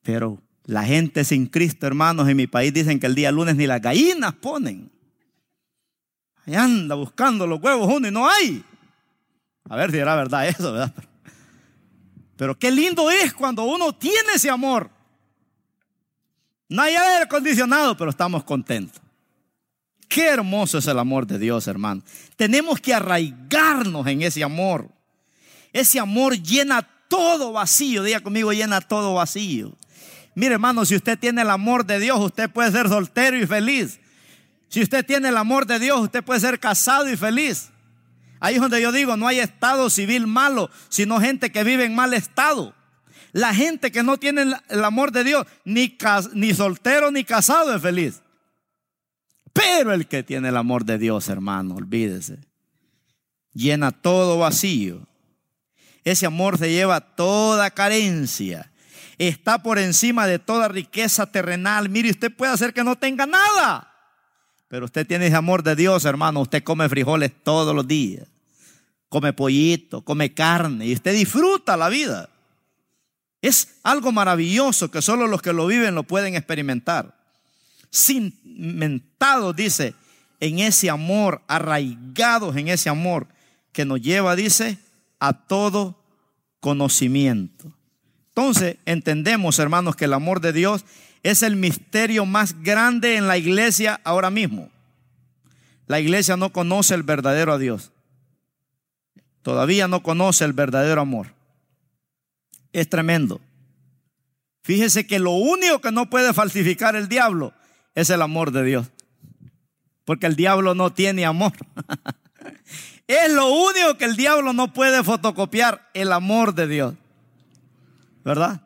Pero 0.02 0.42
la 0.64 0.84
gente 0.84 1.24
sin 1.24 1.46
Cristo, 1.46 1.86
hermanos, 1.86 2.28
en 2.28 2.36
mi 2.36 2.46
país 2.46 2.72
dicen 2.72 2.98
que 2.98 3.06
el 3.06 3.14
día 3.14 3.30
lunes 3.30 3.56
ni 3.56 3.66
las 3.66 3.82
gallinas 3.82 4.32
ponen. 4.34 4.90
Ahí 6.46 6.54
anda 6.54 6.94
buscando 6.94 7.46
los 7.46 7.60
huevos 7.60 7.92
uno 7.92 8.08
y 8.08 8.10
no 8.10 8.28
hay. 8.28 8.64
A 9.68 9.76
ver 9.76 9.90
si 9.90 9.98
era 9.98 10.14
verdad 10.14 10.48
eso, 10.48 10.72
¿verdad? 10.72 10.92
Pero 12.36 12.58
qué 12.58 12.70
lindo 12.70 13.10
es 13.10 13.32
cuando 13.32 13.64
uno 13.64 13.94
tiene 13.94 14.32
ese 14.34 14.50
amor. 14.50 14.90
No 16.68 16.82
hay 16.82 16.94
aire 16.94 17.24
acondicionado, 17.24 17.96
pero 17.96 18.10
estamos 18.10 18.42
contentos. 18.42 19.00
Qué 20.08 20.26
hermoso 20.26 20.78
es 20.78 20.86
el 20.86 20.98
amor 20.98 21.26
de 21.26 21.38
Dios, 21.38 21.66
hermano. 21.66 22.02
Tenemos 22.36 22.80
que 22.80 22.94
arraigarnos 22.94 24.06
en 24.06 24.22
ese 24.22 24.42
amor. 24.42 24.88
Ese 25.72 25.98
amor 25.98 26.40
llena 26.40 26.82
todo 27.08 27.52
vacío. 27.52 28.02
Diga 28.02 28.20
conmigo, 28.20 28.52
llena 28.52 28.80
todo 28.80 29.14
vacío. 29.14 29.72
Mire, 30.34 30.54
hermano, 30.54 30.84
si 30.84 30.96
usted 30.96 31.18
tiene 31.18 31.42
el 31.42 31.50
amor 31.50 31.86
de 31.86 32.00
Dios, 32.00 32.18
usted 32.18 32.50
puede 32.50 32.72
ser 32.72 32.88
soltero 32.88 33.36
y 33.38 33.46
feliz. 33.46 34.00
Si 34.68 34.82
usted 34.82 35.06
tiene 35.06 35.28
el 35.28 35.36
amor 35.36 35.66
de 35.66 35.78
Dios, 35.78 36.00
usted 36.00 36.24
puede 36.24 36.40
ser 36.40 36.58
casado 36.58 37.08
y 37.08 37.16
feliz. 37.16 37.70
Ahí 38.40 38.56
es 38.56 38.60
donde 38.60 38.82
yo 38.82 38.92
digo, 38.92 39.16
no 39.16 39.28
hay 39.28 39.38
estado 39.38 39.88
civil 39.88 40.26
malo, 40.26 40.70
sino 40.88 41.20
gente 41.20 41.52
que 41.52 41.62
vive 41.64 41.84
en 41.84 41.94
mal 41.94 42.12
estado. 42.12 42.74
La 43.32 43.54
gente 43.54 43.90
que 43.90 44.02
no 44.02 44.18
tiene 44.18 44.42
el 44.68 44.84
amor 44.84 45.12
de 45.12 45.24
Dios, 45.24 45.46
ni, 45.64 45.96
ni 46.34 46.54
soltero 46.54 47.10
ni 47.10 47.24
casado 47.24 47.74
es 47.74 47.80
feliz. 47.80 48.22
Pero 49.52 49.92
el 49.92 50.08
que 50.08 50.22
tiene 50.22 50.48
el 50.48 50.56
amor 50.56 50.84
de 50.84 50.98
Dios, 50.98 51.28
hermano, 51.28 51.76
olvídese. 51.76 52.38
Llena 53.52 53.92
todo 53.92 54.38
vacío. 54.38 55.06
Ese 56.02 56.26
amor 56.26 56.58
se 56.58 56.70
lleva 56.70 57.00
toda 57.00 57.70
carencia. 57.70 58.70
Está 59.18 59.62
por 59.62 59.78
encima 59.78 60.26
de 60.26 60.38
toda 60.38 60.68
riqueza 60.68 61.26
terrenal. 61.26 61.88
Mire, 61.88 62.10
usted 62.10 62.34
puede 62.34 62.52
hacer 62.52 62.72
que 62.72 62.84
no 62.84 62.96
tenga 62.96 63.26
nada. 63.26 63.90
Pero 64.68 64.86
usted 64.86 65.06
tiene 65.06 65.26
ese 65.26 65.36
amor 65.36 65.62
de 65.62 65.76
Dios, 65.76 66.04
hermano. 66.04 66.40
Usted 66.40 66.62
come 66.62 66.88
frijoles 66.88 67.32
todos 67.42 67.74
los 67.74 67.86
días. 67.86 68.26
Come 69.08 69.32
pollito, 69.32 70.02
come 70.02 70.34
carne. 70.34 70.86
Y 70.86 70.94
usted 70.94 71.14
disfruta 71.14 71.76
la 71.76 71.88
vida. 71.88 72.28
Es 73.40 73.76
algo 73.82 74.10
maravilloso 74.10 74.90
que 74.90 75.02
solo 75.02 75.26
los 75.26 75.42
que 75.42 75.52
lo 75.52 75.66
viven 75.66 75.94
lo 75.94 76.02
pueden 76.02 76.34
experimentar 76.34 77.14
cimentados, 77.94 79.54
dice, 79.54 79.94
en 80.40 80.58
ese 80.58 80.90
amor, 80.90 81.42
arraigados 81.46 82.56
en 82.56 82.68
ese 82.68 82.88
amor 82.88 83.28
que 83.72 83.84
nos 83.84 84.00
lleva, 84.00 84.34
dice, 84.34 84.78
a 85.20 85.32
todo 85.32 86.02
conocimiento. 86.58 87.72
Entonces, 88.36 88.78
entendemos, 88.84 89.60
hermanos, 89.60 89.94
que 89.94 90.06
el 90.06 90.12
amor 90.12 90.40
de 90.40 90.52
Dios 90.52 90.84
es 91.22 91.44
el 91.44 91.54
misterio 91.54 92.26
más 92.26 92.60
grande 92.62 93.16
en 93.16 93.28
la 93.28 93.38
iglesia 93.38 94.00
ahora 94.02 94.28
mismo. 94.28 94.70
La 95.86 96.00
iglesia 96.00 96.36
no 96.36 96.50
conoce 96.50 96.94
el 96.94 97.04
verdadero 97.04 97.52
a 97.52 97.58
Dios. 97.58 97.92
Todavía 99.42 99.86
no 99.86 100.02
conoce 100.02 100.44
el 100.44 100.52
verdadero 100.52 101.00
amor. 101.00 101.28
Es 102.72 102.88
tremendo. 102.88 103.40
Fíjese 104.62 105.06
que 105.06 105.20
lo 105.20 105.30
único 105.30 105.80
que 105.80 105.92
no 105.92 106.10
puede 106.10 106.32
falsificar 106.32 106.96
el 106.96 107.08
diablo 107.08 107.52
es 107.94 108.10
el 108.10 108.20
amor 108.20 108.50
de 108.50 108.64
Dios. 108.64 108.86
Porque 110.04 110.26
el 110.26 110.34
diablo 110.34 110.74
no 110.74 110.92
tiene 110.92 111.24
amor. 111.24 111.52
es 113.06 113.32
lo 113.32 113.46
único 113.46 113.96
que 113.96 114.06
el 114.06 114.16
diablo 114.16 114.52
no 114.52 114.72
puede 114.72 115.04
fotocopiar, 115.04 115.88
el 115.94 116.10
amor 116.10 116.54
de 116.56 116.66
Dios. 116.66 116.94
¿Verdad? 118.24 118.62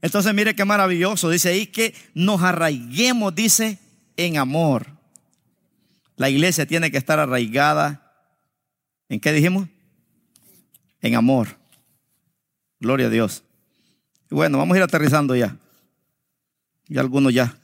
Entonces 0.00 0.34
mire 0.34 0.56
qué 0.56 0.64
maravilloso. 0.64 1.30
Dice 1.30 1.50
ahí 1.50 1.66
que 1.66 1.94
nos 2.14 2.42
arraiguemos, 2.42 3.34
dice, 3.34 3.78
en 4.16 4.38
amor. 4.38 4.86
La 6.16 6.30
iglesia 6.30 6.66
tiene 6.66 6.90
que 6.90 6.98
estar 6.98 7.18
arraigada. 7.18 8.12
¿En 9.08 9.20
qué 9.20 9.32
dijimos? 9.32 9.68
En 11.00 11.14
amor. 11.14 11.56
Gloria 12.80 13.06
a 13.06 13.10
Dios. 13.10 13.44
Bueno, 14.30 14.58
vamos 14.58 14.74
a 14.74 14.78
ir 14.78 14.82
aterrizando 14.82 15.36
ya. 15.36 15.56
Y 16.88 16.98
algunos 16.98 17.32
ya. 17.32 17.56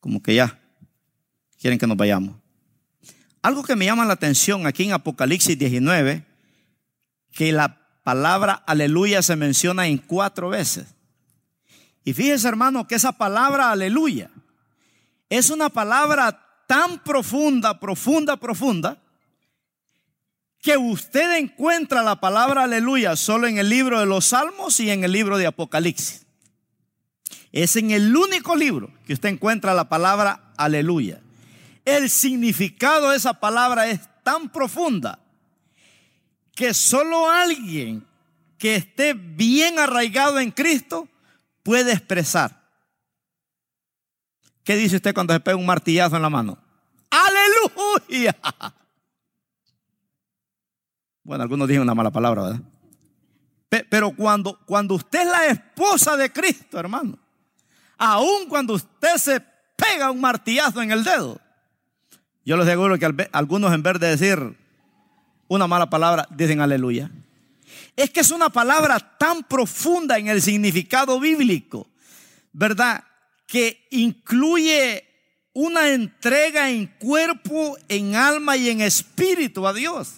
Como 0.00 0.22
que 0.22 0.34
ya 0.34 0.60
quieren 1.58 1.78
que 1.78 1.86
nos 1.86 1.96
vayamos. 1.96 2.36
Algo 3.42 3.62
que 3.62 3.76
me 3.76 3.84
llama 3.84 4.04
la 4.04 4.14
atención 4.14 4.66
aquí 4.66 4.84
en 4.84 4.92
Apocalipsis 4.92 5.58
19, 5.58 6.24
que 7.32 7.52
la 7.52 7.85
palabra 8.06 8.62
aleluya 8.68 9.20
se 9.20 9.34
menciona 9.34 9.88
en 9.88 9.98
cuatro 9.98 10.50
veces. 10.50 10.86
Y 12.04 12.12
fíjese 12.12 12.46
hermano 12.46 12.86
que 12.86 12.94
esa 12.94 13.10
palabra 13.10 13.72
aleluya 13.72 14.30
es 15.28 15.50
una 15.50 15.70
palabra 15.70 16.62
tan 16.68 17.00
profunda, 17.00 17.80
profunda, 17.80 18.36
profunda, 18.36 19.02
que 20.62 20.76
usted 20.76 21.36
encuentra 21.36 22.04
la 22.04 22.20
palabra 22.20 22.62
aleluya 22.62 23.16
solo 23.16 23.48
en 23.48 23.58
el 23.58 23.68
libro 23.68 23.98
de 23.98 24.06
los 24.06 24.26
Salmos 24.26 24.78
y 24.78 24.88
en 24.88 25.02
el 25.02 25.10
libro 25.10 25.36
de 25.36 25.48
Apocalipsis. 25.48 26.26
Es 27.50 27.74
en 27.74 27.90
el 27.90 28.16
único 28.16 28.54
libro 28.54 28.88
que 29.04 29.14
usted 29.14 29.30
encuentra 29.30 29.74
la 29.74 29.88
palabra 29.88 30.52
aleluya. 30.56 31.20
El 31.84 32.08
significado 32.08 33.10
de 33.10 33.16
esa 33.16 33.40
palabra 33.40 33.88
es 33.88 33.98
tan 34.22 34.48
profunda 34.48 35.25
que 36.56 36.74
solo 36.74 37.30
alguien 37.30 38.04
que 38.58 38.76
esté 38.76 39.12
bien 39.12 39.78
arraigado 39.78 40.40
en 40.40 40.50
Cristo 40.50 41.06
puede 41.62 41.92
expresar. 41.92 42.64
¿Qué 44.64 44.74
dice 44.74 44.96
usted 44.96 45.14
cuando 45.14 45.34
se 45.34 45.40
pega 45.40 45.56
un 45.56 45.66
martillazo 45.66 46.16
en 46.16 46.22
la 46.22 46.30
mano? 46.30 46.58
Aleluya. 47.10 48.34
Bueno, 51.22 51.42
algunos 51.42 51.68
dijeron 51.68 51.86
una 51.86 51.94
mala 51.94 52.10
palabra, 52.10 52.42
¿verdad? 52.42 52.60
Pero 53.90 54.12
cuando, 54.12 54.58
cuando 54.64 54.94
usted 54.94 55.22
es 55.22 55.26
la 55.26 55.46
esposa 55.46 56.16
de 56.16 56.32
Cristo, 56.32 56.78
hermano, 56.78 57.18
aun 57.98 58.48
cuando 58.48 58.74
usted 58.74 59.16
se 59.16 59.40
pega 59.76 60.10
un 60.10 60.20
martillazo 60.20 60.80
en 60.80 60.92
el 60.92 61.04
dedo, 61.04 61.40
yo 62.44 62.56
les 62.56 62.66
aseguro 62.66 62.96
que 62.98 63.28
algunos 63.32 63.74
en 63.74 63.82
vez 63.82 63.98
de 63.98 64.06
decir 64.06 64.56
una 65.48 65.66
mala 65.66 65.88
palabra, 65.88 66.26
dicen 66.30 66.60
aleluya. 66.60 67.10
Es 67.96 68.10
que 68.10 68.20
es 68.20 68.30
una 68.30 68.50
palabra 68.50 68.98
tan 69.18 69.42
profunda 69.44 70.18
en 70.18 70.28
el 70.28 70.42
significado 70.42 71.18
bíblico, 71.18 71.88
¿verdad? 72.52 73.02
Que 73.46 73.86
incluye 73.90 75.04
una 75.54 75.88
entrega 75.88 76.68
en 76.68 76.86
cuerpo, 76.86 77.78
en 77.88 78.14
alma 78.14 78.56
y 78.58 78.68
en 78.68 78.82
espíritu 78.82 79.66
a 79.66 79.72
Dios. 79.72 80.16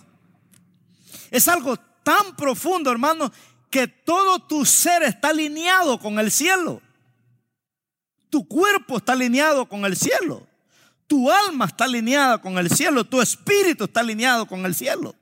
Es 1.30 1.46
algo 1.46 1.76
tan 2.02 2.34
profundo, 2.34 2.90
hermano, 2.90 3.30
que 3.70 3.86
todo 3.86 4.40
tu 4.40 4.64
ser 4.64 5.04
está 5.04 5.28
alineado 5.28 6.00
con 6.00 6.18
el 6.18 6.32
cielo. 6.32 6.82
Tu 8.30 8.48
cuerpo 8.48 8.96
está 8.96 9.12
alineado 9.12 9.68
con 9.68 9.84
el 9.84 9.96
cielo. 9.96 10.47
Tu 11.08 11.30
alma 11.30 11.64
está 11.64 11.84
alineada 11.84 12.38
con 12.38 12.58
el 12.58 12.70
cielo. 12.70 13.02
Tu 13.02 13.20
espíritu 13.20 13.84
está 13.84 14.00
alineado 14.00 14.46
con 14.46 14.64
el 14.64 14.74
cielo. 14.74 15.16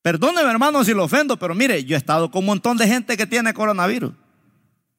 Perdóneme 0.00 0.50
hermano 0.50 0.82
si 0.84 0.94
lo 0.94 1.04
ofendo, 1.04 1.36
pero 1.36 1.54
mire, 1.54 1.84
yo 1.84 1.94
he 1.94 1.98
estado 1.98 2.30
con 2.30 2.40
un 2.40 2.46
montón 2.46 2.78
de 2.78 2.86
gente 2.86 3.16
que 3.16 3.26
tiene 3.26 3.52
coronavirus. 3.52 4.12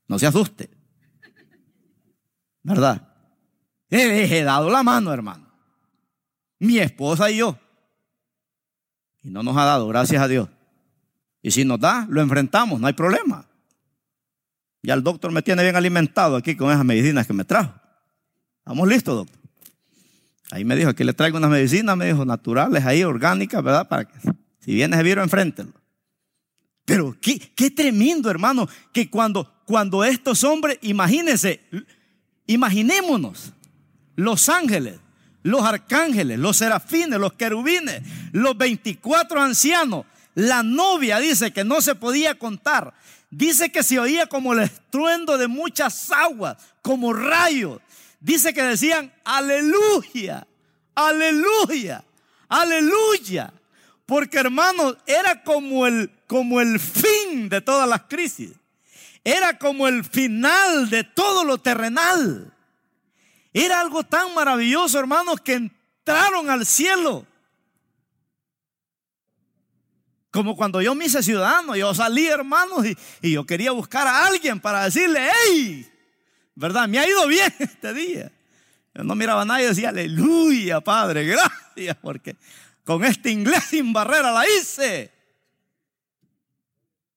No 0.07 0.19
se 0.19 0.27
asuste. 0.27 0.69
¿Verdad? 2.61 3.07
He, 3.89 4.43
dado 4.43 4.69
la 4.69 4.83
mano, 4.83 5.11
hermano. 5.11 5.51
Mi 6.59 6.77
esposa 6.77 7.31
y 7.31 7.37
yo. 7.37 7.57
Y 9.23 9.31
no 9.31 9.41
nos 9.41 9.57
ha 9.57 9.65
dado, 9.65 9.87
gracias 9.87 10.21
a 10.21 10.27
Dios. 10.27 10.49
Y 11.41 11.51
si 11.51 11.65
nos 11.65 11.79
da, 11.79 12.05
lo 12.09 12.21
enfrentamos, 12.21 12.79
no 12.79 12.87
hay 12.87 12.93
problema. 12.93 13.47
Ya 14.83 14.93
el 14.93 15.03
doctor 15.03 15.31
me 15.31 15.41
tiene 15.41 15.63
bien 15.63 15.75
alimentado 15.75 16.35
aquí 16.35 16.55
con 16.55 16.71
esas 16.71 16.85
medicinas 16.85 17.25
que 17.25 17.33
me 17.33 17.45
trajo. 17.45 17.80
Estamos 18.61 18.87
listos, 18.87 19.15
doctor. 19.15 19.41
Ahí 20.51 20.63
me 20.63 20.75
dijo, 20.75 20.89
aquí 20.89 21.03
le 21.03 21.13
traigo 21.13 21.37
unas 21.37 21.49
medicinas, 21.49 21.97
me 21.97 22.05
dijo, 22.05 22.25
naturales, 22.25 22.85
ahí, 22.85 23.03
orgánicas, 23.03 23.63
¿verdad? 23.63 23.87
Para 23.87 24.05
que 24.05 24.13
si 24.59 24.73
viene 24.75 24.95
ese 24.95 25.03
virus, 25.03 25.23
enfréntelo. 25.23 25.71
Pero 26.85 27.15
qué, 27.19 27.39
qué 27.55 27.71
tremendo, 27.71 28.29
hermano, 28.29 28.67
que 28.91 29.09
cuando, 29.09 29.51
cuando 29.65 30.03
estos 30.03 30.43
hombres, 30.43 30.77
imagínense, 30.81 31.61
imaginémonos, 32.45 33.53
los 34.15 34.49
ángeles, 34.49 34.99
los 35.41 35.63
arcángeles, 35.63 36.37
los 36.37 36.57
serafines, 36.57 37.19
los 37.19 37.33
querubines, 37.33 38.03
los 38.31 38.57
24 38.57 39.41
ancianos, 39.41 40.05
la 40.35 40.63
novia 40.63 41.19
dice 41.19 41.51
que 41.51 41.63
no 41.63 41.81
se 41.81 41.95
podía 41.95 42.37
contar. 42.37 42.93
Dice 43.29 43.71
que 43.71 43.83
se 43.83 43.97
oía 43.97 44.27
como 44.27 44.53
el 44.53 44.59
estruendo 44.59 45.37
de 45.37 45.47
muchas 45.47 46.11
aguas, 46.11 46.57
como 46.81 47.13
rayos. 47.13 47.79
Dice 48.21 48.53
que 48.53 48.61
decían, 48.61 49.11
aleluya, 49.25 50.47
aleluya, 50.93 52.03
aleluya. 52.47 53.51
Porque 54.05 54.37
hermanos, 54.37 54.95
era 55.07 55.43
como 55.43 55.87
el, 55.87 56.11
como 56.27 56.61
el 56.61 56.79
fin 56.79 57.49
de 57.49 57.61
todas 57.61 57.89
las 57.89 58.03
crisis. 58.03 58.51
Era 59.23 59.57
como 59.57 59.87
el 59.87 60.03
final 60.03 60.89
de 60.91 61.03
todo 61.03 61.43
lo 61.43 61.57
terrenal. 61.57 62.53
Era 63.53 63.81
algo 63.81 64.03
tan 64.03 64.33
maravilloso, 64.35 64.99
hermanos, 64.99 65.41
que 65.41 65.53
entraron 65.55 66.49
al 66.49 66.65
cielo. 66.65 67.25
Como 70.29 70.55
cuando 70.55 70.79
yo 70.81 70.93
me 70.93 71.05
hice 71.05 71.23
ciudadano, 71.23 71.75
yo 71.75 71.93
salí, 71.95 72.27
hermanos, 72.27 72.85
y, 72.85 72.95
y, 73.21 73.31
yo 73.31 73.45
quería 73.45 73.71
buscar 73.71 74.07
a 74.07 74.27
alguien 74.27 74.59
para 74.59 74.85
decirle, 74.85 75.29
hey, 75.45 75.90
¿verdad? 76.61 76.87
Me 76.87 76.99
ha 76.99 77.09
ido 77.09 77.27
bien 77.27 77.53
este 77.59 77.93
día. 77.93 78.31
Yo 78.93 79.03
no 79.03 79.15
miraba 79.15 79.41
a 79.41 79.45
nadie 79.45 79.65
y 79.65 79.69
decía, 79.69 79.89
aleluya, 79.89 80.79
Padre, 80.79 81.25
gracias, 81.25 81.97
porque 82.01 82.37
con 82.85 83.03
este 83.03 83.31
inglés 83.31 83.63
sin 83.69 83.91
barrera 83.91 84.31
la 84.31 84.45
hice. 84.47 85.11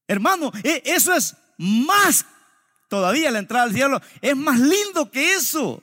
Hermano, 0.08 0.50
e, 0.62 0.82
eso 0.86 1.14
es 1.14 1.36
más 1.58 2.26
todavía 2.88 3.30
la 3.30 3.38
entrada 3.38 3.64
al 3.64 3.72
cielo. 3.72 4.00
Es 4.20 4.36
más 4.36 4.58
lindo 4.58 5.10
que 5.10 5.34
eso. 5.34 5.82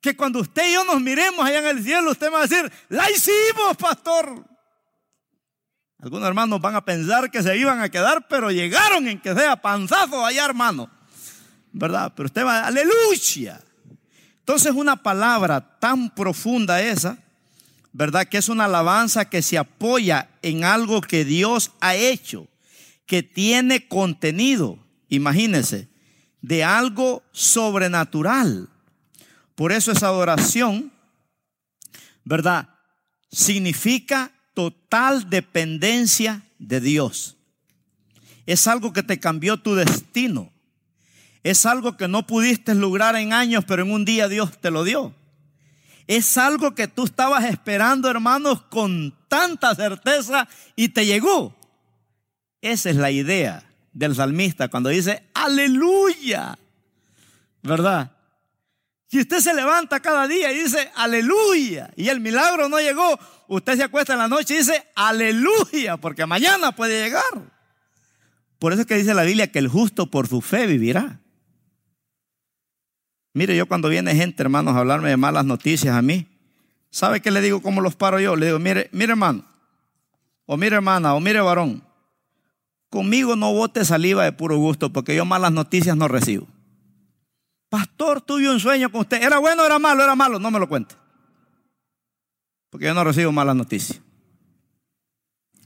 Que 0.00 0.16
cuando 0.16 0.40
usted 0.40 0.68
y 0.68 0.74
yo 0.74 0.84
nos 0.84 1.00
miremos 1.00 1.44
allá 1.44 1.60
en 1.60 1.78
el 1.78 1.84
cielo, 1.84 2.10
usted 2.10 2.32
va 2.32 2.40
a 2.40 2.46
decir, 2.46 2.70
la 2.88 3.10
hicimos, 3.10 3.76
pastor. 3.78 4.44
Algunos 5.98 6.28
hermanos 6.28 6.60
van 6.60 6.74
a 6.74 6.84
pensar 6.84 7.30
que 7.30 7.42
se 7.42 7.56
iban 7.56 7.80
a 7.80 7.88
quedar, 7.88 8.26
pero 8.28 8.50
llegaron 8.50 9.08
en 9.08 9.20
que 9.20 9.34
sea 9.34 9.56
panzazo 9.56 10.24
allá, 10.24 10.44
hermano. 10.44 10.90
¿Verdad? 11.74 12.12
Pero 12.14 12.26
usted 12.28 12.44
va, 12.44 12.66
aleluya. 12.66 13.60
Entonces 14.38 14.72
una 14.72 15.02
palabra 15.02 15.78
tan 15.80 16.14
profunda 16.14 16.80
esa, 16.80 17.18
¿verdad? 17.92 18.26
Que 18.26 18.38
es 18.38 18.48
una 18.48 18.66
alabanza 18.66 19.28
que 19.28 19.42
se 19.42 19.58
apoya 19.58 20.30
en 20.40 20.62
algo 20.62 21.00
que 21.00 21.24
Dios 21.24 21.72
ha 21.80 21.96
hecho, 21.96 22.46
que 23.06 23.24
tiene 23.24 23.88
contenido, 23.88 24.78
imagínense, 25.08 25.88
de 26.42 26.62
algo 26.62 27.24
sobrenatural. 27.32 28.68
Por 29.56 29.72
eso 29.72 29.90
esa 29.90 30.06
adoración, 30.06 30.92
¿verdad? 32.24 32.68
Significa 33.32 34.30
total 34.54 35.28
dependencia 35.28 36.42
de 36.60 36.80
Dios. 36.80 37.36
Es 38.46 38.68
algo 38.68 38.92
que 38.92 39.02
te 39.02 39.18
cambió 39.18 39.56
tu 39.56 39.74
destino. 39.74 40.53
Es 41.44 41.66
algo 41.66 41.98
que 41.98 42.08
no 42.08 42.26
pudiste 42.26 42.74
lograr 42.74 43.14
en 43.16 43.34
años, 43.34 43.64
pero 43.66 43.82
en 43.82 43.92
un 43.92 44.06
día 44.06 44.28
Dios 44.28 44.58
te 44.60 44.70
lo 44.70 44.82
dio. 44.82 45.14
Es 46.06 46.38
algo 46.38 46.74
que 46.74 46.88
tú 46.88 47.04
estabas 47.04 47.44
esperando, 47.44 48.10
hermanos, 48.10 48.62
con 48.62 49.14
tanta 49.28 49.74
certeza 49.74 50.48
y 50.74 50.88
te 50.88 51.04
llegó. 51.04 51.54
Esa 52.62 52.88
es 52.88 52.96
la 52.96 53.10
idea 53.10 53.62
del 53.92 54.14
salmista 54.14 54.68
cuando 54.68 54.88
dice, 54.88 55.22
aleluya, 55.34 56.58
¿verdad? 57.62 58.10
Si 59.06 59.20
usted 59.20 59.40
se 59.40 59.52
levanta 59.52 60.00
cada 60.00 60.26
día 60.26 60.50
y 60.50 60.64
dice, 60.64 60.90
aleluya, 60.96 61.90
y 61.94 62.08
el 62.08 62.20
milagro 62.20 62.70
no 62.70 62.80
llegó, 62.80 63.18
usted 63.48 63.76
se 63.76 63.84
acuesta 63.84 64.14
en 64.14 64.20
la 64.20 64.28
noche 64.28 64.54
y 64.54 64.58
dice, 64.58 64.86
aleluya, 64.94 65.98
porque 65.98 66.24
mañana 66.24 66.72
puede 66.72 67.04
llegar. 67.04 67.52
Por 68.58 68.72
eso 68.72 68.80
es 68.80 68.86
que 68.86 68.96
dice 68.96 69.12
la 69.12 69.24
Biblia 69.24 69.52
que 69.52 69.58
el 69.58 69.68
justo 69.68 70.10
por 70.10 70.26
su 70.26 70.40
fe 70.40 70.66
vivirá. 70.66 71.20
Mire, 73.34 73.56
yo 73.56 73.66
cuando 73.66 73.88
viene 73.88 74.14
gente, 74.14 74.42
hermanos, 74.42 74.76
a 74.76 74.78
hablarme 74.78 75.10
de 75.10 75.16
malas 75.16 75.44
noticias 75.44 75.94
a 75.94 76.02
mí, 76.02 76.26
¿sabe 76.88 77.20
qué 77.20 77.32
le 77.32 77.40
digo? 77.40 77.60
¿Cómo 77.60 77.80
los 77.80 77.96
paro 77.96 78.20
yo? 78.20 78.36
Le 78.36 78.46
digo, 78.46 78.60
mire, 78.60 78.88
mire 78.92 79.10
hermano, 79.12 79.44
o 80.46 80.56
mire 80.56 80.76
hermana, 80.76 81.14
o 81.14 81.20
mire 81.20 81.40
varón, 81.40 81.82
conmigo 82.88 83.34
no 83.34 83.52
bote 83.52 83.84
saliva 83.84 84.22
de 84.22 84.30
puro 84.30 84.56
gusto, 84.56 84.92
porque 84.92 85.16
yo 85.16 85.24
malas 85.24 85.50
noticias 85.50 85.96
no 85.96 86.06
recibo. 86.06 86.46
Pastor, 87.68 88.20
tuve 88.20 88.48
un 88.48 88.60
sueño 88.60 88.92
con 88.92 89.00
usted. 89.00 89.20
¿Era 89.20 89.38
bueno 89.38 89.62
o 89.62 89.66
era 89.66 89.80
malo? 89.80 90.04
Era 90.04 90.14
malo, 90.14 90.38
no 90.38 90.48
me 90.52 90.60
lo 90.60 90.68
cuente. 90.68 90.94
Porque 92.70 92.86
yo 92.86 92.94
no 92.94 93.02
recibo 93.02 93.32
malas 93.32 93.56
noticias. 93.56 94.00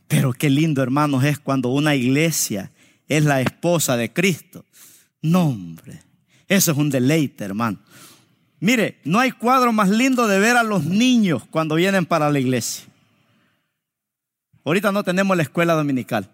Pero 0.06 0.32
qué 0.32 0.48
lindo, 0.48 0.82
hermanos, 0.82 1.22
es 1.24 1.38
cuando 1.38 1.68
una 1.68 1.94
iglesia 1.94 2.72
es 3.08 3.26
la 3.26 3.42
esposa 3.42 3.98
de 3.98 4.10
Cristo. 4.10 4.64
No, 5.20 5.48
hombre. 5.48 6.07
Eso 6.48 6.72
es 6.72 6.78
un 6.78 6.90
deleite, 6.90 7.44
hermano. 7.44 7.78
Mire, 8.60 8.98
no 9.04 9.20
hay 9.20 9.30
cuadro 9.30 9.72
más 9.72 9.88
lindo 9.88 10.26
de 10.26 10.40
ver 10.40 10.56
a 10.56 10.62
los 10.62 10.84
niños 10.84 11.44
cuando 11.50 11.76
vienen 11.76 12.06
para 12.06 12.30
la 12.30 12.40
iglesia. 12.40 12.86
Ahorita 14.64 14.90
no 14.90 15.04
tenemos 15.04 15.36
la 15.36 15.42
escuela 15.44 15.74
dominical. 15.74 16.28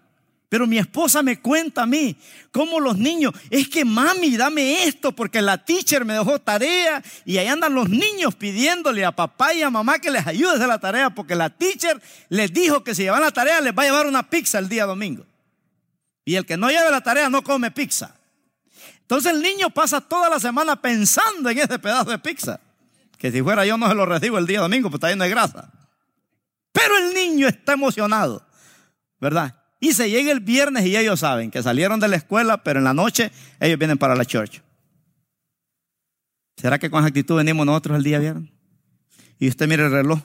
Pero 0.49 0.67
mi 0.67 0.77
esposa 0.77 1.23
me 1.23 1.39
cuenta 1.39 1.83
a 1.83 1.85
mí 1.85 2.15
cómo 2.51 2.79
los 2.79 2.97
niños, 2.97 3.33
es 3.49 3.67
que 3.67 3.83
mami, 3.83 4.37
dame 4.37 4.83
esto 4.85 5.11
porque 5.11 5.41
la 5.41 5.57
teacher 5.57 6.05
me 6.05 6.13
dejó 6.13 6.39
tarea 6.39 7.03
y 7.25 7.37
ahí 7.37 7.47
andan 7.47 7.73
los 7.73 7.89
niños 7.89 8.35
pidiéndole 8.35 9.03
a 9.03 9.11
papá 9.11 9.53
y 9.53 9.63
a 9.63 9.69
mamá 9.69 9.99
que 9.99 10.11
les 10.11 10.25
ayude 10.25 10.63
a 10.63 10.67
la 10.67 10.79
tarea 10.79 11.09
porque 11.09 11.35
la 11.35 11.49
teacher 11.49 11.99
les 12.29 12.53
dijo 12.53 12.83
que 12.83 12.93
si 12.93 13.03
llevan 13.03 13.21
la 13.21 13.31
tarea 13.31 13.59
les 13.59 13.73
va 13.73 13.83
a 13.83 13.85
llevar 13.85 14.05
una 14.05 14.29
pizza 14.29 14.59
el 14.59 14.69
día 14.69 14.85
domingo. 14.85 15.25
Y 16.23 16.35
el 16.35 16.45
que 16.45 16.57
no 16.57 16.69
lleve 16.69 16.91
la 16.91 17.01
tarea 17.01 17.29
no 17.29 17.43
come 17.43 17.71
pizza. 17.71 18.15
Entonces 19.05 19.33
el 19.33 19.41
niño 19.41 19.69
pasa 19.69 20.01
toda 20.01 20.29
la 20.29 20.39
semana 20.39 20.81
pensando 20.81 21.47
en 21.51 21.59
ese 21.59 21.77
pedazo 21.77 22.09
de 22.09 22.17
pizza. 22.17 22.59
Que 23.19 23.31
si 23.31 23.39
fuera 23.43 23.63
yo 23.63 23.77
no 23.77 23.87
se 23.87 23.93
lo 23.93 24.03
recibo 24.05 24.39
el 24.39 24.47
día 24.47 24.61
domingo, 24.61 24.89
pues 24.89 24.97
está 24.97 25.09
lleno 25.09 25.23
de 25.23 25.29
grasa. 25.29 25.71
Pero 26.71 26.97
el 26.97 27.13
niño 27.13 27.47
está 27.47 27.73
emocionado, 27.73 28.43
¿verdad? 29.21 29.61
Y 29.79 29.93
se 29.93 30.09
llega 30.09 30.31
el 30.31 30.39
viernes 30.39 30.85
y 30.87 30.97
ellos 30.97 31.19
saben 31.19 31.51
que 31.51 31.61
salieron 31.61 31.99
de 31.99 32.07
la 32.07 32.15
escuela, 32.15 32.63
pero 32.63 32.79
en 32.79 32.85
la 32.85 32.93
noche 32.95 33.31
ellos 33.59 33.77
vienen 33.77 33.99
para 33.99 34.15
la 34.15 34.25
church. 34.25 34.61
¿Será 36.57 36.79
que 36.79 36.89
con 36.89 37.01
esa 37.01 37.09
actitud 37.09 37.35
venimos 37.35 37.65
nosotros 37.65 37.97
el 37.97 38.03
día 38.03 38.17
viernes? 38.17 38.49
Y 39.37 39.49
usted 39.49 39.67
mire 39.67 39.85
el 39.85 39.91
reloj. 39.91 40.19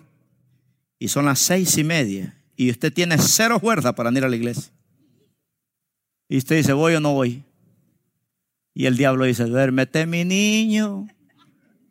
Y 0.99 1.09
son 1.09 1.27
las 1.27 1.39
seis 1.39 1.77
y 1.77 1.85
media. 1.85 2.35
Y 2.57 2.71
usted 2.71 2.93
tiene 2.93 3.19
cero 3.19 3.61
fuerza 3.61 3.95
para 3.95 4.11
ir 4.11 4.25
a 4.25 4.29
la 4.29 4.37
iglesia. 4.37 4.73
Y 6.29 6.39
usted 6.39 6.57
dice, 6.57 6.73
¿voy 6.73 6.95
o 6.95 7.01
no 7.01 7.13
voy? 7.13 7.45
Y 8.75 8.87
el 8.87 8.97
diablo 8.97 9.25
dice, 9.25 9.45
duérmete 9.45 10.07
mi 10.07 10.25
niño, 10.25 11.07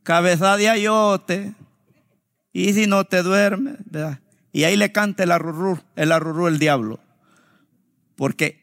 cabeza 0.03 0.57
de 0.57 0.69
ayote. 0.69 1.53
Y 2.53 2.73
si 2.73 2.87
no 2.87 3.03
te 3.03 3.21
duermes, 3.21 3.77
y 4.51 4.63
ahí 4.63 4.75
le 4.75 4.91
canta 4.91 5.23
el 5.23 5.31
arrurú, 5.31 5.79
el 5.95 6.11
arrurú 6.11 6.47
el 6.47 6.57
diablo. 6.57 6.99
Porque, 8.15 8.61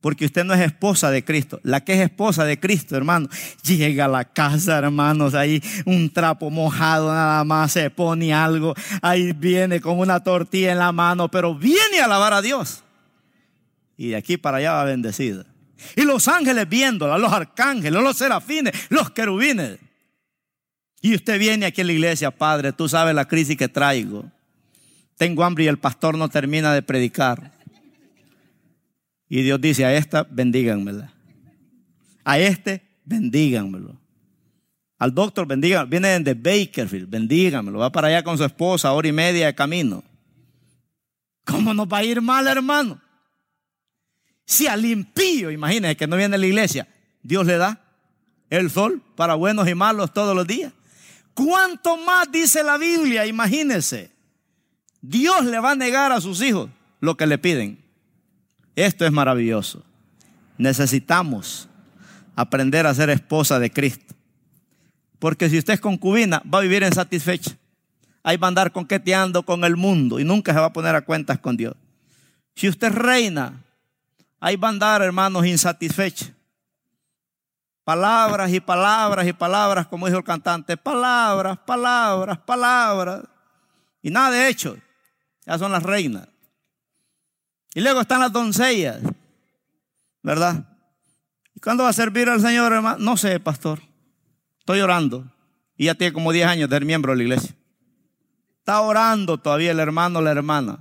porque 0.00 0.24
usted 0.24 0.44
no 0.44 0.54
es 0.54 0.60
esposa 0.60 1.10
de 1.10 1.24
Cristo. 1.24 1.60
La 1.62 1.84
que 1.84 1.94
es 1.94 2.00
esposa 2.00 2.44
de 2.44 2.58
Cristo, 2.58 2.96
hermano, 2.96 3.28
llega 3.62 4.06
a 4.06 4.08
la 4.08 4.24
casa, 4.24 4.78
hermanos, 4.78 5.34
ahí 5.34 5.62
un 5.86 6.12
trapo 6.12 6.50
mojado 6.50 7.12
nada 7.12 7.44
más, 7.44 7.72
se 7.72 7.90
pone 7.90 8.34
algo, 8.34 8.74
ahí 9.02 9.32
viene 9.32 9.80
con 9.80 9.98
una 9.98 10.22
tortilla 10.22 10.72
en 10.72 10.78
la 10.78 10.92
mano, 10.92 11.30
pero 11.30 11.54
viene 11.54 12.00
a 12.00 12.06
alabar 12.06 12.32
a 12.32 12.42
Dios. 12.42 12.82
Y 13.96 14.08
de 14.08 14.16
aquí 14.16 14.36
para 14.36 14.58
allá 14.58 14.72
va 14.72 14.84
bendecida. 14.84 15.44
Y 15.96 16.02
los 16.02 16.28
ángeles 16.28 16.68
viéndola, 16.68 17.18
los 17.18 17.32
arcángeles, 17.32 18.02
los 18.02 18.16
serafines, 18.16 18.72
los 18.88 19.10
querubines. 19.10 19.78
Y 21.00 21.14
usted 21.14 21.38
viene 21.38 21.66
aquí 21.66 21.80
a 21.80 21.84
la 21.84 21.92
iglesia, 21.92 22.30
Padre, 22.30 22.72
tú 22.72 22.88
sabes 22.88 23.14
la 23.14 23.26
crisis 23.26 23.56
que 23.56 23.68
traigo. 23.68 24.30
Tengo 25.16 25.44
hambre 25.44 25.64
y 25.64 25.68
el 25.68 25.78
pastor 25.78 26.16
no 26.16 26.28
termina 26.28 26.72
de 26.72 26.82
predicar. 26.82 27.52
Y 29.28 29.42
Dios 29.42 29.60
dice, 29.60 29.84
a 29.84 29.94
esta 29.94 30.24
bendíganmela. 30.24 31.12
A 32.24 32.38
este 32.38 32.82
bendíganmelo. 33.04 33.96
Al 34.98 35.14
doctor 35.14 35.46
bendíganmelo. 35.46 35.90
Viene 35.90 36.20
de 36.20 36.34
Bakerfield, 36.34 37.08
bendíganmelo. 37.08 37.78
Va 37.78 37.92
para 37.92 38.08
allá 38.08 38.24
con 38.24 38.38
su 38.38 38.44
esposa, 38.44 38.92
hora 38.92 39.08
y 39.08 39.12
media 39.12 39.46
de 39.46 39.54
camino. 39.54 40.02
¿Cómo 41.44 41.72
nos 41.72 41.86
va 41.86 41.98
a 41.98 42.04
ir 42.04 42.20
mal, 42.20 42.46
hermano? 42.46 43.00
Si 44.48 44.66
al 44.66 44.82
impío, 44.86 45.50
imagínense 45.50 45.94
que 45.94 46.06
no 46.06 46.16
viene 46.16 46.36
a 46.36 46.38
la 46.38 46.46
iglesia, 46.46 46.88
Dios 47.22 47.44
le 47.44 47.58
da 47.58 47.82
el 48.48 48.70
sol 48.70 49.02
para 49.14 49.34
buenos 49.34 49.68
y 49.68 49.74
malos 49.74 50.14
todos 50.14 50.34
los 50.34 50.46
días. 50.46 50.72
¿Cuánto 51.34 51.98
más 51.98 52.32
dice 52.32 52.62
la 52.62 52.78
Biblia? 52.78 53.26
Imagínense. 53.26 54.10
Dios 55.02 55.44
le 55.44 55.60
va 55.60 55.72
a 55.72 55.74
negar 55.74 56.12
a 56.12 56.22
sus 56.22 56.40
hijos 56.40 56.70
lo 56.98 57.14
que 57.14 57.26
le 57.26 57.36
piden. 57.36 57.78
Esto 58.74 59.04
es 59.04 59.12
maravilloso. 59.12 59.84
Necesitamos 60.56 61.68
aprender 62.34 62.86
a 62.86 62.94
ser 62.94 63.10
esposa 63.10 63.58
de 63.58 63.70
Cristo. 63.70 64.14
Porque 65.18 65.50
si 65.50 65.58
usted 65.58 65.74
es 65.74 65.80
concubina, 65.80 66.42
va 66.52 66.60
a 66.60 66.62
vivir 66.62 66.82
insatisfecha. 66.82 67.50
Ahí 68.22 68.38
va 68.38 68.46
a 68.46 68.48
andar 68.48 68.72
conqueteando 68.72 69.42
con 69.42 69.64
el 69.64 69.76
mundo 69.76 70.18
y 70.18 70.24
nunca 70.24 70.54
se 70.54 70.58
va 70.58 70.66
a 70.66 70.72
poner 70.72 70.96
a 70.96 71.02
cuentas 71.02 71.38
con 71.38 71.58
Dios. 71.58 71.74
Si 72.54 72.66
usted 72.66 72.92
reina, 72.92 73.62
Ahí 74.40 74.56
van 74.56 74.68
a 74.68 74.72
andar, 74.72 75.02
hermanos, 75.02 75.46
insatisfechos. 75.46 76.32
Palabras 77.84 78.52
y 78.52 78.60
palabras 78.60 79.26
y 79.26 79.32
palabras, 79.32 79.86
como 79.86 80.06
dijo 80.06 80.18
el 80.18 80.24
cantante. 80.24 80.76
Palabras, 80.76 81.58
palabras, 81.66 82.38
palabras. 82.38 83.22
Y 84.02 84.10
nada 84.10 84.30
de 84.30 84.48
hecho. 84.48 84.76
Ya 85.46 85.58
son 85.58 85.72
las 85.72 85.82
reinas. 85.82 86.28
Y 87.74 87.80
luego 87.80 88.02
están 88.02 88.20
las 88.20 88.32
doncellas. 88.32 89.00
¿Verdad? 90.22 90.64
¿Y 91.54 91.60
cuándo 91.60 91.84
va 91.84 91.88
a 91.88 91.94
servir 91.94 92.28
al 92.28 92.40
Señor, 92.40 92.72
hermano? 92.72 92.98
No 92.98 93.16
sé, 93.16 93.40
pastor. 93.40 93.80
Estoy 94.58 94.80
orando. 94.80 95.24
Y 95.76 95.86
ya 95.86 95.94
tiene 95.94 96.12
como 96.12 96.30
10 96.30 96.46
años 96.46 96.68
de 96.68 96.76
ser 96.76 96.84
miembro 96.84 97.12
de 97.12 97.16
la 97.16 97.22
iglesia. 97.22 97.56
Está 98.58 98.82
orando 98.82 99.38
todavía 99.38 99.70
el 99.70 99.80
hermano 99.80 100.18
o 100.18 100.22
la 100.22 100.32
hermana. 100.32 100.78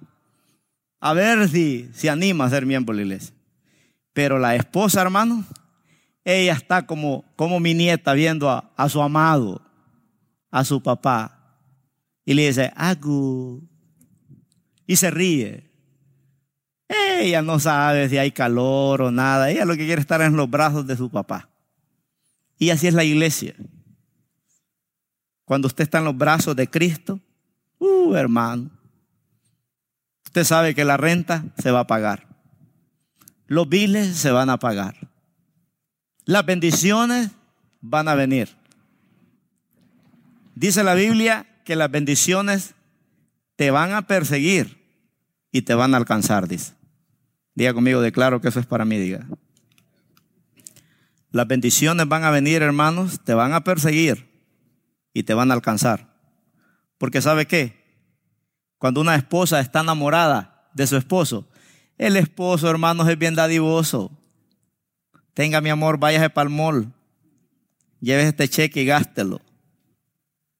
A 0.99 1.14
ver 1.14 1.47
si 1.47 1.89
se 1.93 2.10
anima 2.10 2.43
a 2.43 2.49
ser 2.49 2.66
miembro 2.66 2.93
de 2.93 3.03
la 3.03 3.05
iglesia. 3.05 3.37
Pero 4.18 4.39
la 4.39 4.55
esposa, 4.55 5.03
hermano, 5.03 5.45
ella 6.26 6.53
está 6.53 6.88
como, 6.88 7.24
como 7.36 7.59
mi 7.59 7.76
nieta 7.76 8.13
viendo 8.13 8.49
a, 8.49 8.74
a 8.76 8.89
su 8.89 8.99
amado, 8.99 9.61
a 10.49 10.65
su 10.65 10.82
papá. 10.82 11.61
Y 12.26 12.34
le 12.34 12.47
dice, 12.47 12.74
Agu. 12.76 13.61
Y 14.88 14.95
se 14.95 15.11
ríe. 15.11 15.70
Ella 16.89 17.43
no 17.43 17.59
sabe 17.59 18.09
si 18.09 18.18
hay 18.18 18.32
calor 18.32 19.03
o 19.03 19.11
nada. 19.11 19.51
Ella 19.51 19.65
lo 19.65 19.74
que 19.74 19.86
quiere 19.86 19.99
es 19.99 20.05
estar 20.05 20.24
en 20.24 20.36
los 20.36 20.49
brazos 20.49 20.88
de 20.88 20.97
su 20.97 21.11
papá. 21.11 21.47
Y 22.57 22.72
así 22.72 22.88
es 22.88 22.95
la 22.95 23.03
iglesia. 23.03 23.53
Cuando 25.45 25.68
usted 25.68 25.84
está 25.84 25.99
en 25.99 26.05
los 26.05 26.18
brazos 26.18 26.55
de 26.55 26.68
Cristo, 26.68 27.20
uh, 27.78 28.15
hermano, 28.15 28.72
usted 30.26 30.43
sabe 30.43 30.74
que 30.74 30.86
la 30.86 30.97
renta 30.97 31.43
se 31.59 31.70
va 31.70 31.82
a 31.82 31.88
pagar. 31.88 32.27
Los 33.48 33.68
biles 33.68 34.18
se 34.18 34.32
van 34.32 34.50
a 34.50 34.60
pagar. 34.60 35.10
Las 36.26 36.45
bendiciones 36.45 37.32
van 37.82 38.08
a 38.08 38.16
venir. 38.16 38.50
Dice 40.56 40.84
la 40.84 40.93
Biblia 40.93 41.48
que 41.64 41.76
las 41.76 41.89
bendiciones 41.89 42.76
te 43.56 43.72
van 43.72 43.93
a 43.93 44.08
perseguir 44.08 44.84
y 45.52 45.64
te 45.64 45.74
van 45.74 45.93
a 45.93 45.98
alcanzar, 45.98 46.48
dice. 46.48 46.74
Diga 47.56 47.74
conmigo, 47.74 48.02
declaro 48.02 48.41
que 48.41 48.50
eso 48.50 48.60
es 48.60 48.66
para 48.66 48.86
mí, 48.86 48.98
diga. 48.98 49.26
Las 51.32 51.48
bendiciones 51.48 52.08
van 52.08 52.24
a 52.24 52.30
venir, 52.30 52.62
hermanos, 52.62 53.20
te 53.24 53.34
van 53.34 53.54
a 53.54 53.64
perseguir 53.64 54.30
y 55.14 55.24
te 55.24 55.34
van 55.34 55.52
a 55.52 55.54
alcanzar. 55.54 56.08
Porque 56.98 57.22
¿sabe 57.22 57.45
qué? 57.45 57.84
Cuando 58.78 59.02
una 59.02 59.16
esposa 59.16 59.60
está 59.60 59.82
enamorada 59.82 60.70
de 60.74 60.86
su 60.88 60.98
esposo, 60.98 61.48
el 61.98 62.18
esposo, 62.18 62.70
hermanos, 62.70 63.08
es 63.10 63.18
bien 63.18 63.36
dadivoso. 63.36 64.12
Tenga 65.34 65.62
mi 65.62 65.70
amor, 65.70 65.98
váyase 65.98 66.30
para 66.30 66.50
el 66.50 66.56
mall. 66.56 66.91
Lleve 68.00 68.24
este 68.24 68.48
cheque 68.48 68.82
y 68.82 68.86
gástelo. 68.86 69.41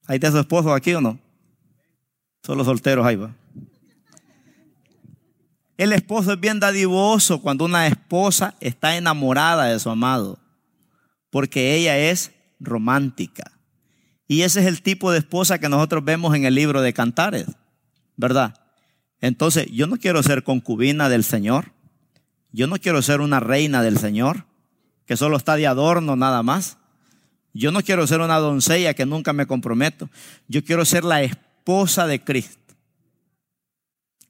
¿Ahí 0.07 0.15
está 0.15 0.31
su 0.31 0.39
esposo 0.39 0.73
aquí 0.73 0.93
o 0.93 1.01
no? 1.01 1.19
Solo 2.43 2.63
solteros 2.63 3.05
ahí 3.05 3.15
va. 3.15 3.35
El 5.77 5.93
esposo 5.93 6.33
es 6.33 6.39
bien 6.39 6.59
dadivoso 6.59 7.41
cuando 7.41 7.65
una 7.65 7.85
esposa 7.85 8.55
está 8.59 8.97
enamorada 8.97 9.65
de 9.65 9.79
su 9.79 9.91
amado, 9.91 10.39
porque 11.29 11.75
ella 11.75 11.97
es 11.97 12.31
romántica. 12.59 13.51
Y 14.27 14.41
ese 14.41 14.61
es 14.61 14.65
el 14.65 14.81
tipo 14.81 15.11
de 15.11 15.19
esposa 15.19 15.59
que 15.59 15.69
nosotros 15.69 16.03
vemos 16.03 16.35
en 16.35 16.45
el 16.45 16.55
libro 16.55 16.81
de 16.81 16.93
Cantares, 16.93 17.45
¿verdad? 18.15 18.55
Entonces, 19.22 19.68
yo 19.72 19.88
no 19.88 19.97
quiero 19.97 20.22
ser 20.24 20.43
concubina 20.43 21.09
del 21.09 21.24
Señor. 21.24 21.72
Yo 22.51 22.68
no 22.68 22.78
quiero 22.78 23.01
ser 23.01 23.22
una 23.22 23.39
reina 23.39 23.82
del 23.84 23.97
Señor, 23.97 24.45
que 25.05 25.18
solo 25.18 25.38
está 25.38 25.55
de 25.55 25.68
adorno 25.68 26.15
nada 26.15 26.43
más. 26.43 26.78
Yo 27.53 27.72
no 27.72 27.82
quiero 27.82 28.05
ser 28.05 28.22
una 28.22 28.38
doncella 28.38 28.93
que 28.93 29.05
nunca 29.05 29.34
me 29.34 29.47
comprometo. 29.47 30.09
Yo 30.47 30.63
quiero 30.63 30.86
ser 30.86 31.03
la 31.03 31.24
esposa 31.24 32.05
de 32.07 32.24
Cristo. 32.24 32.76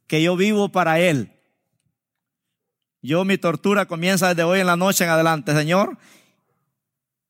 Que 0.07 0.23
yo 0.23 0.37
vivo 0.37 0.69
para 0.69 0.99
Él. 0.99 1.31
Yo 3.01 3.25
mi 3.25 3.37
tortura 3.37 3.85
comienza 3.85 4.29
desde 4.29 4.43
hoy 4.43 4.61
en 4.61 4.67
la 4.67 4.77
noche 4.77 5.03
en 5.03 5.09
adelante, 5.09 5.53
Señor. 5.53 5.97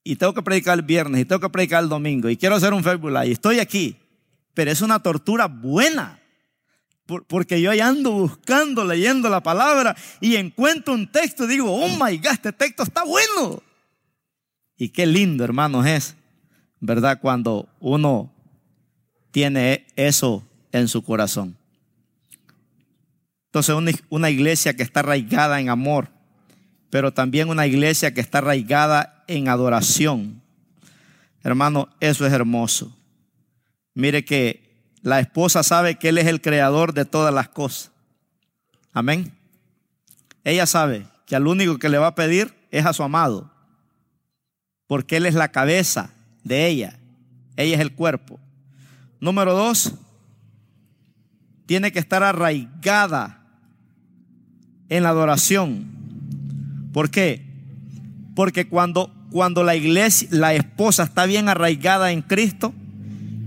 Y 0.03 0.15
tengo 0.15 0.33
que 0.33 0.41
predicar 0.41 0.77
el 0.77 0.85
viernes 0.85 1.21
y 1.21 1.25
tengo 1.25 1.41
que 1.41 1.49
predicar 1.49 1.83
el 1.83 1.89
domingo. 1.89 2.29
Y 2.29 2.37
quiero 2.37 2.55
hacer 2.55 2.73
un 2.73 2.83
Facebook 2.83 3.11
Live. 3.11 3.27
Y 3.27 3.31
estoy 3.31 3.59
aquí. 3.59 3.97
Pero 4.53 4.71
es 4.71 4.81
una 4.81 4.99
tortura 4.99 5.47
buena. 5.47 6.19
Porque 7.07 7.61
yo 7.61 7.71
ahí 7.71 7.79
ando 7.79 8.11
buscando, 8.11 8.83
leyendo 8.83 9.29
la 9.29 9.41
palabra 9.41 9.95
y 10.19 10.35
encuentro 10.35 10.93
un 10.93 11.09
texto 11.09 11.45
y 11.45 11.47
digo, 11.47 11.73
oh 11.73 11.87
my 11.87 12.17
God, 12.17 12.33
este 12.33 12.51
texto 12.51 12.83
está 12.83 13.03
bueno. 13.05 13.63
Y 14.77 14.89
qué 14.89 15.05
lindo, 15.05 15.43
hermanos, 15.43 15.85
es, 15.85 16.15
¿verdad? 16.81 17.19
Cuando 17.21 17.69
uno 17.79 18.31
tiene 19.31 19.87
eso 19.95 20.45
en 20.73 20.89
su 20.89 21.01
corazón. 21.01 21.57
Entonces, 23.45 23.73
una, 23.73 23.91
una 24.09 24.29
iglesia 24.29 24.75
que 24.75 24.83
está 24.83 24.99
arraigada 24.99 25.61
en 25.61 25.69
amor, 25.69 26.09
pero 26.89 27.13
también 27.13 27.49
una 27.49 27.65
iglesia 27.65 28.13
que 28.13 28.21
está 28.21 28.39
arraigada 28.39 29.23
en 29.27 29.47
adoración. 29.47 30.41
Hermano, 31.41 31.87
eso 32.01 32.25
es 32.25 32.33
hermoso. 32.33 32.95
Mire 33.93 34.25
que 34.25 34.66
la 35.07 35.21
esposa 35.21 35.63
sabe 35.63 35.95
que 35.95 36.09
Él 36.09 36.17
es 36.17 36.27
el 36.27 36.41
creador 36.41 36.93
de 36.93 37.05
todas 37.05 37.33
las 37.33 37.47
cosas. 37.47 37.91
Amén. 38.91 39.31
Ella 40.43 40.65
sabe 40.65 41.07
que 41.25 41.37
al 41.37 41.47
único 41.47 41.77
que 41.77 41.87
le 41.87 41.97
va 41.97 42.07
a 42.07 42.15
pedir 42.15 42.53
es 42.71 42.85
a 42.85 42.91
su 42.91 43.03
amado 43.03 43.49
porque 44.85 45.15
Él 45.15 45.25
es 45.25 45.33
la 45.33 45.47
cabeza 45.47 46.09
de 46.43 46.67
ella. 46.67 46.99
Ella 47.55 47.75
es 47.75 47.79
el 47.79 47.93
cuerpo. 47.93 48.37
Número 49.21 49.53
dos, 49.53 49.93
tiene 51.67 51.93
que 51.93 51.99
estar 51.99 52.21
arraigada 52.21 53.45
en 54.89 55.03
la 55.03 55.09
adoración. 55.09 55.85
¿Por 56.91 57.09
qué? 57.09 57.45
Porque 58.35 58.67
cuando, 58.67 59.15
cuando 59.31 59.63
la 59.63 59.77
iglesia, 59.77 60.27
la 60.31 60.53
esposa 60.53 61.03
está 61.03 61.25
bien 61.25 61.47
arraigada 61.47 62.11
en 62.11 62.21
Cristo, 62.21 62.73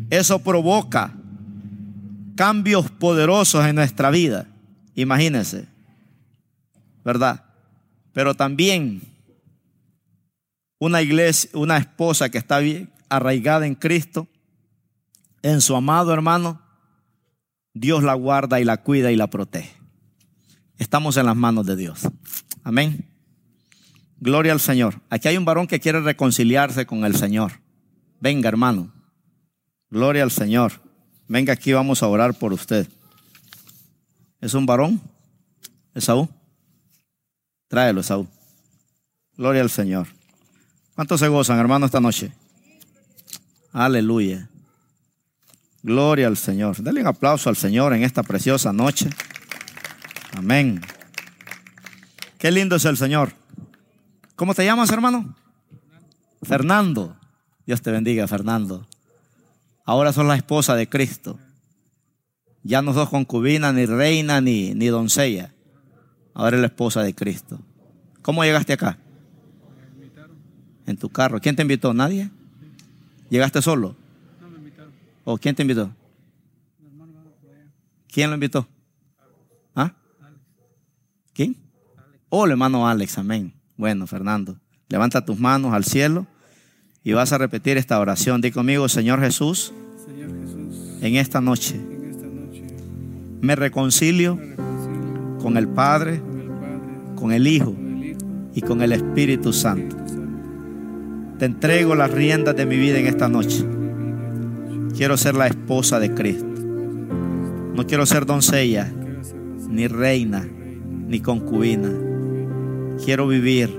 eso 0.08 0.38
provoca 0.38 1.19
cambios 2.40 2.90
poderosos 2.90 3.66
en 3.66 3.74
nuestra 3.74 4.08
vida. 4.08 4.46
Imagínense, 4.94 5.68
¿verdad? 7.04 7.44
Pero 8.14 8.34
también 8.34 9.02
una 10.78 11.02
iglesia, 11.02 11.50
una 11.52 11.76
esposa 11.76 12.30
que 12.30 12.38
está 12.38 12.60
arraigada 13.10 13.66
en 13.66 13.74
Cristo, 13.74 14.26
en 15.42 15.60
su 15.60 15.76
amado 15.76 16.14
hermano, 16.14 16.62
Dios 17.74 18.02
la 18.02 18.14
guarda 18.14 18.58
y 18.58 18.64
la 18.64 18.78
cuida 18.78 19.12
y 19.12 19.16
la 19.16 19.28
protege. 19.28 19.74
Estamos 20.78 21.18
en 21.18 21.26
las 21.26 21.36
manos 21.36 21.66
de 21.66 21.76
Dios. 21.76 22.08
Amén. 22.64 23.06
Gloria 24.18 24.52
al 24.52 24.60
Señor. 24.60 25.02
Aquí 25.10 25.28
hay 25.28 25.36
un 25.36 25.44
varón 25.44 25.66
que 25.66 25.78
quiere 25.78 26.00
reconciliarse 26.00 26.86
con 26.86 27.04
el 27.04 27.16
Señor. 27.16 27.60
Venga, 28.18 28.48
hermano. 28.48 28.90
Gloria 29.90 30.22
al 30.22 30.30
Señor. 30.30 30.88
Venga 31.30 31.52
aquí, 31.52 31.72
vamos 31.72 32.02
a 32.02 32.08
orar 32.08 32.34
por 32.34 32.52
usted. 32.52 32.88
¿Es 34.40 34.52
un 34.52 34.66
varón? 34.66 35.00
¿Esaú? 35.94 36.28
Tráelo, 37.68 38.00
Esaú. 38.00 38.26
Gloria 39.36 39.62
al 39.62 39.70
Señor. 39.70 40.08
¿Cuántos 40.96 41.20
se 41.20 41.28
gozan, 41.28 41.60
hermano, 41.60 41.86
esta 41.86 42.00
noche? 42.00 42.32
Aleluya. 43.72 44.48
Gloria 45.84 46.26
al 46.26 46.36
Señor. 46.36 46.76
Denle 46.78 47.02
un 47.02 47.06
aplauso 47.06 47.48
al 47.48 47.54
Señor 47.54 47.94
en 47.94 48.02
esta 48.02 48.24
preciosa 48.24 48.72
noche. 48.72 49.08
Amén. 50.36 50.80
Qué 52.38 52.50
lindo 52.50 52.74
es 52.74 52.84
el 52.86 52.96
Señor. 52.96 53.34
¿Cómo 54.34 54.52
te 54.52 54.64
llamas, 54.64 54.90
hermano? 54.90 55.36
Fernando. 56.42 57.16
Dios 57.66 57.80
te 57.82 57.92
bendiga, 57.92 58.26
Fernando. 58.26 58.88
Ahora 59.90 60.12
son 60.12 60.28
la 60.28 60.36
esposa 60.36 60.76
de 60.76 60.88
Cristo. 60.88 61.36
Ya 62.62 62.80
no 62.80 62.94
sos 62.94 63.08
concubina, 63.08 63.72
ni 63.72 63.86
reina, 63.86 64.40
ni, 64.40 64.72
ni 64.72 64.86
doncella. 64.86 65.52
Ahora 66.32 66.58
es 66.58 66.60
la 66.60 66.68
esposa 66.68 67.02
de 67.02 67.12
Cristo. 67.12 67.58
¿Cómo 68.22 68.44
llegaste 68.44 68.72
acá? 68.72 68.98
en 70.86 70.96
tu 70.96 71.08
carro. 71.08 71.40
¿Quién 71.40 71.56
te 71.56 71.62
invitó? 71.62 71.92
¿Nadie? 71.92 72.30
¿Llegaste 73.30 73.60
solo? 73.62 73.96
No, 74.40 74.48
me 74.48 74.58
invitaron. 74.58 74.92
¿O 75.24 75.36
quién 75.38 75.56
te 75.56 75.62
invitó? 75.62 75.90
¿Quién 78.06 78.30
lo 78.30 78.34
invitó? 78.34 78.68
¿Ah? 79.74 79.92
¿Quién? 81.32 81.56
Oh, 82.28 82.44
el 82.44 82.52
hermano 82.52 82.86
Alex, 82.86 83.18
amén. 83.18 83.52
Bueno, 83.76 84.06
Fernando, 84.06 84.56
levanta 84.88 85.24
tus 85.24 85.36
manos 85.40 85.74
al 85.74 85.84
cielo 85.84 86.28
y 87.02 87.12
vas 87.12 87.32
a 87.32 87.38
repetir 87.38 87.76
esta 87.76 87.98
oración. 87.98 88.40
Di 88.40 88.50
conmigo, 88.50 88.88
Señor 88.88 89.20
Jesús, 89.20 89.72
Señor 90.06 90.30
Jesús 90.40 90.98
en, 91.02 91.16
esta 91.16 91.40
noche, 91.40 91.80
me, 93.40 93.56
reconcilio 93.56 94.38
con 95.40 95.56
el 95.56 95.68
Padre, 95.68 96.20
con 97.16 97.32
el 97.32 97.46
Hijo 97.46 97.74
y 98.54 98.60
con 98.60 98.82
el 98.82 98.92
Espíritu 98.92 99.52
Santo. 99.52 99.96
Te 101.38 101.46
entrego 101.46 101.94
las 101.94 102.10
riendas 102.10 102.54
de 102.54 102.66
mi 102.66 102.76
vida 102.76 102.98
en 102.98 103.06
esta 103.06 103.28
noche. 103.28 103.64
Quiero 104.94 105.16
ser 105.16 105.34
la 105.34 105.46
esposa 105.46 105.98
de 105.98 106.12
Cristo. 106.12 106.44
No 106.44 107.86
quiero 107.86 108.04
ser 108.04 108.26
doncella, 108.26 108.92
ni 109.70 109.86
reina, 109.86 110.46
ni 111.08 111.20
concubina. 111.20 111.88
Quiero 113.02 113.26
vivir 113.26 113.70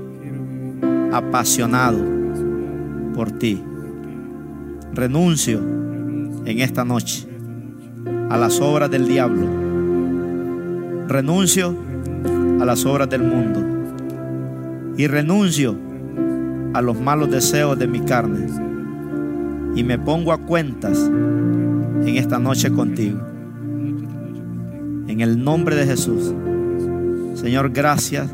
apasionado 1.12 2.21
por 3.14 3.32
ti. 3.32 3.62
Renuncio 4.94 5.60
en 6.46 6.60
esta 6.60 6.84
noche 6.84 7.28
a 8.30 8.38
las 8.38 8.60
obras 8.60 8.90
del 8.90 9.08
diablo. 9.08 9.48
Renuncio 11.08 11.76
a 12.60 12.66
las 12.66 12.86
obras 12.86 13.10
del 13.10 13.24
mundo. 13.24 13.60
Y 14.98 15.08
renuncio 15.08 15.76
a 16.74 16.82
los 16.82 17.00
malos 17.00 17.32
deseos 17.32 17.78
de 17.78 17.88
mi 17.88 18.02
carne 18.02 18.48
y 19.76 19.84
me 19.84 19.98
pongo 19.98 20.32
a 20.32 20.38
cuentas 20.38 20.98
en 21.00 22.16
esta 22.16 22.40
noche 22.40 22.72
contigo. 22.72 23.20
En 25.08 25.22
el 25.22 25.44
nombre 25.44 25.76
de 25.76 25.86
Jesús. 25.86 26.34
Señor, 27.36 27.72
gracias 27.72 28.30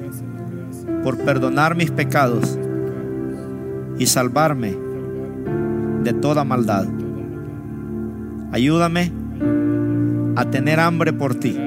por 1.04 1.18
perdonar 1.20 1.76
mis 1.76 1.92
pecados 1.92 2.58
y 4.00 4.06
salvarme 4.06 4.76
de 6.04 6.14
toda 6.14 6.44
maldad. 6.44 6.88
Ayúdame 8.52 9.12
a 10.36 10.46
tener 10.46 10.80
hambre 10.80 11.14
por 11.14 11.36
ti, 11.36 11.58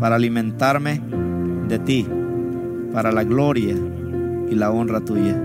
para 0.00 0.16
alimentarme 0.16 1.00
de 1.68 1.78
ti, 1.78 2.06
para 2.92 3.12
la 3.12 3.24
gloria 3.24 3.74
y 4.50 4.54
la 4.54 4.70
honra 4.70 5.00
tuya. 5.00 5.40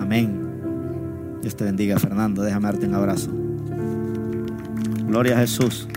Amén. 0.00 0.40
Dios 1.42 1.56
te 1.56 1.64
bendiga, 1.64 1.98
Fernando. 1.98 2.42
Déjame 2.42 2.66
darte 2.66 2.86
un 2.86 2.94
abrazo. 2.94 3.30
Gloria 5.06 5.36
a 5.36 5.40
Jesús. 5.40 5.88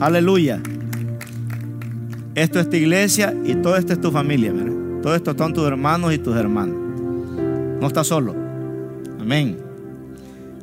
Aleluya. 0.00 0.60
Esto 2.34 2.60
es 2.60 2.68
tu 2.68 2.76
iglesia 2.76 3.34
y 3.44 3.54
todo 3.56 3.76
esto 3.76 3.92
es 3.92 4.00
tu 4.00 4.10
familia. 4.10 4.52
Todo 5.02 5.14
esto 5.14 5.34
son 5.36 5.52
tus 5.52 5.66
hermanos 5.66 6.12
y 6.12 6.18
tus 6.18 6.36
hermanas. 6.36 6.83
No 7.84 7.88
estás 7.88 8.06
solo. 8.06 8.34
Amén. 9.20 9.58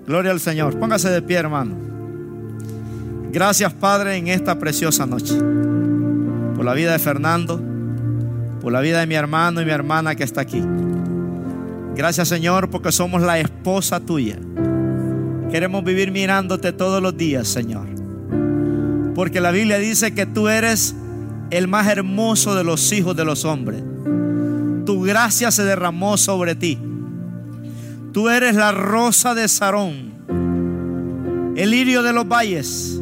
Gloria 0.08 0.32
al 0.32 0.40
Señor. 0.40 0.80
Póngase 0.80 1.08
de 1.12 1.22
pie, 1.22 1.38
hermano. 1.38 1.76
Gracias, 3.32 3.72
Padre, 3.74 4.18
en 4.18 4.28
esta 4.28 4.58
preciosa 4.58 5.06
noche. 5.06 5.36
Por 6.56 6.66
la 6.66 6.74
vida 6.74 6.94
de 6.94 6.98
Fernando. 6.98 7.62
Por 8.60 8.74
la 8.74 8.82
vida 8.82 9.02
de 9.02 9.06
mi 9.06 9.14
hermano 9.14 9.62
y 9.62 9.66
mi 9.66 9.72
hermana 9.72 10.16
que 10.16 10.24
está 10.24 10.42
aquí. 10.42 10.64
Gracias 11.96 12.28
Señor 12.28 12.72
porque 12.72 12.92
somos 12.92 13.22
la 13.22 13.40
esposa 13.40 14.00
tuya. 14.00 14.40
Queremos 15.52 15.84
vivir 15.84 16.12
mirándote 16.12 16.74
todos 16.74 17.04
los 17.04 17.16
días, 17.16 17.48
Señor. 17.48 17.86
Porque 19.14 19.42
la 19.42 19.52
Biblia 19.52 19.78
dice 19.78 20.16
que 20.16 20.26
tú 20.26 20.48
eres 20.48 20.96
el 21.52 21.68
más 21.68 21.88
hermoso 21.88 22.56
de 22.56 22.64
los 22.64 22.92
hijos 22.92 23.16
de 23.16 23.26
los 23.26 23.46
hombres. 23.46 23.84
Tu 24.88 25.04
gracia 25.04 25.52
se 25.52 25.64
derramó 25.64 26.18
sobre 26.18 26.56
ti. 26.56 26.80
Tú 28.14 28.28
eres 28.28 28.56
la 28.56 28.74
rosa 28.74 29.34
de 29.34 29.48
Sarón, 29.48 31.54
el 31.56 31.72
lirio 31.72 32.04
de 32.04 32.12
los 32.12 32.28
valles, 32.28 33.02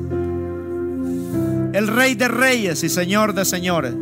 el 1.74 1.88
rey 1.88 2.14
de 2.14 2.28
reyes 2.28 2.84
y 2.84 2.89
señor 2.89 3.34
de 3.34 3.43
señores. 3.43 3.95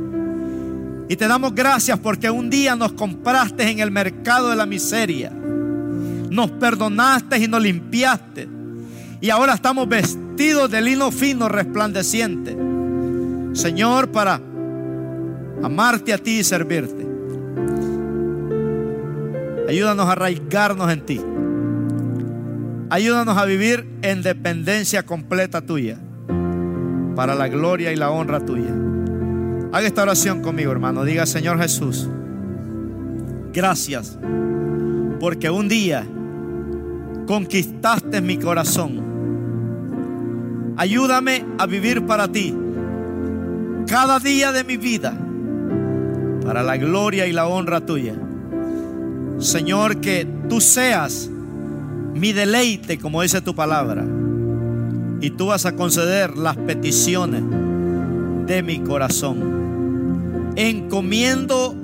Y 1.07 1.15
te 1.15 1.29
damos 1.29 1.55
gracias 1.55 1.97
porque 1.99 2.29
un 2.29 2.49
día 2.49 2.75
nos 2.75 2.91
compraste 2.91 3.69
en 3.69 3.79
el 3.79 3.89
mercado 3.89 4.49
de 4.49 4.57
la 4.57 4.65
miseria. 4.65 5.31
Nos 5.31 6.51
perdonaste 6.51 7.37
y 7.37 7.47
nos 7.47 7.61
limpiaste. 7.61 8.49
Y 9.21 9.29
ahora 9.29 9.53
estamos 9.53 9.87
vestidos 9.87 10.69
de 10.69 10.81
lino 10.81 11.09
fino 11.11 11.47
resplandeciente. 11.47 12.57
Señor, 13.53 14.11
para 14.11 14.41
amarte 15.63 16.13
a 16.13 16.17
ti 16.17 16.39
y 16.39 16.43
servirte. 16.43 17.06
Ayúdanos 19.67 20.07
a 20.07 20.13
arraigarnos 20.13 20.91
en 20.91 21.05
ti. 21.05 21.21
Ayúdanos 22.89 23.37
a 23.37 23.45
vivir 23.45 23.85
en 24.01 24.21
dependencia 24.21 25.05
completa 25.05 25.61
tuya. 25.61 25.97
Para 27.15 27.35
la 27.35 27.47
gloria 27.47 27.91
y 27.91 27.95
la 27.95 28.09
honra 28.11 28.39
tuya. 28.39 28.73
Haga 29.73 29.87
esta 29.87 30.03
oración 30.03 30.41
conmigo, 30.41 30.71
hermano. 30.71 31.03
Diga, 31.03 31.25
Señor 31.25 31.59
Jesús, 31.59 32.07
gracias 33.51 34.17
porque 35.19 35.49
un 35.49 35.67
día 35.67 36.05
conquistaste 37.27 38.21
mi 38.21 38.37
corazón. 38.37 39.05
Ayúdame 40.77 41.43
a 41.57 41.65
vivir 41.65 42.05
para 42.05 42.31
ti 42.31 42.55
cada 43.87 44.19
día 44.19 44.51
de 44.51 44.63
mi 44.63 44.77
vida 44.77 45.17
para 46.43 46.63
la 46.63 46.77
gloria 46.77 47.27
y 47.27 47.33
la 47.33 47.47
honra 47.47 47.85
tuya. 47.85 48.13
Señor, 49.39 49.97
que 49.97 50.27
tú 50.49 50.61
seas 50.61 51.29
mi 52.13 52.33
deleite, 52.33 52.97
como 52.97 53.21
dice 53.21 53.41
tu 53.41 53.53
palabra, 53.53 54.03
y 55.21 55.29
tú 55.31 55.47
vas 55.47 55.65
a 55.65 55.75
conceder 55.75 56.37
las 56.37 56.57
peticiones 56.57 57.43
de 58.47 58.63
mi 58.63 58.79
corazón. 58.79 60.53
Encomiendo 60.55 61.75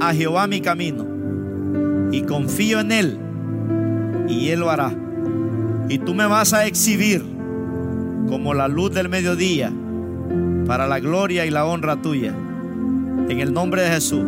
a 0.00 0.14
Jehová 0.14 0.46
mi 0.46 0.60
camino 0.60 1.04
y 2.12 2.22
confío 2.22 2.80
en 2.80 2.92
Él 2.92 3.18
y 4.28 4.50
Él 4.50 4.60
lo 4.60 4.70
hará. 4.70 4.94
Y 5.88 5.98
tú 5.98 6.14
me 6.14 6.26
vas 6.26 6.52
a 6.52 6.66
exhibir 6.66 7.24
como 8.28 8.54
la 8.54 8.68
luz 8.68 8.92
del 8.94 9.08
mediodía 9.08 9.72
para 10.66 10.86
la 10.86 11.00
gloria 11.00 11.44
y 11.44 11.50
la 11.50 11.64
honra 11.64 12.00
tuya. 12.00 12.32
En 13.28 13.40
el 13.40 13.52
nombre 13.52 13.82
de 13.82 13.90
Jesús. 13.90 14.24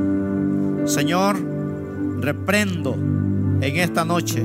Señor, 0.84 1.55
reprendo 2.20 2.94
en 3.60 3.76
esta 3.76 4.04
noche 4.04 4.44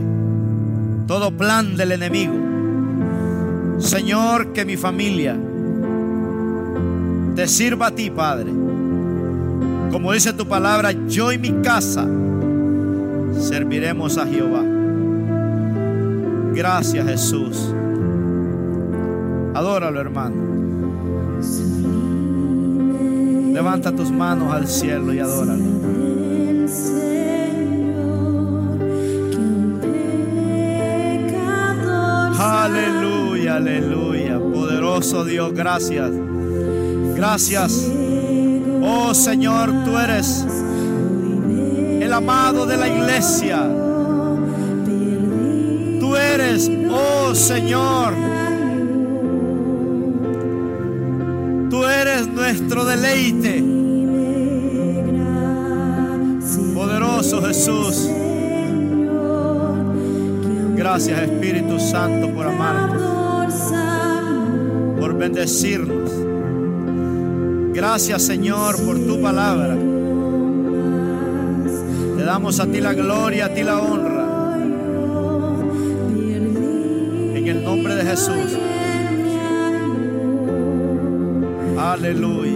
todo 1.08 1.32
plan 1.32 1.76
del 1.76 1.92
enemigo. 1.92 2.34
Señor, 3.80 4.54
que 4.54 4.64
mi 4.64 4.78
familia 4.78 5.38
te 7.36 7.48
sirva 7.48 7.88
a 7.88 7.92
ti, 7.92 8.10
Padre. 8.10 8.52
Como 9.92 10.14
dice 10.14 10.34
tu 10.34 10.48
palabra, 10.48 10.92
yo 11.08 11.32
y 11.32 11.38
mi 11.38 11.52
casa 11.62 12.08
serviremos 13.40 14.18
a 14.18 14.26
Jehová. 14.26 14.64
Gracias 16.54 17.08
Jesús. 17.08 17.74
Adóralo, 19.54 20.00
hermano. 20.00 20.36
Levanta 23.54 23.92
tus 23.92 24.12
manos 24.12 24.54
al 24.54 24.68
cielo 24.68 25.14
y 25.14 25.20
adóralo. 25.20 25.91
Aleluya, 32.72 33.56
aleluya. 33.58 34.40
Poderoso 34.40 35.26
Dios, 35.26 35.54
gracias. 35.54 36.10
Gracias. 37.16 37.92
Oh 38.82 39.14
Señor, 39.14 39.72
tú 39.84 39.98
eres 39.98 40.46
el 42.00 42.14
amado 42.14 42.66
de 42.66 42.78
la 42.78 42.88
iglesia. 42.88 43.62
Tú 46.00 46.16
eres, 46.16 46.72
oh 46.90 47.36
Señor, 47.36 48.14
tú 51.70 51.84
eres 51.84 52.28
nuestro 52.28 52.86
deleite. 52.86 53.64
Poderoso 56.74 57.42
Jesús. 57.42 58.10
Gracias 60.94 61.22
Espíritu 61.22 61.80
Santo 61.80 62.30
por 62.34 62.46
amarnos, 62.46 63.54
por 65.00 65.18
bendecirnos. 65.18 66.12
Gracias 67.74 68.22
Señor 68.24 68.76
por 68.84 69.00
tu 69.00 69.22
palabra. 69.22 69.78
Te 72.18 72.24
damos 72.26 72.60
a 72.60 72.68
ti 72.68 72.82
la 72.82 72.94
gloria, 72.94 73.46
a 73.46 73.54
ti 73.54 73.64
la 73.64 73.80
honra. 73.80 74.58
En 77.36 77.48
el 77.48 77.64
nombre 77.64 77.96
de 77.96 78.04
Jesús. 78.04 78.58
Aleluya. 81.80 82.51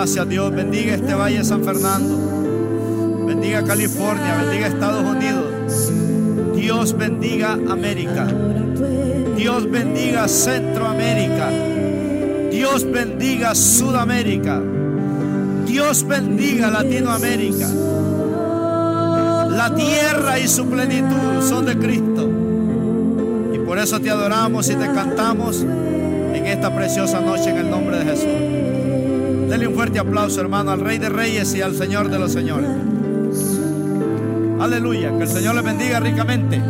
Gracias 0.00 0.30
Dios. 0.30 0.50
Bendiga 0.50 0.94
este 0.94 1.12
Valle 1.12 1.36
de 1.36 1.44
San 1.44 1.62
Fernando. 1.62 3.26
Bendiga 3.26 3.62
California. 3.62 4.34
Bendiga 4.36 4.68
Estados 4.68 5.04
Unidos. 5.04 5.92
Dios 6.56 6.96
bendiga 6.96 7.52
América. 7.52 8.26
Dios 9.36 9.70
bendiga 9.70 10.26
Centroamérica. 10.26 11.50
Dios 12.50 12.90
bendiga 12.90 13.54
Sudamérica. 13.54 14.62
Dios 15.66 16.08
bendiga 16.08 16.70
Latinoamérica. 16.70 17.68
La 19.50 19.74
tierra 19.76 20.38
y 20.38 20.48
su 20.48 20.64
plenitud 20.64 21.42
son 21.46 21.66
de 21.66 21.76
Cristo. 21.76 22.26
Y 23.52 23.58
por 23.58 23.78
eso 23.78 24.00
te 24.00 24.08
adoramos 24.08 24.66
y 24.70 24.76
te 24.76 24.86
cantamos 24.86 25.60
en 25.60 26.46
esta 26.46 26.74
preciosa 26.74 27.20
noche 27.20 27.50
en 27.50 27.58
el 27.58 27.70
nombre 27.70 27.98
de 27.98 28.04
Jesús. 28.06 28.69
Dele 29.50 29.66
un 29.66 29.74
fuerte 29.74 29.98
aplauso, 29.98 30.40
hermano, 30.40 30.70
al 30.70 30.78
Rey 30.78 30.98
de 30.98 31.08
Reyes 31.08 31.52
y 31.56 31.60
al 31.60 31.74
Señor 31.74 32.08
de 32.08 32.20
los 32.20 32.32
Señores. 32.32 32.70
Aleluya, 34.60 35.10
que 35.16 35.24
el 35.24 35.28
Señor 35.28 35.56
le 35.56 35.62
bendiga 35.62 35.98
ricamente. 35.98 36.62